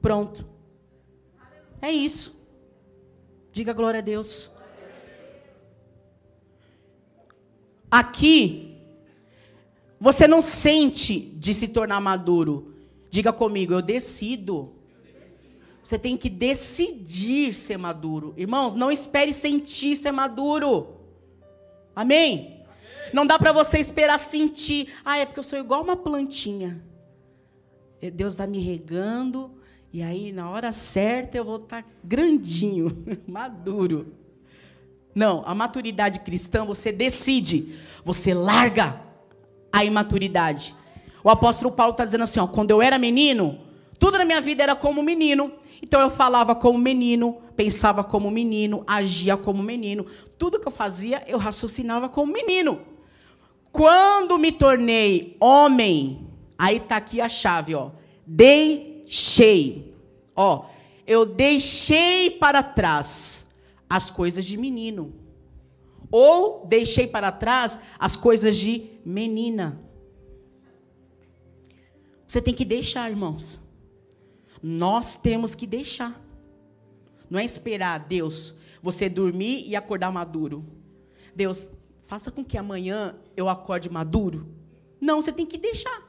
Pronto. 0.00 0.48
É 1.80 1.90
isso. 1.90 2.40
Diga 3.52 3.72
glória 3.72 3.98
a 3.98 4.02
Deus. 4.02 4.50
Aqui, 7.90 8.69
você 10.00 10.26
não 10.26 10.40
sente 10.40 11.20
de 11.20 11.52
se 11.52 11.68
tornar 11.68 12.00
maduro. 12.00 12.74
Diga 13.10 13.32
comigo, 13.32 13.74
eu 13.74 13.82
decido. 13.82 14.72
Você 15.84 15.98
tem 15.98 16.16
que 16.16 16.30
decidir 16.30 17.52
ser 17.52 17.76
maduro. 17.76 18.32
Irmãos, 18.36 18.74
não 18.74 18.90
espere 18.90 19.34
sentir 19.34 19.96
ser 19.96 20.10
maduro. 20.10 20.96
Amém? 21.94 22.64
Não 23.12 23.26
dá 23.26 23.38
para 23.38 23.52
você 23.52 23.78
esperar 23.78 24.18
sentir. 24.18 24.88
Ah, 25.04 25.18
é 25.18 25.26
porque 25.26 25.40
eu 25.40 25.44
sou 25.44 25.58
igual 25.58 25.82
uma 25.82 25.96
plantinha. 25.96 26.82
Deus 28.14 28.32
está 28.32 28.46
me 28.46 28.58
regando, 28.58 29.50
e 29.92 30.02
aí, 30.02 30.32
na 30.32 30.48
hora 30.48 30.72
certa, 30.72 31.36
eu 31.36 31.44
vou 31.44 31.56
estar 31.56 31.82
tá 31.82 31.88
grandinho, 32.02 33.04
maduro. 33.28 34.14
Não, 35.14 35.42
a 35.44 35.54
maturidade 35.54 36.20
cristã, 36.20 36.64
você 36.64 36.90
decide, 36.90 37.74
você 38.02 38.32
larga 38.32 39.09
a 39.72 39.84
imaturidade. 39.84 40.74
O 41.22 41.30
apóstolo 41.30 41.72
Paulo 41.72 41.92
está 41.92 42.04
dizendo 42.04 42.24
assim: 42.24 42.40
ó, 42.40 42.46
quando 42.46 42.70
eu 42.70 42.80
era 42.82 42.98
menino, 42.98 43.58
tudo 43.98 44.18
na 44.18 44.24
minha 44.24 44.40
vida 44.40 44.62
era 44.62 44.74
como 44.74 45.02
menino. 45.02 45.52
Então 45.82 46.00
eu 46.00 46.10
falava 46.10 46.54
como 46.54 46.78
menino, 46.78 47.38
pensava 47.56 48.04
como 48.04 48.30
menino, 48.30 48.84
agia 48.86 49.36
como 49.36 49.62
menino. 49.62 50.04
Tudo 50.38 50.60
que 50.60 50.68
eu 50.68 50.72
fazia, 50.72 51.22
eu 51.26 51.38
raciocinava 51.38 52.08
como 52.08 52.32
menino. 52.32 52.80
Quando 53.72 54.36
me 54.36 54.52
tornei 54.52 55.36
homem, 55.40 56.28
aí 56.58 56.76
está 56.76 56.96
aqui 56.96 57.20
a 57.20 57.28
chave, 57.28 57.74
ó. 57.74 57.92
Dei 58.26 58.90
deixei. 59.10 59.92
Ó, 60.36 60.66
eu 61.04 61.26
deixei 61.26 62.30
para 62.30 62.62
trás 62.62 63.50
as 63.88 64.08
coisas 64.08 64.44
de 64.44 64.56
menino. 64.56 65.12
Ou 66.10 66.66
deixei 66.66 67.06
para 67.06 67.30
trás 67.30 67.78
as 67.98 68.16
coisas 68.16 68.56
de 68.56 68.90
menina. 69.04 69.80
Você 72.26 72.40
tem 72.40 72.54
que 72.54 72.64
deixar, 72.64 73.10
irmãos. 73.10 73.60
Nós 74.62 75.16
temos 75.16 75.54
que 75.54 75.66
deixar. 75.66 76.20
Não 77.28 77.38
é 77.38 77.44
esperar 77.44 77.98
Deus 77.98 78.54
você 78.82 79.08
dormir 79.08 79.66
e 79.66 79.76
acordar 79.76 80.10
maduro. 80.10 80.64
Deus, 81.34 81.72
faça 82.04 82.30
com 82.30 82.44
que 82.44 82.58
amanhã 82.58 83.16
eu 83.36 83.48
acorde 83.48 83.90
maduro. 83.90 84.48
Não, 85.00 85.20
você 85.20 85.32
tem 85.32 85.46
que 85.46 85.58
deixar. 85.58 86.02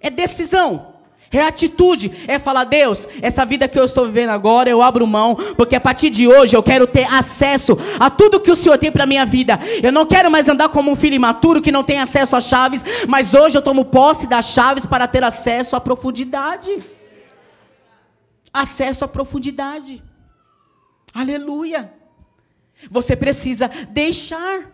É 0.00 0.10
decisão. 0.10 0.95
É 1.30 1.42
atitude, 1.42 2.12
é 2.28 2.38
falar, 2.38 2.64
Deus, 2.64 3.08
essa 3.20 3.44
vida 3.44 3.68
que 3.68 3.78
eu 3.78 3.84
estou 3.84 4.06
vivendo 4.06 4.30
agora, 4.30 4.70
eu 4.70 4.80
abro 4.80 5.06
mão, 5.06 5.34
porque 5.56 5.74
a 5.74 5.80
partir 5.80 6.08
de 6.08 6.26
hoje 6.26 6.56
eu 6.56 6.62
quero 6.62 6.86
ter 6.86 7.04
acesso 7.12 7.76
a 7.98 8.08
tudo 8.08 8.40
que 8.40 8.50
o 8.50 8.56
Senhor 8.56 8.78
tem 8.78 8.92
para 8.92 9.06
minha 9.06 9.26
vida. 9.26 9.58
Eu 9.82 9.90
não 9.92 10.06
quero 10.06 10.30
mais 10.30 10.48
andar 10.48 10.68
como 10.68 10.90
um 10.90 10.96
filho 10.96 11.16
imaturo 11.16 11.60
que 11.60 11.72
não 11.72 11.82
tem 11.82 11.98
acesso 11.98 12.36
às 12.36 12.44
chaves, 12.44 12.84
mas 13.08 13.34
hoje 13.34 13.58
eu 13.58 13.62
tomo 13.62 13.84
posse 13.84 14.26
das 14.26 14.46
chaves 14.46 14.86
para 14.86 15.08
ter 15.08 15.24
acesso 15.24 15.74
à 15.74 15.80
profundidade. 15.80 16.78
Acesso 18.52 19.04
à 19.04 19.08
profundidade. 19.08 20.02
Aleluia. 21.12 21.92
Você 22.90 23.16
precisa 23.16 23.70
deixar. 23.90 24.70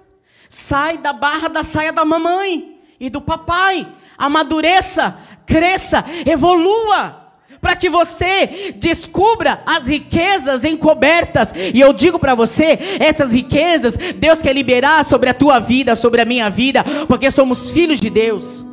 Sai 0.48 0.98
da 0.98 1.12
barra 1.12 1.48
da 1.48 1.62
saia 1.62 1.92
da 1.92 2.05
mamãe 2.05 2.78
e 3.00 3.09
do 3.09 3.20
papai. 3.20 3.86
Amadureça, 4.18 5.18
cresça, 5.47 6.05
evolua 6.26 7.22
para 7.62 7.76
que 7.76 7.88
você 7.88 8.74
descubra 8.76 9.62
as 9.64 9.86
riquezas 9.86 10.64
encobertas. 10.64 11.55
E 11.72 11.80
eu 11.80 11.93
digo 11.93 12.18
para 12.18 12.34
você, 12.34 12.76
essas 12.99 13.32
riquezas 13.32 13.97
Deus 14.16 14.40
quer 14.40 14.53
liberar 14.53 15.05
sobre 15.05 15.30
a 15.30 15.34
tua 15.34 15.61
vida, 15.61 15.95
sobre 15.95 16.20
a 16.20 16.24
minha 16.24 16.51
vida, 16.51 16.84
porque 17.07 17.30
somos 17.30 17.70
filhos 17.70 18.01
de 18.01 18.11
Deus. 18.11 18.64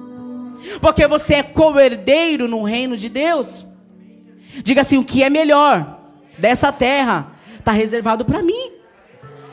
Porque 0.82 1.08
você 1.08 1.36
é 1.36 1.44
co-herdeiro 1.44 2.48
no 2.48 2.64
reino 2.64 2.98
de 2.98 3.10
Deus. 3.10 3.66
Diga 4.64 4.82
assim: 4.82 4.98
o 4.98 5.04
que 5.04 5.24
é 5.24 5.30
melhor 5.30 6.00
dessa 6.38 6.72
terra 6.72 7.32
está 7.60 7.72
reservado 7.72 8.26
para 8.26 8.42
mim. 8.42 8.72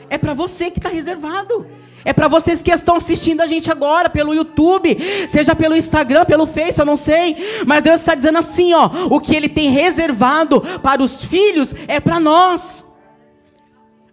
É 0.09 0.17
para 0.17 0.33
você 0.33 0.71
que 0.71 0.79
está 0.79 0.89
reservado. 0.89 1.67
É 2.07 2.13
para 2.13 2.29
vocês 2.29 2.61
que 2.61 2.71
estão 2.71 2.95
assistindo 2.95 3.41
a 3.41 3.45
gente 3.45 3.69
agora 3.69 4.09
pelo 4.09 4.33
YouTube, 4.33 4.97
seja 5.27 5.53
pelo 5.53 5.75
Instagram, 5.75 6.23
pelo 6.23 6.47
Face, 6.47 6.79
eu 6.79 6.85
não 6.85 6.95
sei. 6.95 7.35
Mas 7.65 7.83
Deus 7.83 7.99
está 7.99 8.15
dizendo 8.15 8.37
assim, 8.37 8.73
ó, 8.73 8.89
o 9.09 9.19
que 9.19 9.35
Ele 9.35 9.49
tem 9.49 9.71
reservado 9.71 10.61
para 10.81 11.03
os 11.03 11.25
filhos 11.25 11.75
é 11.85 11.99
para 11.99 12.17
nós. 12.17 12.85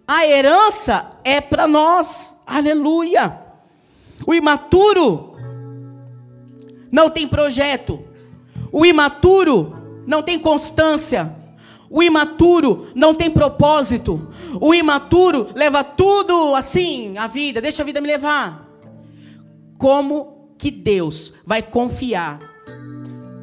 A 0.05 0.27
herança 0.27 1.09
é 1.23 1.39
para 1.39 1.69
nós. 1.69 2.35
Aleluia. 2.45 3.39
O 4.27 4.33
imaturo 4.33 5.37
não 6.91 7.09
tem 7.09 7.25
projeto. 7.25 8.03
O 8.73 8.85
imaturo 8.85 10.03
não 10.05 10.21
tem 10.21 10.37
constância. 10.37 11.33
O 11.89 12.01
imaturo 12.01 12.87
não 12.95 13.13
tem 13.13 13.29
propósito. 13.29 14.27
O 14.59 14.73
imaturo 14.73 15.49
leva 15.53 15.83
tudo 15.83 16.55
assim, 16.55 17.17
a 17.17 17.27
vida, 17.27 17.61
deixa 17.61 17.81
a 17.81 17.85
vida 17.85 18.01
me 18.01 18.07
levar. 18.07 18.67
Como 19.77 20.49
que 20.57 20.71
Deus 20.71 21.33
vai 21.45 21.61
confiar 21.61 22.39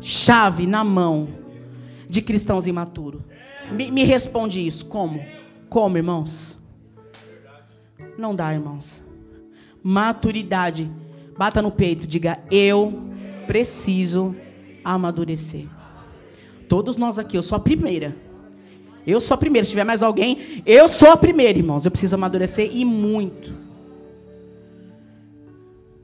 chave 0.01 0.67
na 0.67 0.83
mão 0.83 1.29
de 2.09 2.21
cristãos 2.21 2.67
imaturos? 2.67 3.23
Me, 3.71 3.91
me 3.91 4.05
responde 4.05 4.67
isso. 4.67 4.87
Como? 4.87 5.25
Como, 5.69 5.97
irmãos? 5.97 6.59
Não 8.19 8.35
dá, 8.35 8.53
irmãos. 8.53 9.03
Maturidade. 9.83 10.91
Bata 11.37 11.63
no 11.63 11.71
peito, 11.71 12.07
diga: 12.07 12.41
Eu 12.51 13.03
preciso 13.47 14.37
amadurecer. 14.85 15.67
Todos 16.69 16.97
nós 16.97 17.19
aqui, 17.19 17.37
eu 17.37 17.43
sou 17.43 17.57
a 17.57 17.61
primeira. 17.61 18.17
Eu 19.07 19.21
sou 19.21 19.35
a 19.35 19.39
primeira. 19.39 19.65
Se 19.65 19.71
tiver 19.71 19.85
mais 19.85 20.03
alguém, 20.03 20.63
eu 20.65 20.89
sou 20.89 21.11
a 21.11 21.17
primeira, 21.17 21.59
irmãos. 21.59 21.85
Eu 21.85 21.91
preciso 21.91 22.15
amadurecer 22.15 22.71
e 22.73 22.85
muito. 22.85 23.53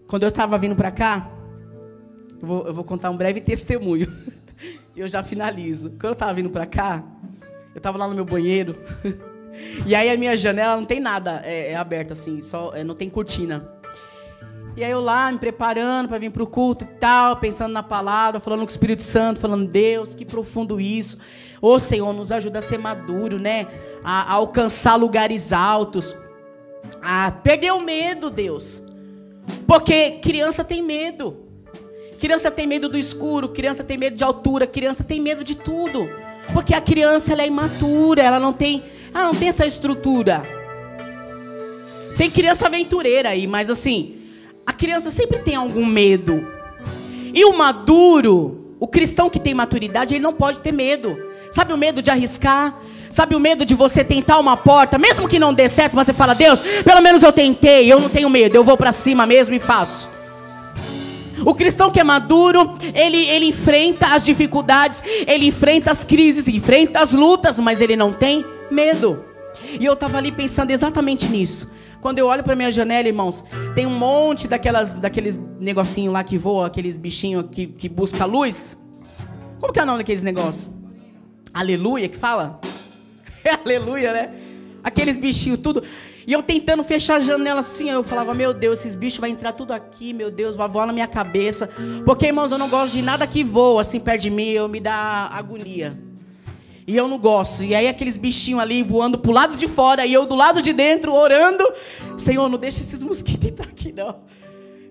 Quando 0.06 0.22
eu 0.22 0.30
estava 0.30 0.56
vindo 0.58 0.74
para 0.74 0.90
cá, 0.90 1.30
eu 2.40 2.48
vou, 2.48 2.66
eu 2.66 2.74
vou, 2.74 2.84
contar 2.84 3.10
um 3.10 3.16
breve 3.16 3.40
testemunho. 3.40 4.10
eu 4.96 5.06
já 5.06 5.22
finalizo. 5.22 5.90
Quando 5.90 6.06
eu 6.06 6.12
estava 6.12 6.34
vindo 6.34 6.50
para 6.50 6.66
cá, 6.66 7.04
eu 7.74 7.78
estava 7.78 7.98
lá 7.98 8.08
no 8.08 8.14
meu 8.14 8.24
banheiro. 8.24 8.76
e 9.86 9.94
aí 9.94 10.08
a 10.08 10.16
minha 10.16 10.36
janela 10.36 10.76
não 10.76 10.84
tem 10.84 10.98
nada 10.98 11.42
é, 11.44 11.72
é 11.72 11.74
aberta 11.76 12.14
assim, 12.14 12.40
só 12.40 12.74
é, 12.74 12.82
não 12.82 12.94
tem 12.94 13.08
cortina. 13.08 13.77
E 14.78 14.84
aí 14.84 14.92
eu 14.92 15.00
lá 15.00 15.32
me 15.32 15.38
preparando 15.38 16.06
para 16.08 16.18
vir 16.18 16.30
para 16.30 16.40
o 16.44 16.46
culto 16.46 16.84
e 16.84 16.86
tal, 16.86 17.36
pensando 17.38 17.72
na 17.72 17.82
palavra, 17.82 18.38
falando 18.38 18.60
com 18.60 18.66
o 18.66 18.68
Espírito 18.68 19.02
Santo, 19.02 19.40
falando, 19.40 19.66
Deus, 19.66 20.14
que 20.14 20.24
profundo 20.24 20.80
isso. 20.80 21.18
Ô 21.60 21.80
Senhor, 21.80 22.12
nos 22.12 22.30
ajuda 22.30 22.60
a 22.60 22.62
ser 22.62 22.78
maduro, 22.78 23.40
né? 23.40 23.66
A, 24.04 24.22
a 24.22 24.34
alcançar 24.34 24.94
lugares 24.94 25.52
altos. 25.52 26.14
A 27.02 27.32
perder 27.32 27.72
o 27.72 27.80
medo, 27.80 28.30
Deus. 28.30 28.80
Porque 29.66 30.12
criança 30.22 30.62
tem 30.62 30.80
medo. 30.80 31.38
Criança 32.20 32.48
tem 32.48 32.64
medo 32.64 32.88
do 32.88 32.96
escuro, 32.96 33.48
criança 33.48 33.82
tem 33.82 33.98
medo 33.98 34.14
de 34.14 34.22
altura, 34.22 34.64
criança 34.64 35.02
tem 35.02 35.20
medo 35.20 35.42
de 35.42 35.56
tudo. 35.56 36.08
Porque 36.52 36.72
a 36.72 36.80
criança 36.80 37.32
ela 37.32 37.42
é 37.42 37.48
imatura, 37.48 38.22
ela 38.22 38.38
não 38.38 38.52
tem, 38.52 38.84
ela 39.12 39.24
não 39.24 39.34
tem 39.34 39.48
essa 39.48 39.66
estrutura. 39.66 40.40
Tem 42.16 42.30
criança 42.30 42.66
aventureira 42.66 43.30
aí, 43.30 43.44
mas 43.48 43.68
assim, 43.68 44.17
a 44.68 44.72
criança 44.74 45.10
sempre 45.10 45.38
tem 45.38 45.54
algum 45.54 45.86
medo. 45.86 46.46
E 47.32 47.42
o 47.46 47.56
maduro, 47.56 48.74
o 48.78 48.86
cristão 48.86 49.30
que 49.30 49.40
tem 49.40 49.54
maturidade, 49.54 50.12
ele 50.12 50.22
não 50.22 50.34
pode 50.34 50.60
ter 50.60 50.72
medo. 50.72 51.16
Sabe 51.50 51.72
o 51.72 51.78
medo 51.78 52.02
de 52.02 52.10
arriscar? 52.10 52.78
Sabe 53.10 53.34
o 53.34 53.40
medo 53.40 53.64
de 53.64 53.74
você 53.74 54.04
tentar 54.04 54.38
uma 54.38 54.58
porta, 54.58 54.98
mesmo 54.98 55.26
que 55.26 55.38
não 55.38 55.54
dê 55.54 55.70
certo, 55.70 55.96
mas 55.96 56.04
você 56.04 56.12
fala: 56.12 56.34
"Deus, 56.34 56.60
pelo 56.84 57.00
menos 57.00 57.22
eu 57.22 57.32
tentei, 57.32 57.90
eu 57.90 57.98
não 57.98 58.10
tenho 58.10 58.28
medo, 58.28 58.56
eu 58.56 58.62
vou 58.62 58.76
para 58.76 58.92
cima 58.92 59.24
mesmo 59.26 59.54
e 59.54 59.58
faço". 59.58 60.06
O 61.46 61.54
cristão 61.54 61.90
que 61.90 61.98
é 61.98 62.04
maduro, 62.04 62.76
ele, 62.94 63.26
ele 63.26 63.46
enfrenta 63.46 64.08
as 64.08 64.22
dificuldades, 64.22 65.02
ele 65.26 65.46
enfrenta 65.46 65.90
as 65.90 66.04
crises, 66.04 66.46
enfrenta 66.46 67.00
as 67.00 67.14
lutas, 67.14 67.58
mas 67.58 67.80
ele 67.80 67.96
não 67.96 68.12
tem 68.12 68.44
medo. 68.70 69.24
E 69.80 69.86
eu 69.86 69.94
estava 69.94 70.18
ali 70.18 70.30
pensando 70.30 70.72
exatamente 70.72 71.26
nisso. 71.26 71.77
Quando 72.00 72.18
eu 72.18 72.26
olho 72.26 72.44
para 72.44 72.54
minha 72.54 72.70
janela, 72.70 73.08
irmãos, 73.08 73.44
tem 73.74 73.86
um 73.86 73.98
monte 73.98 74.46
daquelas, 74.46 74.96
daqueles 74.96 75.38
negocinho 75.58 76.12
lá 76.12 76.22
que 76.22 76.38
voa, 76.38 76.66
aqueles 76.66 76.96
bichinhos 76.96 77.46
que, 77.50 77.66
que 77.66 77.88
busca 77.88 78.24
luz. 78.24 78.76
Como 79.60 79.72
que 79.72 79.80
é 79.80 79.82
o 79.82 79.86
nome 79.86 79.98
daqueles 79.98 80.22
negócios? 80.22 80.70
Aleluia 81.52 82.08
que 82.08 82.16
fala? 82.16 82.60
É 83.44 83.50
aleluia, 83.64 84.12
né? 84.12 84.30
Aqueles 84.82 85.16
bichinhos 85.16 85.60
tudo. 85.60 85.82
E 86.26 86.32
eu 86.32 86.42
tentando 86.42 86.84
fechar 86.84 87.16
a 87.16 87.20
janela 87.20 87.60
assim, 87.60 87.90
eu 87.90 88.04
falava, 88.04 88.34
meu 88.34 88.52
Deus, 88.52 88.80
esses 88.80 88.94
bichos 88.94 89.18
vão 89.18 89.28
entrar 89.28 89.52
tudo 89.52 89.72
aqui, 89.72 90.12
meu 90.12 90.30
Deus, 90.30 90.54
vai 90.54 90.68
voar 90.68 90.86
na 90.86 90.92
minha 90.92 91.06
cabeça. 91.06 91.70
Porque, 92.04 92.26
irmãos, 92.26 92.52
eu 92.52 92.58
não 92.58 92.68
gosto 92.68 92.92
de 92.92 93.02
nada 93.02 93.26
que 93.26 93.42
voa 93.42 93.80
assim 93.80 93.98
perto 93.98 94.22
de 94.22 94.30
mim, 94.30 94.50
eu 94.50 94.68
me 94.68 94.78
dá 94.78 95.30
agonia. 95.32 95.98
E 96.88 96.96
eu 96.96 97.06
não 97.06 97.18
gosto. 97.18 97.62
E 97.62 97.74
aí 97.74 97.86
aqueles 97.86 98.16
bichinhos 98.16 98.62
ali 98.62 98.82
voando 98.82 99.18
pro 99.18 99.30
lado 99.30 99.58
de 99.58 99.68
fora 99.68 100.06
e 100.06 100.12
eu 100.14 100.24
do 100.24 100.34
lado 100.34 100.62
de 100.62 100.72
dentro 100.72 101.12
orando. 101.12 101.62
Senhor, 102.16 102.48
não 102.48 102.56
deixa 102.58 102.80
esses 102.80 102.98
mosquitos 103.00 103.44
entrar 103.52 103.66
aqui 103.66 103.92
não. 103.92 104.20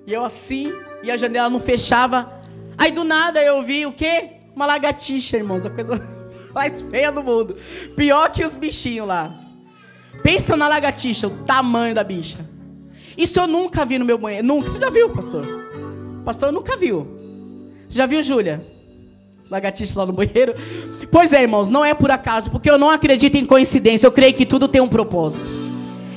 E 0.05 0.13
eu 0.13 0.23
assim, 0.23 0.71
e 1.01 1.09
a 1.09 1.17
janela 1.17 1.49
não 1.49 1.59
fechava. 1.59 2.31
Aí 2.77 2.91
do 2.91 3.03
nada 3.03 3.41
eu 3.41 3.63
vi 3.63 3.87
o 3.87 3.91
quê? 3.91 4.29
Uma 4.55 4.67
lagartixa, 4.67 5.37
irmãos, 5.37 5.65
a 5.65 5.71
coisa 5.71 5.99
mais 6.53 6.79
feia 6.81 7.11
do 7.11 7.23
mundo. 7.23 7.57
Pior 7.95 8.31
que 8.31 8.45
os 8.45 8.55
bichinhos 8.55 9.07
lá. 9.07 9.35
Pensa 10.21 10.55
na 10.55 10.67
lagartixa, 10.67 11.25
o 11.25 11.31
tamanho 11.45 11.95
da 11.95 12.03
bicha. 12.03 12.47
Isso 13.17 13.39
eu 13.39 13.47
nunca 13.47 13.83
vi 13.83 13.97
no 13.97 14.05
meu 14.05 14.19
banheiro. 14.19 14.45
Nunca. 14.45 14.69
Você 14.69 14.79
já 14.79 14.91
viu, 14.91 15.09
pastor? 15.09 15.43
Pastor 16.23 16.51
nunca 16.51 16.77
viu. 16.77 17.07
Você 17.89 17.97
já 17.97 18.05
viu, 18.05 18.21
Júlia? 18.21 18.76
Lagartixa 19.49 19.97
lá 19.97 20.05
no 20.05 20.13
banheiro. 20.13 20.55
Pois 21.11 21.33
é, 21.33 21.41
irmãos, 21.41 21.69
não 21.69 21.83
é 21.83 21.93
por 21.93 22.11
acaso, 22.11 22.51
porque 22.51 22.69
eu 22.69 22.77
não 22.77 22.89
acredito 22.89 23.35
em 23.35 23.45
coincidência, 23.45 24.07
eu 24.07 24.11
creio 24.11 24.33
que 24.33 24.45
tudo 24.45 24.67
tem 24.67 24.81
um 24.81 24.87
propósito. 24.87 25.45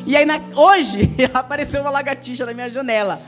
E 0.06 0.16
aí, 0.16 0.24
na... 0.24 0.40
hoje, 0.56 1.10
apareceu 1.32 1.80
uma 1.82 1.90
lagartixa 1.90 2.44
na 2.44 2.52
minha 2.52 2.70
janela. 2.70 3.22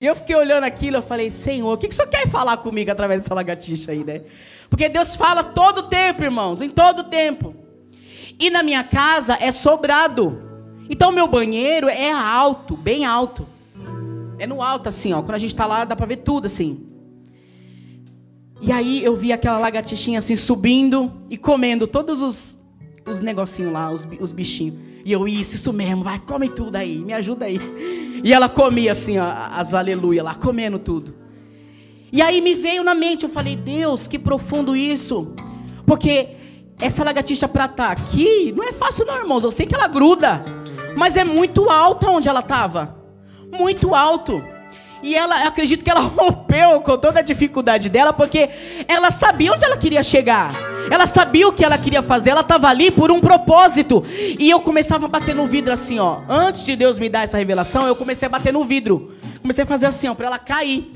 E 0.00 0.06
eu 0.06 0.14
fiquei 0.14 0.36
olhando 0.36 0.64
aquilo, 0.64 0.98
eu 0.98 1.02
falei, 1.02 1.30
Senhor, 1.30 1.72
o 1.72 1.76
que, 1.76 1.88
que 1.88 1.94
o 1.94 1.96
Senhor 1.96 2.08
quer 2.08 2.28
falar 2.28 2.58
comigo 2.58 2.90
através 2.90 3.22
dessa 3.22 3.34
lagartixa 3.34 3.92
aí, 3.92 4.04
né? 4.04 4.22
Porque 4.70 4.88
Deus 4.88 5.16
fala 5.16 5.42
todo 5.42 5.84
tempo, 5.84 6.22
irmãos, 6.22 6.62
em 6.62 6.68
todo 6.68 7.04
tempo. 7.04 7.54
E 8.38 8.50
na 8.50 8.62
minha 8.62 8.84
casa 8.84 9.36
é 9.40 9.50
sobrado. 9.50 10.40
Então, 10.88 11.10
meu 11.10 11.26
banheiro 11.26 11.88
é 11.88 12.12
alto, 12.12 12.76
bem 12.76 13.04
alto. 13.04 13.46
É 14.38 14.46
no 14.46 14.62
alto, 14.62 14.88
assim, 14.88 15.12
ó. 15.12 15.20
Quando 15.22 15.34
a 15.34 15.38
gente 15.38 15.52
está 15.52 15.66
lá, 15.66 15.84
dá 15.84 15.96
para 15.96 16.06
ver 16.06 16.18
tudo, 16.18 16.46
assim. 16.46 16.87
E 18.60 18.72
aí 18.72 19.04
eu 19.04 19.16
vi 19.16 19.32
aquela 19.32 19.58
lagartixinha 19.58 20.18
assim 20.18 20.34
subindo 20.34 21.12
e 21.30 21.36
comendo 21.36 21.86
todos 21.86 22.22
os, 22.22 22.60
os 23.06 23.20
negocinhos 23.20 23.72
lá, 23.72 23.90
os, 23.90 24.06
os 24.20 24.32
bichinhos. 24.32 24.76
E 25.04 25.12
eu, 25.12 25.26
isso, 25.28 25.54
isso 25.54 25.72
mesmo, 25.72 26.02
vai, 26.02 26.18
come 26.18 26.48
tudo 26.48 26.76
aí, 26.76 26.98
me 26.98 27.12
ajuda 27.12 27.46
aí. 27.46 27.58
E 28.22 28.32
ela 28.32 28.48
comia 28.48 28.92
assim, 28.92 29.16
ó, 29.18 29.32
as 29.52 29.74
aleluia 29.74 30.22
lá, 30.22 30.34
comendo 30.34 30.78
tudo. 30.78 31.14
E 32.10 32.20
aí 32.20 32.40
me 32.40 32.54
veio 32.54 32.82
na 32.82 32.94
mente, 32.94 33.22
eu 33.24 33.28
falei, 33.28 33.54
Deus, 33.54 34.06
que 34.06 34.18
profundo 34.18 34.74
isso. 34.74 35.34
Porque 35.86 36.30
essa 36.80 37.04
lagartixa 37.04 37.46
para 37.46 37.66
estar 37.66 37.86
tá 37.86 37.92
aqui, 37.92 38.52
não 38.56 38.64
é 38.64 38.72
fácil 38.72 39.06
não, 39.06 39.18
irmãos. 39.18 39.44
Eu 39.44 39.52
sei 39.52 39.66
que 39.66 39.74
ela 39.74 39.88
gruda, 39.88 40.44
mas 40.96 41.16
é 41.16 41.24
muito 41.24 41.70
alta 41.70 42.10
onde 42.10 42.28
ela 42.28 42.40
estava. 42.40 42.96
Muito 43.56 43.94
alto. 43.94 44.42
E 45.02 45.14
ela, 45.14 45.46
acredito 45.46 45.84
que 45.84 45.90
ela 45.90 46.00
rompeu 46.16 46.80
com 46.80 46.96
toda 46.96 47.20
a 47.20 47.22
dificuldade 47.22 47.88
dela, 47.88 48.12
porque 48.12 48.48
ela 48.86 49.10
sabia 49.10 49.52
onde 49.52 49.64
ela 49.64 49.76
queria 49.76 50.02
chegar. 50.02 50.52
Ela 50.90 51.06
sabia 51.06 51.46
o 51.46 51.52
que 51.52 51.64
ela 51.64 51.76
queria 51.76 52.02
fazer, 52.02 52.30
ela 52.30 52.40
estava 52.40 52.68
ali 52.68 52.90
por 52.90 53.10
um 53.10 53.20
propósito. 53.20 54.02
E 54.38 54.48
eu 54.48 54.60
começava 54.60 55.06
a 55.06 55.08
bater 55.08 55.34
no 55.34 55.46
vidro 55.46 55.72
assim, 55.72 55.98
ó. 55.98 56.20
Antes 56.28 56.64
de 56.64 56.74
Deus 56.74 56.98
me 56.98 57.08
dar 57.08 57.24
essa 57.24 57.36
revelação, 57.36 57.86
eu 57.86 57.94
comecei 57.94 58.26
a 58.26 58.28
bater 58.28 58.52
no 58.52 58.64
vidro. 58.64 59.12
Comecei 59.40 59.64
a 59.64 59.66
fazer 59.66 59.86
assim, 59.86 60.08
ó, 60.08 60.14
para 60.14 60.26
ela 60.26 60.38
cair. 60.38 60.90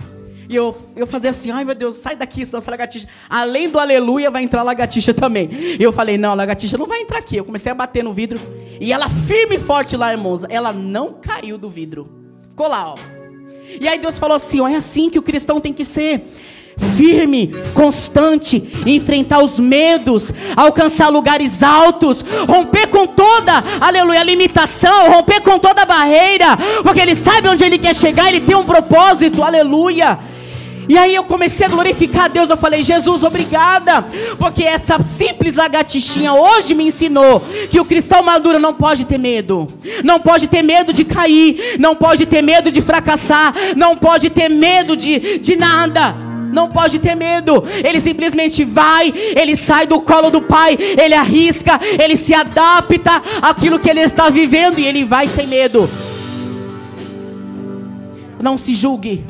E 0.48 0.56
eu, 0.56 0.76
eu 0.96 1.06
fazia 1.06 1.30
assim, 1.30 1.50
ai 1.50 1.64
meu 1.64 1.74
Deus, 1.74 1.96
sai 1.96 2.16
daqui, 2.16 2.44
senão 2.44 2.58
essa 2.58 2.70
lagartixa. 2.70 3.06
Além 3.28 3.68
do 3.68 3.78
aleluia, 3.78 4.30
vai 4.30 4.42
entrar 4.42 4.60
a 4.60 4.64
lagartixa 4.64 5.14
também. 5.14 5.48
E 5.52 5.82
eu 5.82 5.92
falei, 5.92 6.18
não, 6.18 6.32
a 6.32 6.34
lagartixa 6.34 6.76
não 6.76 6.86
vai 6.86 7.00
entrar 7.00 7.18
aqui. 7.18 7.36
Eu 7.36 7.44
comecei 7.44 7.70
a 7.70 7.74
bater 7.74 8.02
no 8.02 8.12
vidro. 8.12 8.38
E 8.80 8.92
ela 8.92 9.08
firme 9.08 9.56
e 9.56 9.58
forte 9.58 9.96
lá, 9.96 10.12
irmãos. 10.12 10.42
Ela 10.48 10.72
não 10.72 11.14
caiu 11.14 11.56
do 11.56 11.70
vidro. 11.70 12.08
Ficou 12.50 12.68
lá, 12.68 12.92
ó. 12.92 13.21
E 13.80 13.88
aí 13.88 13.98
Deus 13.98 14.18
falou 14.18 14.36
assim: 14.36 14.60
ó, 14.60 14.68
é 14.68 14.76
assim 14.76 15.10
que 15.10 15.18
o 15.18 15.22
cristão 15.22 15.60
tem 15.60 15.72
que 15.72 15.84
ser 15.84 16.24
firme, 16.96 17.54
constante, 17.74 18.62
enfrentar 18.86 19.42
os 19.42 19.58
medos, 19.60 20.32
alcançar 20.56 21.08
lugares 21.08 21.62
altos, 21.62 22.24
romper 22.48 22.86
com 22.88 23.06
toda, 23.06 23.62
aleluia, 23.80 24.22
limitação, 24.22 25.12
romper 25.12 25.40
com 25.40 25.58
toda 25.58 25.84
barreira, 25.84 26.56
porque 26.82 27.00
ele 27.00 27.14
sabe 27.14 27.48
onde 27.48 27.64
ele 27.64 27.78
quer 27.78 27.94
chegar, 27.94 28.28
ele 28.28 28.40
tem 28.40 28.56
um 28.56 28.64
propósito, 28.64 29.42
aleluia. 29.42 30.18
E 30.88 30.98
aí 30.98 31.14
eu 31.14 31.24
comecei 31.24 31.66
a 31.66 31.70
glorificar 31.70 32.24
a 32.24 32.28
Deus. 32.28 32.50
Eu 32.50 32.56
falei, 32.56 32.82
Jesus, 32.82 33.22
obrigada. 33.22 34.04
Porque 34.38 34.64
essa 34.64 35.00
simples 35.02 35.54
lagartixinha 35.54 36.32
hoje 36.32 36.74
me 36.74 36.84
ensinou 36.84 37.40
que 37.70 37.80
o 37.80 37.84
cristão 37.84 38.22
maduro 38.22 38.58
não 38.58 38.74
pode 38.74 39.04
ter 39.04 39.18
medo. 39.18 39.66
Não 40.04 40.20
pode 40.20 40.48
ter 40.48 40.62
medo 40.62 40.92
de 40.92 41.04
cair. 41.04 41.76
Não 41.78 41.94
pode 41.94 42.26
ter 42.26 42.42
medo 42.42 42.70
de 42.70 42.82
fracassar. 42.82 43.54
Não 43.76 43.96
pode 43.96 44.30
ter 44.30 44.48
medo 44.48 44.96
de, 44.96 45.38
de 45.38 45.56
nada 45.56 46.32
não 46.52 46.68
pode 46.68 46.98
ter 46.98 47.14
medo. 47.14 47.64
Ele 47.82 47.98
simplesmente 47.98 48.62
vai, 48.62 49.12
ele 49.34 49.56
sai 49.56 49.86
do 49.86 49.98
colo 50.00 50.30
do 50.30 50.42
pai, 50.42 50.76
ele 50.78 51.14
arrisca, 51.14 51.80
ele 51.98 52.14
se 52.14 52.34
adapta 52.34 53.22
àquilo 53.40 53.78
que 53.78 53.88
ele 53.88 54.00
está 54.00 54.28
vivendo 54.28 54.78
e 54.78 54.86
ele 54.86 55.02
vai 55.02 55.26
sem 55.26 55.46
medo. 55.46 55.88
Não 58.40 58.58
se 58.58 58.74
julgue. 58.74 59.24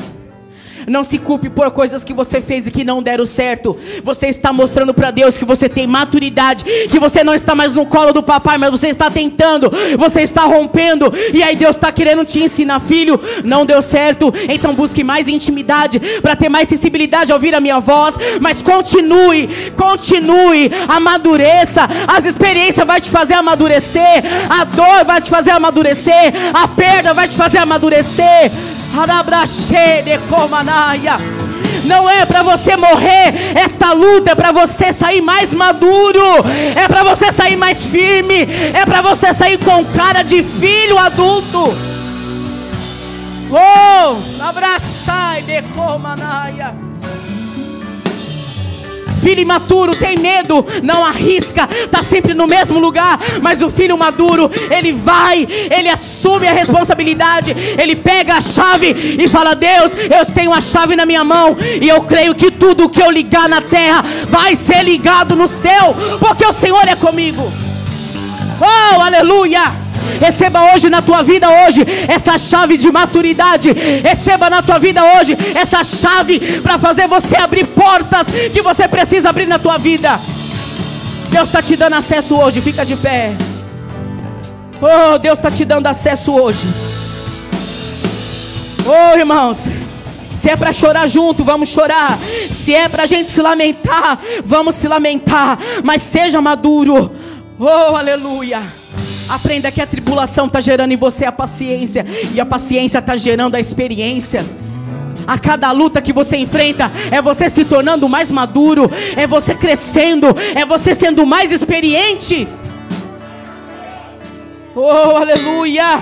Não 0.86 1.04
se 1.04 1.18
culpe 1.18 1.48
por 1.48 1.70
coisas 1.70 2.04
que 2.04 2.12
você 2.12 2.40
fez 2.40 2.66
e 2.66 2.70
que 2.70 2.84
não 2.84 3.02
deram 3.02 3.26
certo. 3.26 3.76
Você 4.02 4.26
está 4.26 4.52
mostrando 4.52 4.92
para 4.92 5.10
Deus 5.10 5.36
que 5.36 5.44
você 5.44 5.68
tem 5.68 5.86
maturidade, 5.86 6.64
que 6.90 6.98
você 6.98 7.22
não 7.22 7.34
está 7.34 7.54
mais 7.54 7.72
no 7.72 7.86
colo 7.86 8.12
do 8.12 8.22
papai, 8.22 8.58
mas 8.58 8.70
você 8.70 8.88
está 8.88 9.10
tentando, 9.10 9.70
você 9.98 10.22
está 10.22 10.42
rompendo. 10.42 11.12
E 11.32 11.42
aí 11.42 11.56
Deus 11.56 11.76
está 11.76 11.90
querendo 11.92 12.24
te 12.24 12.42
ensinar, 12.42 12.80
filho. 12.80 13.20
Não 13.44 13.66
deu 13.66 13.80
certo, 13.82 14.32
então 14.48 14.74
busque 14.74 15.04
mais 15.04 15.28
intimidade 15.28 16.00
para 16.20 16.36
ter 16.36 16.48
mais 16.48 16.68
sensibilidade 16.68 17.32
a 17.32 17.34
ouvir 17.34 17.54
a 17.54 17.60
minha 17.60 17.80
voz. 17.80 18.14
Mas 18.40 18.62
continue, 18.62 19.48
continue, 19.76 20.70
amadureça. 20.88 21.88
As 22.06 22.24
experiências 22.24 22.86
vai 22.86 23.00
te 23.00 23.10
fazer 23.10 23.34
amadurecer, 23.34 24.22
a 24.48 24.64
dor 24.64 25.04
vai 25.04 25.20
te 25.20 25.30
fazer 25.30 25.50
amadurecer, 25.50 26.32
a 26.52 26.68
perda 26.68 27.14
vai 27.14 27.28
te 27.28 27.36
fazer 27.36 27.58
amadurecer. 27.58 28.50
Não 31.84 32.08
é 32.08 32.24
para 32.24 32.42
você 32.42 32.76
morrer, 32.76 33.52
esta 33.56 33.92
luta 33.92 34.32
é 34.32 34.34
para 34.34 34.52
você 34.52 34.92
sair 34.92 35.20
mais 35.20 35.52
maduro, 35.52 36.20
é 36.76 36.86
para 36.86 37.02
você 37.02 37.32
sair 37.32 37.56
mais 37.56 37.82
firme, 37.82 38.48
é 38.72 38.86
para 38.86 39.02
você 39.02 39.34
sair 39.34 39.58
com 39.58 39.84
cara 39.86 40.22
de 40.22 40.42
filho 40.44 40.96
adulto. 40.98 41.74
Oh, 43.50 44.42
abraçai 44.42 45.42
de. 45.42 45.62
Filho 49.22 49.40
imaturo 49.40 49.94
tem 49.94 50.18
medo, 50.18 50.66
não 50.82 51.04
arrisca, 51.04 51.68
está 51.84 52.02
sempre 52.02 52.34
no 52.34 52.46
mesmo 52.46 52.78
lugar. 52.78 53.20
Mas 53.40 53.62
o 53.62 53.70
filho 53.70 53.96
maduro, 53.96 54.50
ele 54.68 54.92
vai, 54.92 55.46
ele 55.70 55.88
assume 55.88 56.48
a 56.48 56.52
responsabilidade, 56.52 57.54
ele 57.80 57.94
pega 57.94 58.34
a 58.34 58.40
chave 58.40 59.16
e 59.18 59.28
fala: 59.28 59.54
Deus, 59.54 59.94
eu 59.94 60.34
tenho 60.34 60.52
a 60.52 60.60
chave 60.60 60.96
na 60.96 61.06
minha 61.06 61.22
mão 61.22 61.56
e 61.80 61.88
eu 61.88 62.02
creio 62.02 62.34
que 62.34 62.50
tudo 62.50 62.88
que 62.88 63.00
eu 63.00 63.10
ligar 63.10 63.48
na 63.48 63.60
terra 63.60 64.02
vai 64.28 64.56
ser 64.56 64.82
ligado 64.82 65.36
no 65.36 65.46
céu, 65.46 65.94
porque 66.18 66.44
o 66.44 66.52
Senhor 66.52 66.86
é 66.88 66.96
comigo. 66.96 67.42
Oh, 68.60 69.00
aleluia! 69.00 69.81
Receba 70.20 70.72
hoje 70.72 70.88
na 70.88 71.02
tua 71.02 71.22
vida 71.22 71.48
hoje 71.64 71.84
essa 72.08 72.38
chave 72.38 72.76
de 72.76 72.90
maturidade. 72.90 73.72
Receba 73.72 74.48
na 74.50 74.62
tua 74.62 74.78
vida 74.78 75.02
hoje 75.16 75.36
essa 75.54 75.82
chave 75.84 76.60
para 76.60 76.78
fazer 76.78 77.06
você 77.08 77.36
abrir 77.36 77.66
portas 77.66 78.26
que 78.52 78.62
você 78.62 78.88
precisa 78.88 79.30
abrir 79.30 79.46
na 79.46 79.58
tua 79.58 79.78
vida. 79.78 80.20
Deus 81.28 81.48
está 81.48 81.62
te 81.62 81.76
dando 81.76 81.94
acesso 81.94 82.36
hoje. 82.36 82.60
Fica 82.60 82.84
de 82.84 82.96
pé. 82.96 83.32
Oh, 84.80 85.18
Deus 85.18 85.38
está 85.38 85.50
te 85.50 85.64
dando 85.64 85.86
acesso 85.86 86.32
hoje. 86.32 86.66
Oh, 88.84 89.18
irmãos. 89.18 89.68
Se 90.36 90.50
é 90.50 90.56
para 90.56 90.72
chorar 90.72 91.08
junto, 91.08 91.44
vamos 91.44 91.68
chorar. 91.68 92.18
Se 92.50 92.74
é 92.74 92.88
para 92.88 93.04
a 93.04 93.06
gente 93.06 93.30
se 93.30 93.40
lamentar, 93.40 94.18
vamos 94.44 94.74
se 94.74 94.88
lamentar. 94.88 95.58
Mas 95.84 96.02
seja 96.02 96.40
maduro. 96.40 97.12
Oh, 97.58 97.96
aleluia. 97.96 98.60
Aprenda 99.28 99.72
que 99.72 99.80
a 99.80 99.86
tribulação 99.86 100.46
está 100.46 100.60
gerando 100.60 100.92
em 100.92 100.96
você 100.96 101.24
a 101.24 101.32
paciência, 101.32 102.04
e 102.34 102.40
a 102.40 102.46
paciência 102.46 102.98
está 102.98 103.16
gerando 103.16 103.54
a 103.54 103.60
experiência. 103.60 104.44
A 105.26 105.38
cada 105.38 105.70
luta 105.70 106.02
que 106.02 106.12
você 106.12 106.36
enfrenta, 106.36 106.90
é 107.10 107.22
você 107.22 107.48
se 107.48 107.64
tornando 107.64 108.08
mais 108.08 108.30
maduro, 108.30 108.90
é 109.16 109.26
você 109.26 109.54
crescendo, 109.54 110.26
é 110.54 110.66
você 110.66 110.94
sendo 110.94 111.24
mais 111.24 111.52
experiente. 111.52 112.48
Oh, 114.74 115.16
aleluia! 115.16 116.00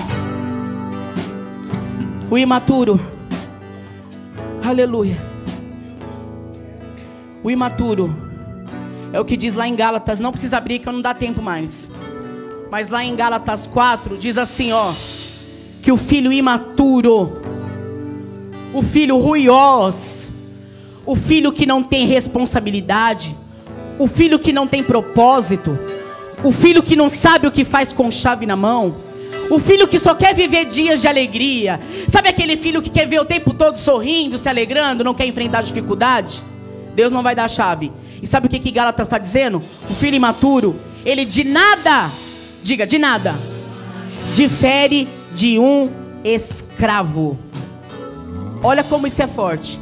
O 2.29 2.37
imaturo, 2.37 2.99
aleluia. 4.63 5.17
O 7.43 7.51
imaturo, 7.51 8.15
é 9.11 9.19
o 9.19 9.25
que 9.25 9.35
diz 9.35 9.53
lá 9.53 9.67
em 9.67 9.75
Gálatas, 9.75 10.19
não 10.19 10.31
precisa 10.31 10.57
abrir 10.57 10.79
que 10.79 10.85
não 10.85 11.01
dá 11.01 11.13
tempo 11.13 11.41
mais. 11.41 11.91
Mas 12.71 12.87
lá 12.87 13.03
em 13.03 13.13
Gálatas 13.17 13.67
4 13.67 14.17
diz 14.17 14.37
assim, 14.37 14.71
ó, 14.71 14.93
que 15.81 15.91
o 15.91 15.97
filho 15.97 16.31
imaturo, 16.31 17.41
o 18.73 18.81
filho 18.81 19.17
ruiós, 19.17 20.31
o 21.05 21.13
filho 21.13 21.51
que 21.51 21.65
não 21.65 21.83
tem 21.83 22.07
responsabilidade, 22.07 23.35
o 23.99 24.07
filho 24.07 24.39
que 24.39 24.53
não 24.53 24.65
tem 24.65 24.81
propósito, 24.81 25.77
o 26.45 26.53
filho 26.53 26.81
que 26.81 26.95
não 26.95 27.09
sabe 27.09 27.45
o 27.45 27.51
que 27.51 27.65
faz 27.65 27.91
com 27.91 28.09
chave 28.09 28.45
na 28.45 28.55
mão, 28.55 28.95
o 29.49 29.59
filho 29.59 29.85
que 29.85 29.99
só 29.99 30.15
quer 30.15 30.33
viver 30.33 30.63
dias 30.63 31.01
de 31.01 31.09
alegria, 31.09 31.77
sabe 32.07 32.29
aquele 32.29 32.55
filho 32.55 32.81
que 32.81 32.89
quer 32.89 33.05
ver 33.05 33.19
o 33.19 33.25
tempo 33.25 33.53
todo 33.53 33.77
sorrindo, 33.79 34.37
se 34.37 34.47
alegrando, 34.47 35.03
não 35.03 35.13
quer 35.13 35.25
enfrentar 35.25 35.61
dificuldade? 35.61 36.41
Deus 36.95 37.11
não 37.11 37.21
vai 37.21 37.35
dar 37.35 37.43
a 37.43 37.49
chave. 37.49 37.91
E 38.21 38.27
sabe 38.27 38.47
o 38.47 38.49
que 38.49 38.59
que 38.59 38.71
Gálatas 38.71 39.09
está 39.09 39.17
dizendo? 39.17 39.61
O 39.89 39.93
filho 39.93 40.15
imaturo, 40.15 40.73
ele 41.05 41.25
de 41.25 41.43
nada 41.43 42.09
Diga, 42.63 42.85
de 42.85 42.97
nada. 42.97 43.35
Difere 44.33 45.07
de 45.33 45.57
um 45.59 45.89
escravo. 46.23 47.37
Olha 48.63 48.83
como 48.83 49.07
isso 49.07 49.21
é 49.21 49.27
forte. 49.27 49.79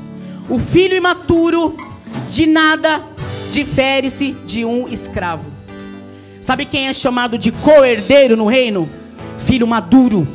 O 0.50 0.58
filho 0.58 0.96
imaturo 0.96 1.76
de 2.30 2.46
nada 2.46 3.02
difere-se 3.52 4.32
de 4.46 4.64
um 4.64 4.88
escravo. 4.88 5.46
Sabe 6.42 6.66
quem 6.66 6.88
é 6.88 6.94
chamado 6.94 7.38
de 7.38 7.52
co-herdeiro 7.52 8.38
no 8.38 8.48
reino? 8.48 8.90
Filho 9.38 9.68
maduro, 9.68 10.28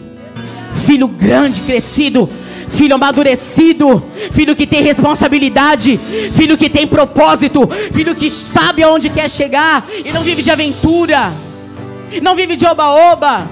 filho 0.86 1.08
grande, 1.08 1.62
crescido, 1.62 2.28
filho 2.68 2.94
amadurecido, 2.94 4.02
filho 4.32 4.54
que 4.54 4.66
tem 4.66 4.82
responsabilidade, 4.82 5.98
filho 6.34 6.58
que 6.58 6.68
tem 6.68 6.86
propósito, 6.86 7.68
filho 7.92 8.14
que 8.14 8.30
sabe 8.30 8.82
aonde 8.82 9.08
quer 9.08 9.30
chegar 9.30 9.84
e 10.04 10.12
não 10.12 10.22
vive 10.22 10.42
de 10.42 10.50
aventura 10.50 11.32
não 12.22 12.34
vive 12.34 12.56
de 12.56 12.66
oba-oba. 12.66 13.46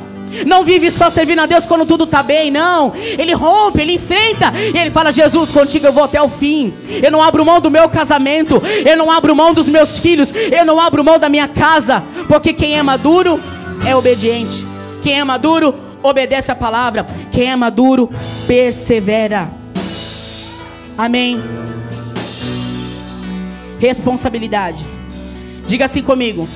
Não 0.46 0.64
vive 0.64 0.90
só 0.90 1.10
servindo 1.10 1.40
a 1.40 1.46
Deus 1.46 1.66
quando 1.66 1.84
tudo 1.84 2.04
está 2.04 2.22
bem, 2.22 2.50
não. 2.50 2.94
Ele 2.96 3.34
rompe, 3.34 3.82
ele 3.82 3.94
enfrenta. 3.94 4.50
E 4.74 4.78
ele 4.78 4.90
fala: 4.90 5.12
Jesus, 5.12 5.50
contigo 5.50 5.86
eu 5.86 5.92
vou 5.92 6.04
até 6.04 6.22
o 6.22 6.28
fim. 6.28 6.72
Eu 7.02 7.10
não 7.10 7.22
abro 7.22 7.44
mão 7.44 7.60
do 7.60 7.70
meu 7.70 7.88
casamento. 7.88 8.62
Eu 8.84 8.96
não 8.96 9.10
abro 9.10 9.36
mão 9.36 9.52
dos 9.52 9.68
meus 9.68 9.98
filhos. 9.98 10.32
Eu 10.50 10.64
não 10.64 10.80
abro 10.80 11.04
mão 11.04 11.18
da 11.18 11.28
minha 11.28 11.48
casa. 11.48 12.02
Porque 12.28 12.54
quem 12.54 12.78
é 12.78 12.82
maduro 12.82 13.38
é 13.86 13.94
obediente. 13.94 14.66
Quem 15.02 15.20
é 15.20 15.24
maduro 15.24 15.74
obedece 16.02 16.50
a 16.50 16.54
palavra. 16.54 17.06
Quem 17.30 17.50
é 17.50 17.56
maduro 17.56 18.10
persevera. 18.46 19.50
Amém. 20.96 21.42
responsabilidade. 23.82 24.84
Diga 25.66 25.86
assim 25.86 26.02
comigo: 26.02 26.48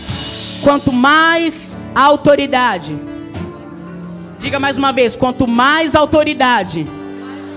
quanto 0.62 0.92
mais 0.92 1.75
autoridade, 2.04 2.94
diga 4.38 4.60
mais 4.60 4.76
uma 4.76 4.92
vez: 4.92 5.16
quanto 5.16 5.46
mais 5.46 5.94
autoridade, 5.94 6.86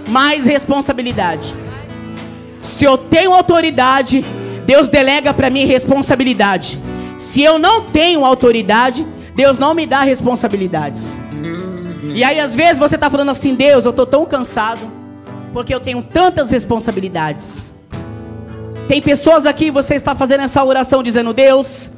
mais 0.07 0.45
responsabilidade. 0.45 1.53
Se 2.61 2.85
eu 2.85 2.97
tenho 2.97 3.33
autoridade, 3.33 4.23
Deus 4.65 4.89
delega 4.89 5.33
para 5.33 5.49
mim 5.49 5.65
responsabilidade. 5.65 6.79
Se 7.17 7.41
eu 7.43 7.59
não 7.59 7.81
tenho 7.81 8.23
autoridade, 8.23 9.05
Deus 9.35 9.57
não 9.57 9.73
me 9.73 9.85
dá 9.85 10.01
responsabilidades. 10.01 11.17
E 12.13 12.23
aí 12.23 12.39
às 12.39 12.55
vezes 12.55 12.79
você 12.79 12.95
está 12.95 13.09
falando 13.09 13.29
assim, 13.29 13.55
Deus, 13.55 13.85
eu 13.85 13.91
estou 13.91 14.05
tão 14.05 14.25
cansado 14.25 14.89
porque 15.51 15.73
eu 15.73 15.79
tenho 15.79 16.01
tantas 16.01 16.51
responsabilidades. 16.51 17.63
Tem 18.87 19.01
pessoas 19.01 19.45
aqui, 19.45 19.69
você 19.69 19.95
está 19.95 20.15
fazendo 20.15 20.41
essa 20.41 20.63
oração 20.63 21.03
dizendo, 21.03 21.33
Deus, 21.33 21.91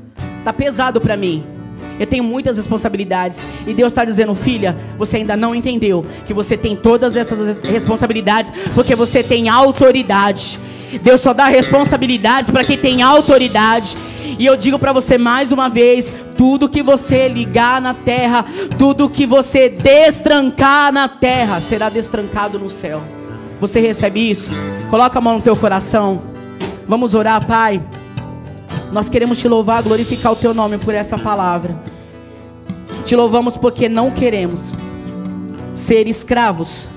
tá 0.43 0.51
pesado 0.51 0.99
para 0.99 1.15
mim. 1.15 1.60
Eu 2.01 2.07
tenho 2.07 2.23
muitas 2.23 2.57
responsabilidades. 2.57 3.43
E 3.67 3.75
Deus 3.75 3.93
está 3.93 4.03
dizendo, 4.03 4.33
filha, 4.33 4.75
você 4.97 5.17
ainda 5.17 5.37
não 5.37 5.53
entendeu 5.53 6.03
que 6.25 6.33
você 6.33 6.57
tem 6.57 6.75
todas 6.75 7.15
essas 7.15 7.57
responsabilidades 7.57 8.51
porque 8.73 8.95
você 8.95 9.21
tem 9.21 9.49
autoridade. 9.49 10.57
Deus 11.03 11.21
só 11.21 11.31
dá 11.31 11.45
responsabilidades 11.45 12.49
para 12.49 12.63
quem 12.63 12.75
tem 12.75 13.03
autoridade. 13.03 13.95
E 14.39 14.43
eu 14.43 14.57
digo 14.57 14.79
para 14.79 14.91
você 14.91 15.15
mais 15.15 15.51
uma 15.51 15.69
vez: 15.69 16.11
tudo 16.35 16.67
que 16.67 16.81
você 16.81 17.27
ligar 17.27 17.79
na 17.79 17.93
terra, 17.93 18.47
tudo 18.79 19.07
que 19.07 19.27
você 19.27 19.69
destrancar 19.69 20.91
na 20.91 21.07
terra, 21.07 21.59
será 21.59 21.87
destrancado 21.87 22.57
no 22.57 22.67
céu. 22.67 22.99
Você 23.59 23.79
recebe 23.79 24.31
isso? 24.31 24.49
Coloca 24.89 25.19
a 25.19 25.21
mão 25.21 25.35
no 25.35 25.41
teu 25.43 25.55
coração. 25.55 26.19
Vamos 26.87 27.13
orar, 27.13 27.45
Pai. 27.45 27.79
Nós 28.91 29.09
queremos 29.09 29.39
te 29.39 29.47
louvar, 29.47 29.81
glorificar 29.83 30.31
o 30.31 30.35
teu 30.35 30.53
nome 30.53 30.77
por 30.77 30.93
essa 30.93 31.17
palavra. 31.17 31.75
Te 33.05 33.15
louvamos 33.15 33.57
porque 33.57 33.87
não 33.87 34.11
queremos 34.11 34.75
ser 35.73 36.07
escravos 36.07 36.87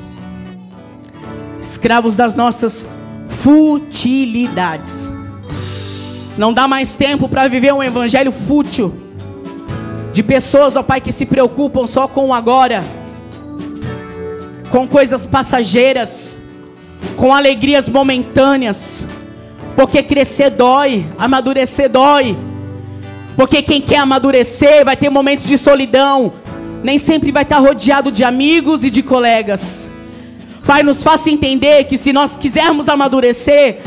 escravos 1.64 2.14
das 2.14 2.34
nossas 2.34 2.86
futilidades. 3.28 5.11
Não 6.36 6.53
dá 6.53 6.68
mais 6.68 6.95
tempo 6.95 7.28
para 7.28 7.49
viver 7.49 7.72
um 7.72 7.82
evangelho 7.82 8.32
fútil 8.32 8.95
de 10.12 10.22
pessoas, 10.22 10.76
ó 10.76 10.82
Pai, 10.82 11.01
que 11.01 11.11
se 11.11 11.26
preocupam 11.26 11.86
só 11.86 12.07
com 12.07 12.28
o 12.28 12.34
agora, 12.34 12.84
com 14.70 14.86
coisas 14.86 15.24
passageiras, 15.26 16.38
com 17.16 17.34
alegrias 17.34 17.88
momentâneas, 17.88 19.07
porque 19.77 20.03
crescer 20.03 20.51
dói, 20.51 21.07
amadurecer 21.18 21.89
dói. 21.91 22.37
Porque 23.37 23.62
quem 23.62 23.81
quer 23.81 23.99
amadurecer 23.99 24.85
vai 24.85 24.97
ter 24.97 25.11
momentos 25.11 25.47
de 25.47 25.59
solidão, 25.59 26.33
nem 26.83 26.99
sempre 26.99 27.33
vai 27.33 27.43
estar 27.43 27.59
rodeado 27.59 28.12
de 28.12 28.22
amigos 28.22 28.85
e 28.85 28.91
de 28.91 29.03
colegas. 29.03 29.91
Pai, 30.64 30.83
nos 30.83 31.03
faça 31.03 31.29
entender 31.29 31.85
que 31.85 31.99
se 31.99 32.12
nós 32.12 32.37
quisermos 32.37 32.89
amadurecer, 32.89 33.81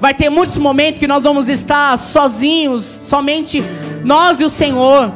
vai 0.00 0.14
ter 0.14 0.30
muitos 0.30 0.56
momentos 0.56 1.00
que 1.00 1.06
nós 1.06 1.24
vamos 1.24 1.48
estar 1.48 1.98
sozinhos, 1.98 2.84
somente 2.84 3.62
nós 4.04 4.40
e 4.40 4.44
o 4.44 4.50
Senhor. 4.50 5.12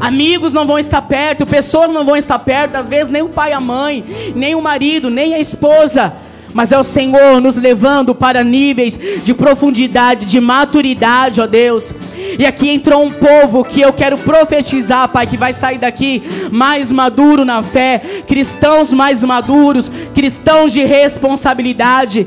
Amigos 0.00 0.52
não 0.52 0.66
vão 0.66 0.78
estar 0.78 1.00
perto, 1.02 1.46
pessoas 1.46 1.90
não 1.90 2.04
vão 2.04 2.16
estar 2.16 2.38
perto, 2.40 2.76
às 2.76 2.86
vezes 2.86 3.08
nem 3.08 3.22
o 3.22 3.28
pai, 3.28 3.52
a 3.52 3.60
mãe, 3.60 4.04
nem 4.36 4.54
o 4.54 4.60
marido, 4.60 5.08
nem 5.08 5.34
a 5.34 5.38
esposa 5.38 6.12
mas 6.54 6.72
é 6.72 6.78
o 6.78 6.84
Senhor 6.84 7.40
nos 7.40 7.56
levando 7.56 8.14
para 8.14 8.44
níveis 8.44 8.98
de 9.24 9.32
profundidade, 9.34 10.26
de 10.26 10.40
maturidade, 10.40 11.40
ó 11.40 11.46
Deus. 11.46 11.94
E 12.38 12.46
aqui 12.46 12.70
entrou 12.70 13.04
um 13.04 13.10
povo 13.10 13.64
que 13.64 13.80
eu 13.80 13.92
quero 13.92 14.16
profetizar, 14.18 15.08
Pai, 15.08 15.26
que 15.26 15.36
vai 15.36 15.52
sair 15.52 15.78
daqui 15.78 16.22
mais 16.50 16.90
maduro 16.90 17.44
na 17.44 17.62
fé, 17.62 18.00
cristãos 18.26 18.92
mais 18.92 19.22
maduros, 19.22 19.90
cristãos 20.14 20.72
de 20.72 20.84
responsabilidade. 20.84 22.26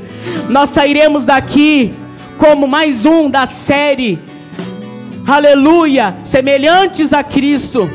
Nós 0.50 0.70
sairemos 0.70 1.26
daqui 1.26 1.94
como 2.38 2.68
mais 2.68 3.06
um 3.06 3.30
da 3.30 3.46
série, 3.46 4.20
aleluia, 5.26 6.16
semelhantes 6.24 7.14
a 7.14 7.24
Cristo, 7.24 7.90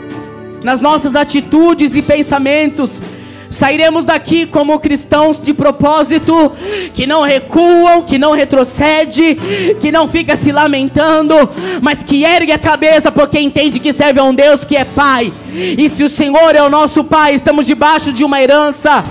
nas 0.63 0.81
nossas 0.81 1.15
atitudes 1.15 1.95
e 1.95 2.03
pensamentos 2.03 3.03
Sairemos 3.51 4.05
daqui 4.05 4.47
como 4.47 4.79
cristãos 4.79 5.43
de 5.43 5.53
propósito, 5.53 6.53
que 6.95 7.05
não 7.05 7.23
recuam, 7.23 8.03
que 8.03 8.17
não 8.17 8.31
retrocede, 8.31 9.37
que 9.81 9.91
não 9.91 10.07
fica 10.07 10.37
se 10.37 10.53
lamentando, 10.53 11.35
mas 11.83 12.01
que 12.01 12.23
ergue 12.23 12.53
a 12.53 12.59
cabeça 12.59 13.11
porque 13.11 13.41
entende 13.41 13.81
que 13.81 13.93
serve 13.93 14.21
a 14.21 14.25
um 14.25 14.33
Deus 14.33 14.65
que 14.65 14.77
é 14.77 14.85
Pai. 14.85 15.33
E 15.53 15.89
se 15.91 16.05
o 16.05 16.09
Senhor 16.09 16.55
é 16.55 16.63
o 16.63 16.71
nosso 16.71 17.03
Pai, 17.03 17.35
estamos 17.35 17.67
debaixo 17.67 18.13
de 18.13 18.23
uma 18.23 18.41
herança. 18.41 19.03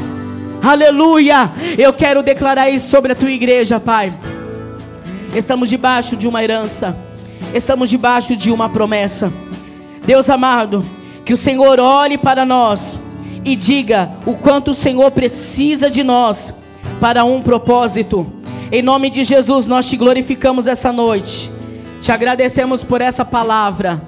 Aleluia! 0.64 1.52
Eu 1.78 1.92
quero 1.92 2.24
declarar 2.24 2.70
isso 2.70 2.90
sobre 2.90 3.12
a 3.12 3.16
tua 3.16 3.32
igreja, 3.32 3.78
Pai. 3.78 4.14
Estamos 5.36 5.68
debaixo 5.70 6.16
de 6.16 6.30
uma 6.30 6.42
herança. 6.42 6.96
Estamos 7.54 7.90
debaixo 7.90 8.38
de 8.38 8.52
uma 8.52 8.70
promessa. 8.70 9.34
Deus 10.06 10.30
amado, 10.30 10.86
que 11.26 11.34
o 11.34 11.38
Senhor 11.38 11.78
olhe 11.78 12.18
para 12.18 12.46
nós 12.46 13.09
e 13.44 13.56
diga 13.56 14.12
o 14.26 14.34
quanto 14.34 14.72
o 14.72 14.76
Senhor 14.76 15.12
precisa 15.12 15.90
de 15.90 16.04
nós 16.04 16.54
para 17.00 17.24
um 17.24 17.42
propósito. 17.42 18.28
Em 18.72 18.82
nome 18.82 19.10
de 19.10 19.24
Jesus, 19.24 19.66
nós 19.66 19.90
te 19.90 19.98
glorificamos 19.98 20.68
essa 20.68 20.92
noite. 20.92 21.52
Te 22.02 22.12
agradecemos 22.12 22.84
por 22.84 23.02
essa 23.02 23.26
palavra. 23.26 24.02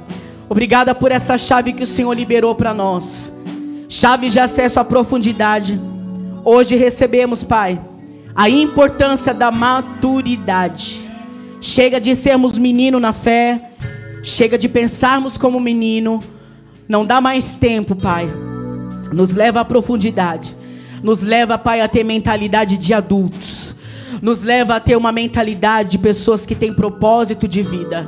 Obrigada 0.48 0.94
por 0.94 1.12
essa 1.12 1.38
chave 1.38 1.74
que 1.74 1.84
o 1.84 1.88
Senhor 1.88 2.14
liberou 2.14 2.54
para 2.54 2.74
nós. 2.74 3.36
Chave 3.90 4.30
de 4.30 4.40
acesso 4.40 4.80
à 4.80 4.84
profundidade. 4.84 5.80
Hoje 6.44 6.76
recebemos, 6.76 7.44
Pai, 7.44 7.80
a 8.36 8.50
importância 8.50 9.34
da 9.34 9.52
maturidade. 9.52 11.10
Chega 11.60 12.00
de 12.00 12.16
sermos 12.16 12.58
menino 12.58 13.00
na 13.00 13.14
fé. 13.14 13.72
Chega 14.24 14.58
de 14.58 14.70
pensarmos 14.70 15.38
como 15.38 15.60
menino. 15.60 16.22
Não 16.88 17.06
dá 17.06 17.20
mais 17.20 17.56
tempo, 17.56 17.96
Pai 17.96 18.51
nos 19.12 19.34
leva 19.34 19.62
à 19.62 19.66
profundidade, 19.66 20.56
nos 21.04 21.22
leva, 21.22 21.58
Pai, 21.58 21.82
a 21.82 21.88
ter 21.88 22.04
mentalidade 22.04 22.78
de 22.78 22.94
adultos, 22.94 23.76
nos 24.22 24.44
leva 24.44 24.76
a 24.76 24.80
ter 24.80 24.96
uma 24.96 25.12
mentalidade 25.12 25.92
de 25.92 25.98
pessoas 25.98 26.46
que 26.46 26.56
têm 26.56 26.74
propósito 26.74 27.48
de 27.48 27.62
vida. 27.62 28.08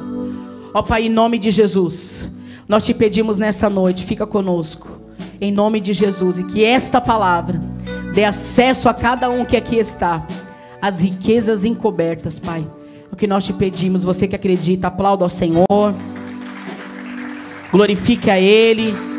Ó 0.73 0.81
Pai, 0.81 1.05
em 1.05 1.09
nome 1.09 1.37
de 1.37 1.51
Jesus, 1.51 2.31
nós 2.67 2.85
te 2.85 2.93
pedimos 2.93 3.37
nessa 3.37 3.69
noite, 3.69 4.05
fica 4.05 4.25
conosco, 4.25 4.99
em 5.41 5.51
nome 5.51 5.79
de 5.79 5.93
Jesus, 5.93 6.39
e 6.39 6.43
que 6.43 6.63
esta 6.63 7.01
palavra 7.01 7.59
dê 8.13 8.23
acesso 8.23 8.87
a 8.87 8.93
cada 8.93 9.29
um 9.29 9.43
que 9.43 9.57
aqui 9.57 9.77
está, 9.77 10.25
as 10.81 11.01
riquezas 11.01 11.65
encobertas, 11.65 12.39
Pai. 12.39 12.65
O 13.11 13.15
que 13.15 13.27
nós 13.27 13.45
te 13.45 13.53
pedimos, 13.53 14.03
você 14.03 14.27
que 14.27 14.35
acredita, 14.35 14.87
aplauda 14.87 15.23
ao 15.23 15.29
Senhor, 15.29 15.93
glorifique 17.71 18.29
a 18.29 18.39
Ele. 18.39 19.12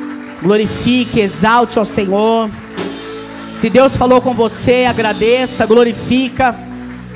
Glorifique, 0.44 1.20
exalte 1.20 1.78
ao 1.78 1.86
Senhor. 1.86 2.50
Se 3.58 3.70
Deus 3.70 3.96
falou 3.96 4.20
com 4.20 4.34
você, 4.34 4.84
agradeça, 4.84 5.64
glorifica. 5.64 6.54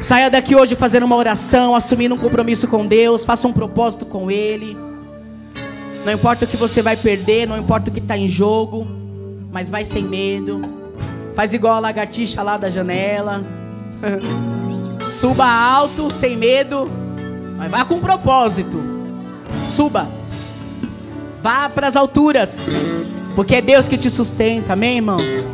Saia 0.01 0.31
daqui 0.31 0.57
hoje 0.57 0.75
fazendo 0.75 1.03
uma 1.03 1.15
oração, 1.15 1.75
assumindo 1.75 2.15
um 2.15 2.19
compromisso 2.19 2.67
com 2.67 2.87
Deus, 2.87 3.27
faça 3.27 3.47
um 3.47 3.53
propósito 3.53 4.07
com 4.07 4.31
Ele. 4.31 4.75
Não 6.07 6.13
importa 6.15 6.47
o 6.47 6.49
que 6.49 6.57
você 6.57 6.81
vai 6.81 6.97
perder, 6.97 7.47
não 7.47 7.59
importa 7.59 7.91
o 7.91 7.93
que 7.93 8.01
está 8.01 8.17
em 8.17 8.27
jogo, 8.27 8.89
mas 9.53 9.69
vai 9.69 9.85
sem 9.85 10.05
medo. 10.05 10.63
Faz 11.35 11.53
igual 11.53 11.75
a 11.75 11.81
lagartixa 11.81 12.43
lá 12.43 12.57
da 12.57 12.71
janela. 12.71 13.45
Suba 15.05 15.45
alto, 15.45 16.11
sem 16.11 16.35
medo, 16.35 16.91
mas 17.59 17.71
vá 17.71 17.85
com 17.85 18.01
propósito. 18.01 18.83
Suba. 19.69 20.09
Vá 21.43 21.69
para 21.69 21.89
as 21.89 21.95
alturas. 21.95 22.71
Porque 23.39 23.55
é 23.55 23.63
Deus 23.63 23.87
que 23.87 23.97
te 23.97 24.11
sustenta, 24.11 24.73
amém, 24.73 24.97
irmãos? 24.97 25.49